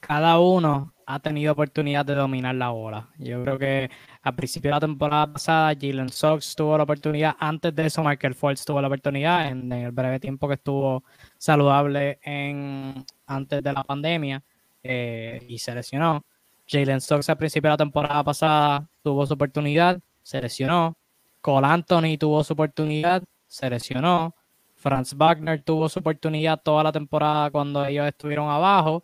cada 0.01 0.39
uno 0.39 0.93
ha 1.05 1.19
tenido 1.19 1.53
oportunidad 1.53 2.05
de 2.05 2.15
dominar 2.15 2.55
la 2.55 2.69
bola. 2.69 3.09
Yo 3.17 3.43
creo 3.43 3.59
que 3.59 3.89
al 4.21 4.35
principio 4.35 4.69
de 4.69 4.75
la 4.75 4.79
temporada 4.79 5.31
pasada, 5.31 5.73
Jalen 5.79 6.09
Sox 6.09 6.55
tuvo 6.55 6.77
la 6.77 6.83
oportunidad, 6.83 7.35
antes 7.39 7.73
de 7.75 7.85
eso 7.85 8.03
Michael 8.03 8.35
Fultz 8.35 8.65
tuvo 8.65 8.81
la 8.81 8.87
oportunidad 8.87 9.47
en, 9.47 9.71
el 9.71 9.91
breve 9.91 10.19
tiempo 10.19 10.47
que 10.47 10.55
estuvo 10.55 11.03
saludable 11.37 12.19
en, 12.23 13.05
antes 13.27 13.63
de 13.63 13.73
la 13.73 13.83
pandemia 13.83 14.43
eh, 14.83 15.45
y 15.47 15.59
se 15.59 15.73
lesionó. 15.75 16.25
Jalen 16.67 17.01
Sox 17.01 17.29
al 17.29 17.37
principio 17.37 17.69
de 17.69 17.73
la 17.73 17.77
temporada 17.77 18.23
pasada 18.23 18.87
tuvo 19.03 19.25
su 19.25 19.33
oportunidad, 19.33 19.99
se 20.23 20.41
lesionó. 20.41 20.97
Cole 21.41 21.67
Anthony 21.67 22.17
tuvo 22.17 22.43
su 22.43 22.53
oportunidad, 22.53 23.23
se 23.47 23.69
lesionó. 23.69 24.33
Franz 24.75 25.13
Wagner 25.15 25.61
tuvo 25.61 25.89
su 25.89 25.99
oportunidad 25.99 26.59
toda 26.61 26.83
la 26.83 26.91
temporada 26.91 27.51
cuando 27.51 27.85
ellos 27.85 28.07
estuvieron 28.07 28.49
abajo. 28.49 29.03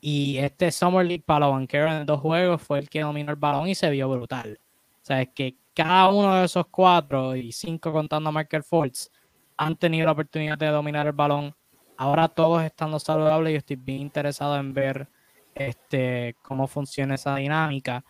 Y 0.00 0.38
este 0.38 0.70
Summer 0.70 1.04
League 1.04 1.24
para 1.26 1.46
los 1.46 1.52
banqueros 1.52 1.92
en 1.92 2.06
dos 2.06 2.20
juegos 2.20 2.62
fue 2.62 2.78
el 2.78 2.88
que 2.88 3.00
dominó 3.00 3.30
el 3.32 3.36
balón 3.36 3.68
y 3.68 3.74
se 3.74 3.90
vio 3.90 4.08
brutal. 4.08 4.58
O 5.02 5.04
sea, 5.04 5.22
es 5.22 5.30
que 5.34 5.56
cada 5.74 6.08
uno 6.08 6.36
de 6.36 6.44
esos 6.44 6.66
cuatro 6.68 7.34
y 7.34 7.52
cinco 7.52 7.92
contando 7.92 8.28
a 8.28 8.32
Michael 8.32 8.62
Fultz 8.62 9.10
han 9.56 9.76
tenido 9.76 10.06
la 10.06 10.12
oportunidad 10.12 10.58
de 10.58 10.66
dominar 10.68 11.06
el 11.06 11.12
balón. 11.12 11.54
Ahora 11.96 12.28
todos 12.28 12.62
estando 12.62 12.98
saludables 12.98 13.52
y 13.52 13.56
estoy 13.56 13.76
bien 13.76 14.02
interesado 14.02 14.56
en 14.56 14.72
ver 14.72 15.08
este, 15.54 16.36
cómo 16.42 16.66
funciona 16.68 17.16
esa 17.16 17.34
dinámica. 17.36 18.04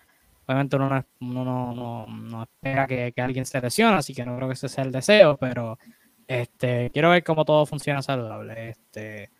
Obviamente 0.46 0.76
uno 0.76 1.04
no, 1.20 2.06
no, 2.06 2.42
espera 2.42 2.86
que, 2.86 3.12
alguien 3.18 3.46
se 3.46 3.60
lesione, 3.60 3.96
así 3.96 4.14
que 4.14 4.24
no 4.24 4.36
creo 4.36 4.48
que 4.48 4.54
ese 4.54 4.68
sea 4.68 4.84
el 4.84 4.92
deseo, 4.92 5.36
pero 5.36 5.78
este, 6.26 6.90
quiero 6.90 7.10
ver 7.10 7.22
cómo 7.24 7.44
todo 7.44 7.66
funciona 7.66 8.02
saludable. 8.02 8.70
Este, 8.70 9.30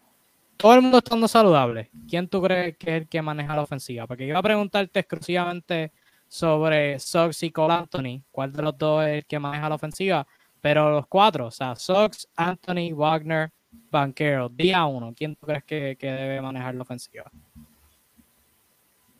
todo 0.58 0.74
el 0.74 0.82
mundo 0.82 0.98
estando 0.98 1.28
saludable, 1.28 1.90
¿quién 2.08 2.28
tú 2.28 2.42
crees 2.42 2.76
que 2.76 2.96
es 2.96 3.02
el 3.02 3.08
que 3.08 3.22
maneja 3.22 3.54
la 3.54 3.62
ofensiva? 3.62 4.06
Porque 4.06 4.26
iba 4.26 4.38
a 4.38 4.42
preguntarte 4.42 5.00
exclusivamente 5.00 5.92
sobre 6.26 6.98
Sox 6.98 7.44
y 7.44 7.50
Cole 7.50 7.74
Anthony, 7.74 8.22
cuál 8.30 8.52
de 8.52 8.62
los 8.62 8.76
dos 8.76 9.04
es 9.06 9.18
el 9.18 9.24
que 9.24 9.38
maneja 9.38 9.68
la 9.68 9.76
ofensiva, 9.76 10.26
Pero 10.60 10.90
los 10.90 11.06
cuatro, 11.06 11.46
o 11.46 11.50
sea, 11.52 11.76
Sox, 11.76 12.28
Anthony, 12.36 12.92
Wagner, 12.92 13.52
Banquero, 13.90 14.48
día 14.48 14.84
uno, 14.84 15.14
¿quién 15.16 15.36
tú 15.36 15.46
crees 15.46 15.62
que, 15.62 15.96
que 15.96 16.10
debe 16.10 16.42
manejar 16.42 16.74
la 16.74 16.82
ofensiva? 16.82 17.30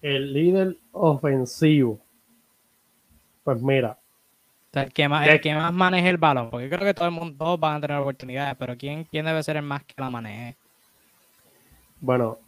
El 0.03 0.33
líder 0.33 0.77
ofensivo. 0.91 2.01
Pues 3.45 3.63
mira, 3.63 3.97
el, 4.73 4.93
que 4.93 5.09
más, 5.09 5.29
el 5.29 5.41
que 5.41 5.55
más 5.55 5.73
maneje 5.73 6.09
el 6.09 6.19
balón, 6.19 6.51
porque 6.51 6.69
yo 6.69 6.77
creo 6.77 6.89
que 6.89 6.95
todo 6.95 7.07
el 7.07 7.15
mundo, 7.15 7.37
todos 7.39 7.61
van 7.61 7.77
a 7.77 7.81
tener 7.81 7.97
oportunidades, 7.99 8.57
pero 8.59 8.77
¿quién, 8.77 9.05
quién 9.05 9.25
debe 9.25 9.43
ser 9.45 9.57
el 9.57 9.63
más 9.63 9.85
que 9.85 9.95
la 9.97 10.11
maneje? 10.11 10.57
Bueno, 12.01 12.39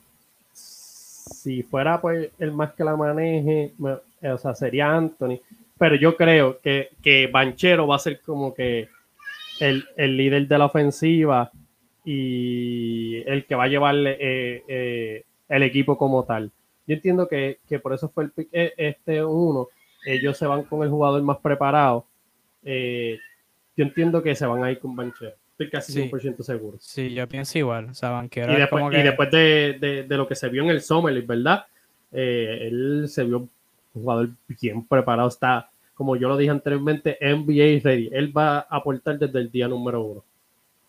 si 0.53 1.63
fuera 1.63 2.01
pues 2.01 2.31
el 2.39 2.53
más 2.53 2.73
que 2.73 2.85
la 2.85 2.97
maneje, 2.97 3.73
o 3.79 4.39
sea, 4.39 4.55
sería 4.55 4.95
Anthony, 4.95 5.41
pero 5.79 5.97
yo 5.97 6.17
creo 6.17 6.61
que, 6.61 6.91
que 7.03 7.27
Banchero 7.27 7.87
va 7.87 7.97
a 7.97 8.01
ser 8.01 8.21
como 8.21 8.55
que 8.55 8.89
el, 9.61 10.17
líder 10.17 10.49
de 10.49 10.59
la 10.59 10.67
ofensiva 10.67 11.51
y 12.05 13.23
el 13.27 13.45
que 13.47 13.55
va 13.55 13.65
a 13.65 13.69
llevarle 13.69 14.17
eh, 14.21 14.65
eh, 14.69 15.25
el 15.49 15.63
equipo 15.63 15.97
como 15.97 16.25
tal. 16.25 16.51
Yo 16.87 16.95
entiendo 16.95 17.29
que, 17.29 17.59
por 17.83 17.93
eso 17.93 18.09
fue 18.09 18.25
el 18.25 18.33
eh, 18.53 18.73
este 18.77 19.25
uno. 19.25 19.69
Ellos 20.05 20.37
se 20.37 20.47
van 20.47 20.65
con 20.65 20.83
el 20.83 20.91
jugador 20.91 21.23
más 21.23 21.39
preparado. 21.39 22.07
yo 22.63 23.85
entiendo 23.85 24.23
que 24.23 24.35
se 24.35 24.47
van 24.47 24.65
a 24.65 24.71
ir 24.71 24.79
con 24.79 24.97
Banchero. 24.97 25.40
Estoy 25.61 25.71
casi 25.71 25.93
100% 25.93 26.43
seguro. 26.43 26.79
Sí, 26.81 27.13
yo 27.13 27.29
pienso 27.29 27.59
igual. 27.59 27.91
O 27.91 27.95
sea, 27.95 28.09
Banquero 28.09 28.55
y 28.55 28.57
después, 29.03 29.31
de, 29.31 30.07
lo 30.09 30.27
que 30.27 30.35
se 30.35 30.49
vio 30.49 30.63
en 30.63 30.71
el 30.71 30.81
Summer 30.81 31.21
¿verdad? 31.23 31.67
él 32.11 33.05
se 33.09 33.25
vio 33.25 33.41
un 33.41 33.51
jugador 33.93 34.31
bien 34.49 34.87
preparado. 34.87 35.29
Está, 35.29 35.71
como 35.93 36.17
yo 36.17 36.29
lo 36.29 36.39
dije 36.39 36.51
anteriormente, 36.51 37.19
NBA 37.21 37.81
ready. 37.85 38.09
Él 38.11 38.35
va 38.35 38.61
a 38.61 38.67
aportar 38.71 39.19
desde 39.19 39.39
el 39.39 39.51
día 39.51 39.69
número 39.69 40.03
uno. 40.03 40.25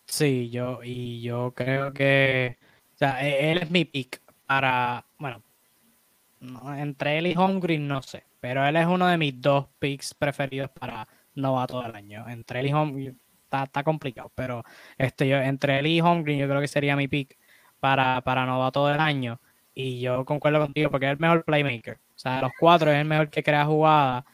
Sí, 0.06 0.48
yo, 0.48 0.80
y 0.82 1.20
yo 1.20 1.52
creo 1.54 1.92
que, 1.92 2.56
o 2.94 2.98
sea, 2.98 3.26
e, 3.26 3.52
él 3.52 3.58
es 3.58 3.70
mi 3.70 3.84
pick 3.84 4.22
para, 4.46 5.04
bueno, 5.18 5.42
entre 6.78 7.18
él 7.18 7.26
y 7.26 7.34
Holmgren 7.36 7.86
no 7.86 8.00
sé, 8.00 8.24
pero 8.40 8.66
él 8.66 8.76
es 8.76 8.86
uno 8.86 9.06
de 9.06 9.18
mis 9.18 9.38
dos 9.38 9.66
picks 9.78 10.14
preferidos 10.14 10.70
para 10.70 11.06
novato 11.34 11.82
del 11.82 11.94
año. 11.94 12.26
Entre 12.26 12.60
él 12.60 12.68
y 12.68 12.72
Holmgren 12.72 13.18
está, 13.64 13.82
complicado, 13.82 14.30
pero 14.34 14.62
este, 14.98 15.28
yo, 15.28 15.36
entre 15.38 15.78
él 15.78 15.86
y 15.86 16.00
Holmgren 16.00 16.38
yo 16.38 16.48
creo 16.48 16.60
que 16.60 16.68
sería 16.68 16.96
mi 16.96 17.08
pick 17.08 17.36
para, 17.80 18.20
para 18.22 18.46
novato 18.46 18.86
del 18.86 19.00
año. 19.00 19.40
Y 19.74 20.00
yo 20.00 20.24
concuerdo 20.24 20.60
contigo 20.60 20.90
porque 20.90 21.06
es 21.06 21.12
el 21.12 21.18
mejor 21.18 21.44
playmaker. 21.44 21.94
O 21.94 22.18
sea, 22.18 22.36
de 22.36 22.42
los 22.42 22.52
cuatro 22.58 22.90
es 22.90 22.98
el 22.98 23.06
mejor 23.06 23.30
que 23.30 23.42
crea 23.42 23.64
jugada. 23.64 24.24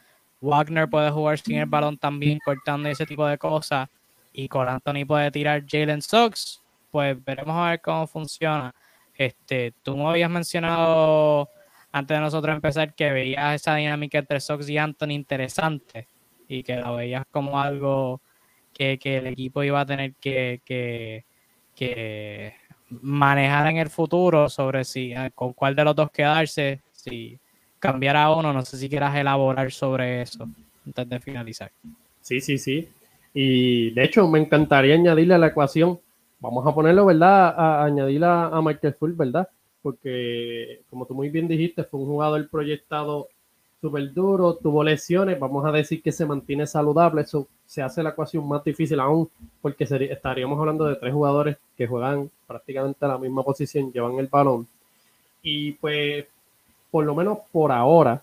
Wagner 0.41 0.89
puede 0.89 1.11
jugar 1.11 1.39
sin 1.39 1.57
el 1.57 1.65
balón 1.65 1.97
también, 1.97 2.39
cortando 2.43 2.89
ese 2.89 3.05
tipo 3.05 3.25
de 3.25 3.37
cosas 3.37 3.89
y 4.31 4.47
con 4.47 4.67
Anthony 4.67 5.05
puede 5.05 5.31
tirar 5.31 5.63
Jalen 5.67 6.01
Sox, 6.01 6.61
pues 6.91 7.21
veremos 7.23 7.55
a 7.55 7.71
ver 7.71 7.81
cómo 7.81 8.07
funciona. 8.07 8.73
Este, 9.15 9.73
tú 9.83 9.97
me 9.97 10.07
habías 10.07 10.29
mencionado 10.29 11.49
antes 11.91 12.15
de 12.15 12.21
nosotros 12.21 12.55
empezar 12.55 12.93
que 12.93 13.11
veías 13.11 13.55
esa 13.55 13.75
dinámica 13.75 14.19
entre 14.19 14.39
Sox 14.39 14.69
y 14.69 14.77
Anthony 14.77 15.11
interesante 15.11 16.07
y 16.47 16.63
que 16.63 16.75
la 16.77 16.91
veías 16.91 17.25
como 17.31 17.59
algo 17.59 18.21
que, 18.79 19.17
el 19.17 19.27
equipo 19.27 19.61
iba 19.63 19.81
a 19.81 19.85
tener 19.85 20.13
que, 20.15 20.61
que, 20.63 21.25
que, 21.75 22.53
manejar 22.89 23.67
en 23.67 23.77
el 23.77 23.89
futuro 23.89 24.49
sobre 24.49 24.83
si 24.83 25.11
eh, 25.11 25.31
con 25.35 25.53
cuál 25.53 25.75
de 25.75 25.83
los 25.83 25.95
dos 25.95 26.09
quedarse, 26.11 26.81
si 26.91 27.37
cambiar 27.77 28.15
a 28.15 28.31
uno, 28.31 28.53
no 28.53 28.63
sé 28.63 28.77
si 28.77 28.89
quieras 28.89 29.15
elaborar 29.15 29.71
sobre 29.71 30.21
eso 30.21 30.47
antes 30.85 31.09
de 31.09 31.19
finalizar. 31.19 31.71
Sí, 32.21 32.41
sí, 32.41 32.57
sí. 32.57 32.87
Y 33.33 33.91
de 33.91 34.03
hecho, 34.03 34.27
me 34.27 34.39
encantaría 34.39 34.95
añadirle 34.95 35.35
a 35.35 35.37
la 35.37 35.47
ecuación, 35.47 35.99
vamos 36.39 36.65
a 36.65 36.73
ponerlo, 36.73 37.05
¿verdad? 37.05 37.53
A, 37.55 37.85
a, 37.85 38.61
Michael 38.61 38.95
Full, 38.95 39.11
¿verdad? 39.11 39.47
Porque, 39.81 40.81
como 40.89 41.05
tú 41.05 41.13
muy 41.13 41.29
bien 41.29 41.47
dijiste, 41.47 41.83
fue 41.83 41.99
un 41.99 42.07
jugador 42.07 42.49
proyectado 42.49 43.29
súper 43.81 44.13
duro, 44.13 44.55
tuvo 44.55 44.83
lesiones, 44.83 45.39
vamos 45.39 45.65
a 45.65 45.71
decir 45.71 46.01
que 46.01 46.11
se 46.11 46.25
mantiene 46.25 46.67
saludable, 46.67 47.21
eso 47.21 47.47
se 47.65 47.81
hace 47.81 48.03
la 48.03 48.09
ecuación 48.09 48.47
más 48.47 48.63
difícil 48.63 48.99
aún, 48.99 49.29
porque 49.61 49.83
estaríamos 49.83 50.59
hablando 50.59 50.85
de 50.85 50.95
tres 50.95 51.13
jugadores 51.13 51.57
que 51.77 51.87
juegan 51.87 52.29
prácticamente 52.47 53.07
la 53.07 53.17
misma 53.17 53.43
posición, 53.43 53.91
llevan 53.91 54.19
el 54.19 54.27
balón. 54.27 54.67
Y 55.41 55.73
pues, 55.73 56.25
por 56.91 57.05
lo 57.05 57.15
menos 57.15 57.39
por 57.51 57.71
ahora, 57.71 58.21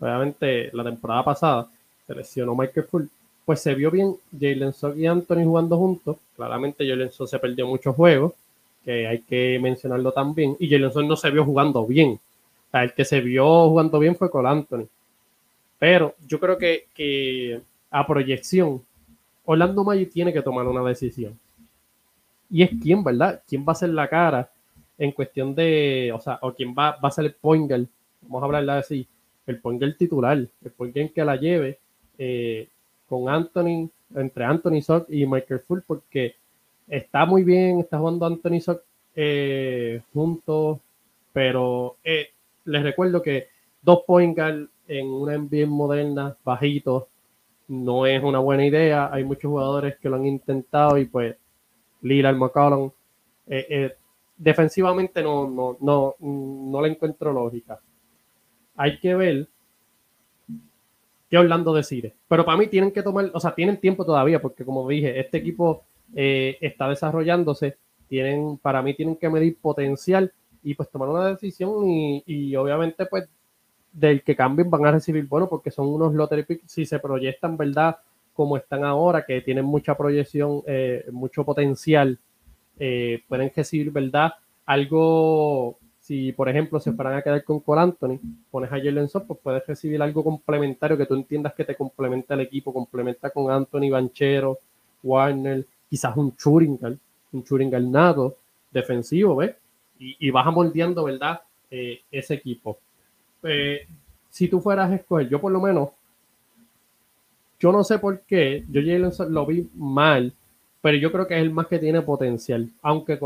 obviamente 0.00 0.70
la 0.72 0.84
temporada 0.84 1.24
pasada 1.24 1.68
se 2.06 2.14
lesionó 2.14 2.54
Michael 2.54 2.86
Full, 2.86 3.04
pues 3.44 3.60
se 3.60 3.74
vio 3.74 3.90
bien 3.90 4.16
Jalen 4.38 4.72
Sock 4.72 4.96
y 4.96 5.06
Anthony 5.06 5.44
jugando 5.44 5.76
juntos. 5.76 6.16
Claramente 6.34 6.86
Jalen 6.86 7.12
Sock 7.12 7.28
se 7.28 7.38
perdió 7.38 7.66
muchos 7.66 7.94
juegos, 7.94 8.32
que 8.84 9.06
hay 9.06 9.20
que 9.20 9.58
mencionarlo 9.60 10.12
también. 10.12 10.56
Y 10.58 10.68
Jalen 10.68 10.92
Sock 10.92 11.04
no 11.04 11.16
se 11.16 11.30
vio 11.30 11.44
jugando 11.44 11.86
bien. 11.86 12.18
El 12.82 12.94
que 12.94 13.04
se 13.04 13.20
vio 13.20 13.68
jugando 13.68 13.98
bien 13.98 14.16
fue 14.16 14.30
con 14.30 14.46
Anthony. 14.46 14.86
Pero 15.78 16.14
yo 16.26 16.40
creo 16.40 16.58
que, 16.58 17.60
a 17.90 18.06
proyección, 18.06 18.82
Orlando 19.44 19.84
Magic 19.84 20.10
tiene 20.10 20.32
que 20.32 20.42
tomar 20.42 20.66
una 20.66 20.82
decisión. 20.82 21.38
Y 22.50 22.62
es 22.62 22.70
quién, 22.82 23.02
¿verdad? 23.02 23.42
¿Quién 23.46 23.64
va 23.66 23.72
a 23.72 23.76
ser 23.76 23.90
la 23.90 24.08
cara 24.08 24.50
en 24.98 25.12
cuestión 25.12 25.54
de, 25.54 26.12
o 26.14 26.20
sea, 26.20 26.38
o 26.42 26.54
quién 26.54 26.74
va, 26.76 26.96
va 26.96 27.08
a 27.08 27.12
ser 27.12 27.26
el 27.26 27.34
point 27.34 27.70
Vamos 28.22 28.42
a 28.42 28.46
hablar 28.46 28.78
así. 28.78 29.06
El 29.46 29.60
point 29.60 29.82
titular, 29.96 30.36
el 30.36 30.70
point 30.70 31.12
que 31.12 31.24
la 31.24 31.36
lleve. 31.36 31.78
Eh, 32.18 32.68
con 33.08 33.28
Anthony, 33.28 33.88
entre 34.14 34.44
Anthony 34.44 34.82
Sock 34.82 35.08
y 35.10 35.26
Michael 35.26 35.60
Full, 35.60 35.80
porque 35.86 36.34
está 36.88 37.24
muy 37.24 37.44
bien, 37.44 37.80
está 37.80 37.98
jugando 37.98 38.26
Anthony 38.26 38.60
Sock 38.60 38.82
eh, 39.14 40.02
juntos, 40.12 40.78
pero 41.32 41.96
eh, 42.04 42.30
les 42.66 42.82
recuerdo 42.82 43.22
que 43.22 43.48
dos 43.82 44.00
point 44.06 44.36
guard 44.36 44.68
en 44.88 45.06
una 45.06 45.36
NBA 45.36 45.66
moderna, 45.66 46.36
bajitos, 46.44 47.04
no 47.68 48.06
es 48.06 48.22
una 48.22 48.38
buena 48.38 48.66
idea. 48.66 49.12
Hay 49.12 49.24
muchos 49.24 49.50
jugadores 49.50 49.96
que 49.98 50.08
lo 50.08 50.16
han 50.16 50.26
intentado 50.26 50.98
y 50.98 51.06
pues 51.06 51.36
Lillard, 52.02 52.36
McCollum, 52.36 52.90
eh, 53.46 53.66
eh, 53.68 53.96
defensivamente 54.36 55.22
no, 55.22 55.48
no, 55.48 55.76
no, 55.80 56.14
no 56.20 56.82
le 56.82 56.88
encuentro 56.88 57.32
lógica. 57.32 57.80
Hay 58.76 58.98
que 58.98 59.14
ver 59.14 59.48
que 61.30 61.38
Orlando 61.38 61.74
decide. 61.74 62.14
Pero 62.28 62.44
para 62.44 62.58
mí 62.58 62.68
tienen 62.68 62.92
que 62.92 63.02
tomar, 63.02 63.30
o 63.32 63.40
sea, 63.40 63.54
tienen 63.54 63.80
tiempo 63.80 64.04
todavía, 64.04 64.40
porque 64.40 64.64
como 64.64 64.86
dije, 64.88 65.18
este 65.18 65.38
equipo 65.38 65.84
eh, 66.14 66.56
está 66.60 66.88
desarrollándose, 66.88 67.78
tienen, 68.08 68.58
para 68.58 68.82
mí 68.82 68.94
tienen 68.94 69.16
que 69.16 69.28
medir 69.28 69.58
potencial 69.58 70.32
y 70.66 70.74
pues 70.74 70.90
tomar 70.90 71.08
una 71.08 71.28
decisión 71.28 71.84
y, 72.26 72.56
obviamente 72.56 73.06
pues 73.06 73.28
del 73.92 74.22
que 74.24 74.34
cambien 74.34 74.68
van 74.68 74.84
a 74.84 74.90
recibir 74.90 75.24
bueno 75.26 75.48
porque 75.48 75.70
son 75.70 75.86
unos 75.86 76.12
lottery 76.12 76.42
picks 76.42 76.72
si 76.72 76.84
se 76.84 76.98
proyectan 76.98 77.56
verdad 77.56 77.98
como 78.34 78.56
están 78.56 78.84
ahora 78.84 79.24
que 79.24 79.40
tienen 79.42 79.64
mucha 79.64 79.96
proyección 79.96 80.62
eh, 80.66 81.06
mucho 81.12 81.44
potencial 81.44 82.18
eh, 82.80 83.22
pueden 83.28 83.52
recibir 83.54 83.92
verdad 83.92 84.32
algo 84.66 85.78
si, 86.00 86.30
por 86.30 86.48
ejemplo, 86.48 86.78
se 86.78 86.92
fueran 86.92 87.14
a 87.14 87.22
quedar 87.22 87.42
con 87.42 87.58
Cole 87.58 87.80
Anthony, 87.80 88.20
pones 88.52 88.70
a 88.70 88.76
Jalen 88.76 89.08
Sock, 89.08 89.26
pues 89.26 89.40
puedes 89.42 89.66
recibir 89.66 90.00
algo 90.00 90.22
complementario 90.22 90.96
que 90.96 91.04
tú 91.04 91.14
entiendas 91.14 91.52
que 91.54 91.64
te 91.64 91.74
complementa 91.74 92.34
el 92.34 92.42
equipo, 92.42 92.72
complementa 92.72 93.30
con 93.30 93.50
Anthony 93.50 93.90
Banchero, 93.90 94.60
Warner, 95.02 95.66
quizás 95.90 96.16
un 96.16 96.36
Churingal, 96.36 96.96
un 97.32 97.42
Churingal 97.42 97.90
nato, 97.90 98.36
defensivo, 98.70 99.34
¿ves? 99.34 99.56
Y, 99.98 100.30
vas 100.30 100.46
moldeando, 100.52 101.04
¿verdad? 101.04 101.40
Eh, 101.70 102.00
ese 102.10 102.34
equipo. 102.34 102.78
Eh, 103.42 103.86
si 104.28 104.48
tú 104.48 104.60
fueras 104.60 104.90
a 104.90 104.94
escoger, 104.96 105.28
yo 105.28 105.40
por 105.40 105.50
lo 105.50 105.60
menos, 105.60 105.90
yo 107.58 107.72
no 107.72 107.82
sé 107.82 107.98
por 107.98 108.20
qué, 108.20 108.64
yo 108.68 108.80
Jalen 108.82 109.10
lo 109.32 109.46
vi 109.46 109.68
mal, 109.74 110.32
pero 110.82 110.98
yo 110.98 111.10
creo 111.10 111.26
que 111.26 111.34
es 111.34 111.40
el 111.40 111.50
más 111.50 111.66
que 111.66 111.78
tiene 111.78 112.02
potencial, 112.02 112.70
aunque 112.82 113.18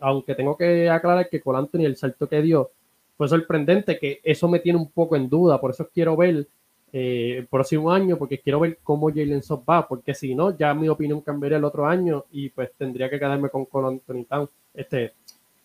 aunque 0.00 0.34
tengo 0.34 0.56
que 0.56 0.88
aclarar 0.90 1.28
que 1.28 1.40
con 1.40 1.56
Anthony 1.56 1.86
el 1.86 1.96
salto 1.96 2.28
que 2.28 2.42
dio 2.42 2.70
fue 3.16 3.28
sorprendente, 3.28 3.98
que 3.98 4.20
eso 4.22 4.48
me 4.48 4.60
tiene 4.60 4.78
un 4.78 4.90
poco 4.90 5.16
en 5.16 5.28
duda, 5.28 5.60
por 5.60 5.70
eso 5.70 5.88
quiero 5.92 6.16
ver 6.16 6.46
eh, 6.92 7.36
el 7.38 7.46
próximo 7.46 7.90
año, 7.90 8.16
porque 8.16 8.38
quiero 8.38 8.60
ver 8.60 8.78
cómo 8.82 9.08
Jalen 9.08 9.42
Sock 9.42 9.68
va, 9.68 9.86
porque 9.88 10.14
si 10.14 10.34
no, 10.34 10.56
ya 10.56 10.74
mi 10.74 10.88
opinión 10.88 11.20
cambiaría 11.20 11.58
el 11.58 11.64
otro 11.64 11.86
año 11.86 12.24
y 12.30 12.50
pues 12.50 12.70
tendría 12.76 13.10
que 13.10 13.18
quedarme 13.18 13.48
con, 13.48 13.64
con 13.64 13.86
Anthony 13.86 14.24
Town, 14.28 14.48
este, 14.74 15.12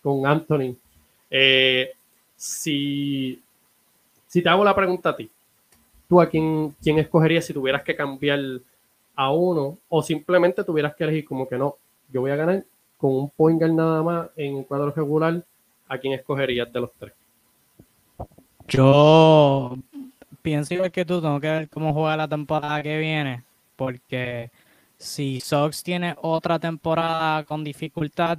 con 0.02 0.26
Anthony. 0.26 0.76
Eh, 1.30 1.92
si, 2.36 3.42
si 4.28 4.42
te 4.42 4.50
hago 4.50 4.64
la 4.64 4.76
pregunta 4.76 5.10
a 5.10 5.16
ti, 5.16 5.30
¿tú 6.08 6.22
a 6.22 6.30
quién, 6.30 6.76
quién 6.82 7.00
escogerías 7.00 7.46
si 7.46 7.54
tuvieras 7.54 7.84
que 7.84 7.96
cambiar 7.96 8.40
a 9.16 9.32
uno 9.32 9.78
o 9.90 10.02
simplemente 10.02 10.64
tuvieras 10.64 10.96
que 10.96 11.04
elegir 11.04 11.26
como 11.26 11.48
que 11.48 11.58
no, 11.58 11.76
yo 12.12 12.22
voy 12.22 12.32
a 12.32 12.38
ganar 12.38 12.64
con 12.98 13.16
un 13.16 13.30
point 13.30 13.62
nada 13.62 14.02
más 14.02 14.30
en 14.36 14.56
un 14.56 14.64
cuadro 14.64 14.92
regular, 14.92 15.44
¿a 15.88 15.98
quién 15.98 16.14
escogerías 16.14 16.72
de 16.72 16.80
los 16.82 16.92
tres? 16.94 17.14
Yo 18.68 19.78
pienso 20.42 20.74
igual 20.74 20.92
que 20.92 21.06
tú, 21.06 21.22
tengo 21.22 21.40
que 21.40 21.48
ver 21.48 21.70
cómo 21.70 21.94
juega 21.94 22.18
la 22.18 22.28
temporada 22.28 22.82
que 22.84 22.98
viene, 22.98 23.44
porque 23.76 24.52
Si 24.98 25.40
Sox 25.40 25.82
tiene 25.82 26.16
otra 26.22 26.60
temporada 26.60 27.46
con 27.46 27.64
dificultad, 27.64 28.38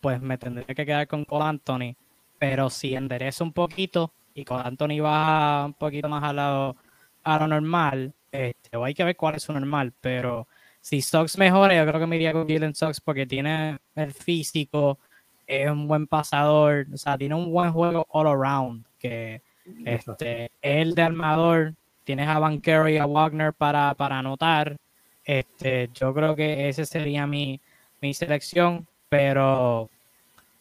pues 0.00 0.20
me 0.20 0.38
tendría 0.38 0.66
que 0.66 0.86
quedar 0.86 1.06
con 1.06 1.24
Cole 1.24 1.44
Anthony. 1.44 1.94
Pero 2.38 2.70
si 2.70 2.94
endereza 2.94 3.44
un 3.44 3.52
poquito 3.52 4.12
y 4.34 4.44
Cole 4.44 4.62
Anthony 4.64 5.00
va 5.02 5.66
un 5.66 5.74
poquito 5.74 6.08
más 6.08 6.22
a 6.24 6.32
lo, 6.32 6.76
a 7.22 7.38
lo 7.38 7.46
normal, 7.48 8.14
este, 8.32 8.70
hay 8.82 8.94
que 8.94 9.04
ver 9.04 9.16
cuál 9.16 9.34
es 9.36 9.42
su 9.42 9.52
normal. 9.52 9.92
Pero 10.00 10.48
si 10.80 11.02
Sox 11.02 11.36
mejora, 11.38 11.76
yo 11.76 11.86
creo 11.86 12.00
que 12.00 12.06
me 12.06 12.16
iría 12.16 12.32
con 12.32 12.46
Gillen 12.46 12.74
Sox 12.74 13.00
porque 13.00 13.26
tiene 13.26 13.78
el 13.94 14.12
físico, 14.12 14.98
es 15.46 15.70
un 15.70 15.86
buen 15.88 16.06
pasador, 16.06 16.86
o 16.92 16.96
sea, 16.96 17.18
tiene 17.18 17.34
un 17.34 17.50
buen 17.52 17.72
juego 17.72 18.06
all 18.10 18.26
around. 18.26 18.84
Que 18.98 19.42
este, 19.84 20.50
el 20.62 20.94
de 20.94 21.02
armador, 21.02 21.74
tienes 22.04 22.28
a 22.28 22.38
Van 22.38 22.62
y 22.64 22.96
a 22.96 23.06
Wagner 23.06 23.52
para, 23.52 23.94
para 23.94 24.18
anotar. 24.18 24.76
Este, 25.24 25.90
yo 25.94 26.14
creo 26.14 26.34
que 26.34 26.68
ese 26.68 26.86
sería 26.86 27.26
mi, 27.26 27.60
mi 28.00 28.14
selección, 28.14 28.86
pero 29.10 29.90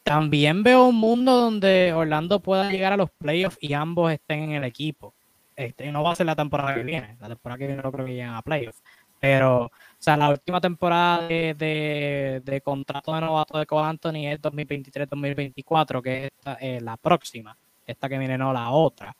también 0.04 0.64
veo 0.64 0.88
un 0.88 0.96
mundo 0.96 1.40
donde 1.40 1.94
Orlando 1.94 2.42
pueda 2.42 2.70
llegar 2.70 2.92
a 2.92 2.98
los 2.98 3.12
playoffs 3.12 3.58
y 3.62 3.74
ambos 3.74 4.12
estén 4.12 4.44
en 4.44 4.52
el 4.54 4.64
equipo. 4.66 5.14
Este, 5.56 5.92
no 5.92 6.04
va 6.04 6.14
a 6.14 6.16
ser 6.16 6.26
la 6.26 6.36
temporada 6.36 6.74
que 6.74 6.84
viene, 6.84 7.16
la 7.22 7.28
temporada 7.28 7.60
que 7.60 7.68
viene 7.68 7.82
no 7.82 7.92
creo 7.92 8.06
que 8.06 8.12
lleguen 8.12 8.30
a 8.30 8.42
playoffs, 8.42 8.82
pero 9.20 9.66
o 9.66 9.72
sea, 10.02 10.18
la 10.18 10.30
última 10.30 10.62
temporada 10.62 11.28
de, 11.28 12.42
de, 12.44 12.62
contrato 12.62 13.14
de 13.14 13.22
novato 13.22 13.60
de 13.60 13.66
Cole 13.66 13.88
Anthony 13.88 14.28
es 14.28 14.42
2023-2024, 14.42 16.02
que 16.02 16.26
es 16.26 16.32
eh, 16.62 16.80
la 16.82 16.96
próxima, 16.98 17.58
esta 17.86 18.08
que 18.08 18.18
viene 18.18 18.38
no 18.38 18.54
la 18.54 18.70
otra. 18.72 19.16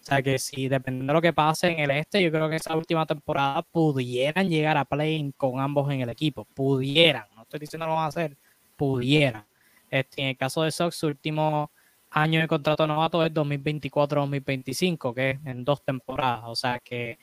O 0.00 0.04
sea 0.04 0.22
que 0.22 0.38
si 0.38 0.68
dependiendo 0.68 1.12
de 1.12 1.14
lo 1.14 1.22
que 1.22 1.32
pase 1.32 1.68
en 1.68 1.80
el 1.80 1.90
este, 1.90 2.22
yo 2.22 2.30
creo 2.30 2.48
que 2.48 2.56
esa 2.56 2.76
última 2.76 3.06
temporada 3.06 3.62
pudieran 3.62 4.48
llegar 4.48 4.76
a 4.76 4.84
play 4.84 5.32
con 5.36 5.60
ambos 5.60 5.90
en 5.90 6.02
el 6.02 6.10
equipo. 6.10 6.44
Pudieran, 6.54 7.24
no 7.34 7.42
estoy 7.42 7.60
diciendo 7.60 7.86
lo 7.86 7.94
van 7.94 8.04
a 8.04 8.08
hacer, 8.08 8.36
pudieran. 8.78 9.44
Este, 9.90 10.22
en 10.22 10.28
el 10.28 10.36
caso 10.36 10.62
de 10.62 10.70
Sox, 10.70 10.94
su 10.94 11.08
último 11.08 11.70
año 12.10 12.40
de 12.40 12.48
contrato 12.48 12.86
novato 12.86 13.24
es 13.24 13.34
2024-2025, 13.34 15.14
que 15.14 15.30
es 15.30 15.38
en 15.44 15.64
dos 15.64 15.82
temporadas. 15.82 16.44
O 16.46 16.54
sea 16.56 16.78
que 16.78 17.18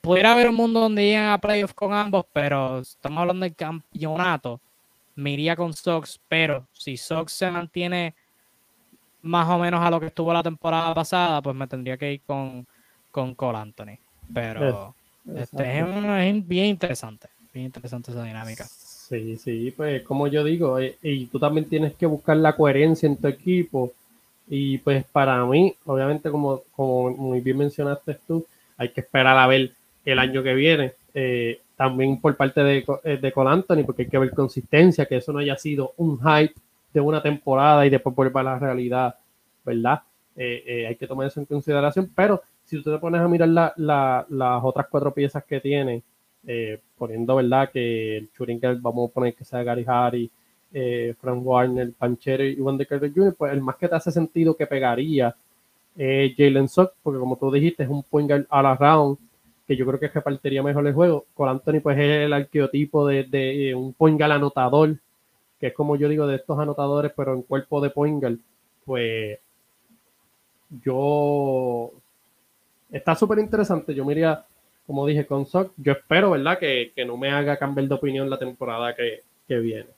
pudiera 0.00 0.32
haber 0.32 0.48
un 0.48 0.56
mundo 0.56 0.80
donde 0.80 1.02
lleguen 1.02 1.26
a 1.26 1.38
playoffs 1.38 1.74
con 1.74 1.92
ambos, 1.92 2.24
pero 2.32 2.80
estamos 2.80 3.20
hablando 3.20 3.44
del 3.44 3.54
campeonato. 3.54 4.60
Me 5.14 5.30
iría 5.30 5.54
con 5.54 5.72
Sox, 5.72 6.20
pero 6.28 6.66
si 6.72 6.96
Sox 6.96 7.32
se 7.32 7.50
mantiene 7.50 8.14
más 9.22 9.48
o 9.48 9.58
menos 9.58 9.80
a 9.84 9.90
lo 9.90 10.00
que 10.00 10.06
estuvo 10.06 10.32
la 10.32 10.42
temporada 10.42 10.94
pasada, 10.94 11.42
pues 11.42 11.54
me 11.54 11.66
tendría 11.66 11.96
que 11.96 12.14
ir 12.14 12.22
con, 12.26 12.66
con 13.10 13.34
Cole 13.34 13.58
Anthony. 13.58 13.98
Pero 14.32 14.94
este 15.34 15.80
es, 15.80 16.46
bien 16.46 16.66
interesante, 16.66 17.28
bien 17.52 17.66
interesante 17.66 18.10
esa 18.10 18.22
dinámica. 18.22 18.66
Sí, 19.08 19.36
sí, 19.36 19.72
pues 19.76 20.02
como 20.02 20.26
yo 20.26 20.42
digo, 20.42 20.80
eh, 20.80 20.96
y 21.00 21.26
tú 21.26 21.38
también 21.38 21.68
tienes 21.68 21.94
que 21.94 22.06
buscar 22.06 22.36
la 22.38 22.56
coherencia 22.56 23.06
en 23.06 23.16
tu 23.16 23.28
equipo. 23.28 23.92
Y 24.48 24.78
pues 24.78 25.04
para 25.04 25.44
mí, 25.44 25.74
obviamente, 25.84 26.30
como, 26.30 26.62
como 26.74 27.10
muy 27.10 27.40
bien 27.40 27.58
mencionaste 27.58 28.18
tú, 28.26 28.44
hay 28.76 28.88
que 28.90 29.02
esperar 29.02 29.38
a 29.38 29.46
ver 29.46 29.70
el 30.04 30.18
año 30.18 30.42
que 30.42 30.54
viene. 30.54 30.92
Eh, 31.14 31.60
también 31.76 32.20
por 32.20 32.36
parte 32.36 32.62
de, 32.64 32.84
eh, 33.04 33.18
de 33.18 33.32
Cole 33.32 33.50
Anthony, 33.50 33.84
porque 33.84 34.02
hay 34.02 34.08
que 34.08 34.18
ver 34.18 34.30
consistencia, 34.32 35.06
que 35.06 35.16
eso 35.18 35.32
no 35.32 35.38
haya 35.38 35.56
sido 35.56 35.92
un 35.98 36.18
hype 36.18 36.54
de 36.92 37.00
una 37.00 37.22
temporada 37.22 37.86
y 37.86 37.90
después 37.90 38.14
volver 38.14 38.38
a 38.38 38.42
la 38.42 38.58
realidad, 38.58 39.14
¿verdad? 39.64 40.02
Hay 40.36 40.96
que 40.96 41.06
tomar 41.06 41.28
eso 41.28 41.40
en 41.40 41.46
consideración, 41.46 42.10
pero 42.14 42.42
si 42.64 42.82
tú 42.82 42.92
te 42.92 42.98
pones 42.98 43.20
a 43.20 43.28
mirar 43.28 43.48
las 43.78 44.64
otras 44.64 44.86
cuatro 44.90 45.12
piezas 45.14 45.44
que 45.44 45.60
tiene, 45.60 46.02
eh, 46.46 46.80
poniendo, 46.98 47.36
¿verdad? 47.36 47.70
Que 47.70 48.18
el 48.18 48.32
Churinker, 48.32 48.76
vamos 48.76 49.10
a 49.10 49.14
poner 49.14 49.34
que 49.34 49.44
sea 49.44 49.62
Gary 49.62 49.84
Harry, 49.86 50.30
Frank 51.20 51.44
Warner, 51.44 51.92
Panchero 51.92 52.44
y 52.44 52.60
Wanda 52.60 52.84
Carter 52.84 53.12
Jr., 53.14 53.34
pues 53.36 53.52
el 53.52 53.60
más 53.60 53.76
que 53.76 53.88
te 53.88 53.94
hace 53.94 54.10
sentido 54.10 54.56
que 54.56 54.66
pegaría 54.66 55.34
Jalen 55.96 56.68
Sock, 56.68 56.94
porque 57.02 57.18
como 57.18 57.36
tú 57.36 57.50
dijiste, 57.50 57.84
es 57.84 57.88
un 57.88 58.02
point 58.02 58.28
guard 58.28 58.46
all 58.50 58.66
around, 58.66 59.18
que 59.66 59.76
yo 59.76 59.86
creo 59.86 59.98
que 59.98 60.08
repartiría 60.08 60.62
mejor 60.62 60.86
el 60.86 60.94
juego. 60.94 61.26
Con 61.34 61.48
Anthony, 61.48 61.80
pues 61.82 61.98
es 61.98 62.26
el 62.26 62.32
arqueotipo 62.32 63.06
de, 63.06 63.24
de 63.24 63.74
un 63.74 63.94
point 63.94 64.20
anotador, 64.20 64.96
que 65.58 65.68
es 65.68 65.72
como 65.72 65.96
yo 65.96 66.08
digo 66.08 66.26
de 66.26 66.36
estos 66.36 66.58
anotadores, 66.58 67.12
pero 67.16 67.34
en 67.34 67.42
cuerpo 67.42 67.80
de 67.80 67.90
Poingal, 67.90 68.38
pues 68.84 69.38
yo 70.84 71.90
está 72.90 73.14
súper 73.14 73.38
interesante. 73.38 73.94
Yo 73.94 74.04
me 74.04 74.14
como 74.86 75.06
dije, 75.06 75.26
con 75.26 75.46
Sock. 75.46 75.72
Yo 75.76 75.92
espero, 75.92 76.30
¿verdad? 76.30 76.58
Que, 76.58 76.92
no 77.06 77.16
me 77.16 77.30
haga 77.30 77.56
cambiar 77.56 77.88
de 77.88 77.94
opinión 77.94 78.30
la 78.30 78.38
temporada 78.38 78.94
que, 78.94 79.22
viene. 79.48 79.90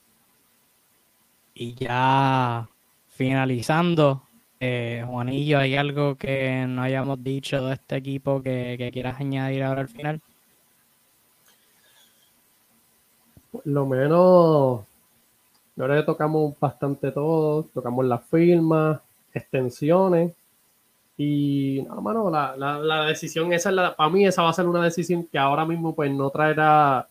Y 1.55 1.75
ya 1.75 2.69
finalizando, 3.09 4.23
eh, 4.61 5.05
Juanillo, 5.07 5.59
¿hay 5.59 5.77
algo 5.77 6.17
que 6.17 6.67
no 6.69 6.83
hayamos 6.83 7.23
dicho 7.23 7.67
de 7.67 7.75
este 7.75 7.97
equipo 7.97 8.43
que, 8.43 8.77
que 8.79 8.91
quieras 8.93 9.21
añadir 9.21 9.65
ahora 9.65 9.81
al 9.81 9.89
final? 9.89 10.21
Por 13.51 13.67
lo 13.67 13.87
menos 13.87 14.89
Ahora 15.79 16.01
ya 16.01 16.05
tocamos 16.05 16.59
bastante 16.59 17.13
todo, 17.13 17.63
tocamos 17.63 18.05
las 18.05 18.25
firmas, 18.25 19.01
extensiones. 19.33 20.35
Y 21.21 21.85
no, 21.89 22.01
mano, 22.01 22.31
la, 22.31 22.57
la, 22.57 23.05
decisión 23.05 23.53
esa, 23.53 23.73
la, 23.73 23.97
para 23.97 24.09
mí 24.09 24.25
esa 24.25 24.43
va 24.43 24.51
a 24.51 24.53
ser 24.53 24.67
una 24.69 24.85
decisión 24.85 25.25
que 25.25 25.37
ahora 25.37 25.65
mismo 25.65 25.93
pues 25.93 26.13
no 26.13 26.31
traerá, 26.31 27.09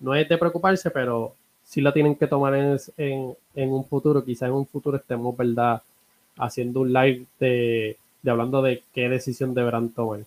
no 0.00 0.12
es 0.12 0.28
de 0.28 0.36
preocuparse, 0.36 0.90
pero 0.90 1.36
sí 1.62 1.80
la 1.80 1.92
tienen 1.92 2.16
que 2.16 2.26
tomar 2.26 2.54
en, 2.56 2.76
en, 2.96 3.70
un 3.70 3.84
futuro. 3.84 4.24
Quizá 4.24 4.46
en 4.46 4.54
un 4.54 4.66
futuro 4.66 4.96
estemos, 4.96 5.36
¿verdad? 5.36 5.80
Haciendo 6.36 6.80
un 6.80 6.92
live 6.92 7.26
de, 7.38 7.96
hablando 8.26 8.60
de 8.60 8.82
qué 8.92 9.08
decisión 9.08 9.54
deberán 9.54 9.90
tomar. 9.90 10.20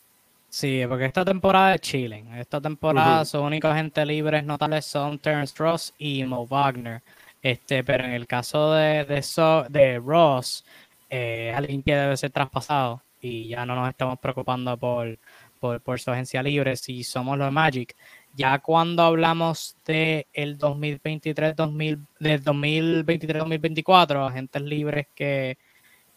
Sí, 0.47 0.81
porque 0.87 1.05
esta 1.05 1.25
temporada 1.25 1.75
es 1.75 1.81
chilling. 1.81 2.33
Esta 2.35 2.61
temporada 2.61 3.25
su 3.25 3.41
único 3.41 3.73
gente 3.73 4.05
libres 4.05 4.45
notables 4.45 4.85
son 4.85 5.19
Terence 5.19 5.53
Ross 5.57 5.93
y 5.97 6.23
Mo 6.23 6.47
Wagner. 6.47 7.01
Este, 7.41 7.83
pero 7.83 8.05
en 8.05 8.11
el 8.11 8.27
caso 8.27 8.71
de, 8.73 9.03
de, 9.03 9.69
de 9.69 9.99
Ross, 9.99 10.63
eh, 11.11 11.53
alguien 11.53 11.83
debe 11.85 12.15
ser 12.15 12.31
traspasado 12.31 13.03
y 13.19 13.49
ya 13.49 13.65
no 13.65 13.75
nos 13.75 13.89
estamos 13.89 14.17
preocupando 14.17 14.77
por, 14.77 15.19
por, 15.59 15.99
su 15.99 16.09
agencia 16.09 16.41
libre 16.41 16.77
si 16.77 17.03
somos 17.03 17.37
los 17.37 17.51
Magic. 17.51 17.95
Ya 18.33 18.57
cuando 18.59 19.03
hablamos 19.03 19.75
de 19.85 20.25
el 20.31 20.57
2023, 20.57 21.53
2000, 21.55 21.99
del 22.17 22.43
2023-2024, 22.43 24.27
agentes 24.27 24.61
libres 24.61 25.07
que, 25.13 25.57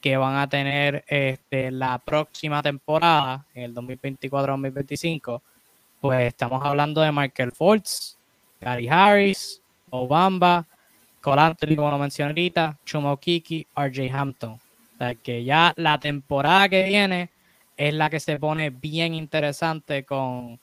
que 0.01 0.17
van 0.17 0.37
a 0.37 0.49
tener 0.49 1.05
este, 1.09 1.73
la 1.73 1.99
próxima 1.99 2.63
temporada, 2.63 3.45
el 3.53 3.75
2024-2025, 3.75 5.43
pues 6.01 6.29
estamos 6.29 6.65
hablando 6.65 7.01
de 7.01 7.11
Michael 7.11 7.51
Fultz, 7.51 8.17
Gary 8.61 8.89
Harris, 8.89 9.61
Obama, 9.91 10.65
Cole 11.21 11.57
como 11.75 11.91
lo 11.91 11.99
mencioné 11.99 12.31
ahorita, 12.31 12.79
Chumo 12.85 13.17
Kiki, 13.17 13.67
RJ 13.75 14.13
Hampton. 14.13 14.64
Que 15.23 15.45
ya 15.45 15.73
la 15.77 15.99
temporada 16.01 16.69
que 16.69 16.85
viene 16.85 17.31
es 17.77 17.95
la 17.95 18.11
que 18.11 18.21
se 18.21 18.39
pone 18.39 18.71
bien 18.71 19.15
interesante 19.15 20.05
con, 20.05 20.61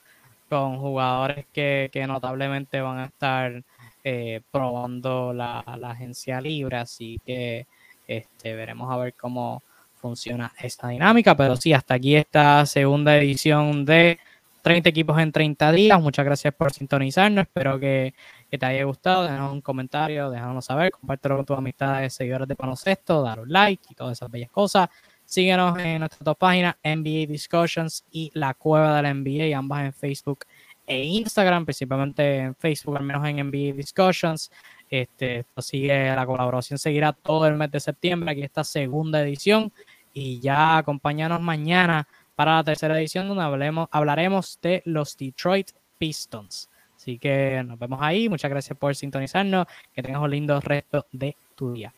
con 0.49 0.77
jugadores 0.79 1.45
que, 1.53 1.89
notablemente 2.07 2.81
van 2.81 2.99
a 2.99 3.05
estar 3.05 3.63
eh, 4.03 4.41
probando 4.51 5.33
la, 5.33 5.59
agencia 5.59 6.41
libre. 6.41 6.77
Así 6.77 7.19
que 7.25 7.67
este, 8.07 8.55
veremos 8.55 8.91
a 8.91 8.97
ver 8.97 9.13
cómo 9.13 9.63
funciona 9.95 10.51
esta 10.59 10.89
dinámica. 10.89 11.35
Pero 11.37 11.55
sí, 11.55 11.73
hasta 11.73 11.93
aquí 11.93 12.15
esta 12.15 12.65
segunda 12.65 13.17
edición 13.17 13.85
de 13.85 14.19
30 14.61 14.89
equipos 14.89 15.19
en 15.19 15.31
30 15.31 15.71
días. 15.71 16.01
Muchas 16.01 16.25
gracias 16.25 16.53
por 16.53 16.73
sintonizarnos. 16.73 17.43
Espero 17.43 17.79
que 17.79 18.13
que 18.51 18.57
te 18.57 18.65
haya 18.65 18.83
gustado, 18.83 19.23
déjanos 19.23 19.53
un 19.53 19.61
comentario, 19.61 20.29
déjanos 20.29 20.65
saber, 20.65 20.91
compártelo 20.91 21.37
con 21.37 21.45
tus 21.45 21.57
amistades, 21.57 22.13
seguidores 22.13 22.49
de 22.49 22.57
Panocesto, 22.57 23.21
dar 23.23 23.39
un 23.39 23.49
like 23.49 23.81
y 23.89 23.95
todas 23.95 24.17
esas 24.17 24.29
bellas 24.29 24.51
cosas. 24.51 24.89
Síguenos 25.23 25.79
en 25.79 25.99
nuestras 25.99 26.21
dos 26.21 26.35
páginas, 26.35 26.75
NBA 26.83 27.27
Discussions 27.31 28.03
y 28.11 28.29
La 28.33 28.53
Cueva 28.53 28.97
de 28.97 29.03
la 29.03 29.13
NBA, 29.13 29.57
ambas 29.57 29.85
en 29.85 29.93
Facebook 29.93 30.39
e 30.85 31.01
Instagram, 31.01 31.63
principalmente 31.63 32.39
en 32.39 32.55
Facebook, 32.55 32.97
al 32.97 33.03
menos 33.03 33.25
en 33.25 33.37
NBA 33.37 33.73
Discussions. 33.73 34.51
Este, 34.89 35.39
esto 35.39 35.61
sigue, 35.61 36.13
la 36.13 36.25
colaboración 36.25 36.77
seguirá 36.77 37.13
todo 37.13 37.47
el 37.47 37.55
mes 37.55 37.71
de 37.71 37.79
septiembre, 37.79 38.31
aquí 38.31 38.41
esta 38.41 38.65
segunda 38.65 39.21
edición, 39.21 39.71
y 40.13 40.41
ya 40.41 40.75
acompáñanos 40.75 41.39
mañana 41.39 42.05
para 42.35 42.57
la 42.57 42.65
tercera 42.65 42.99
edición, 42.99 43.29
donde 43.29 43.43
hablemos, 43.43 43.87
hablaremos 43.91 44.59
de 44.61 44.81
los 44.83 45.15
Detroit 45.15 45.71
Pistons. 45.97 46.70
Así 47.01 47.17
que 47.17 47.63
nos 47.65 47.79
vemos 47.79 47.97
ahí. 47.99 48.29
Muchas 48.29 48.51
gracias 48.51 48.77
por 48.77 48.95
sintonizarnos. 48.95 49.65
Que 49.91 50.03
tengas 50.03 50.21
un 50.21 50.29
lindo 50.29 50.61
resto 50.61 51.07
de 51.11 51.35
tu 51.55 51.73
día. 51.73 51.91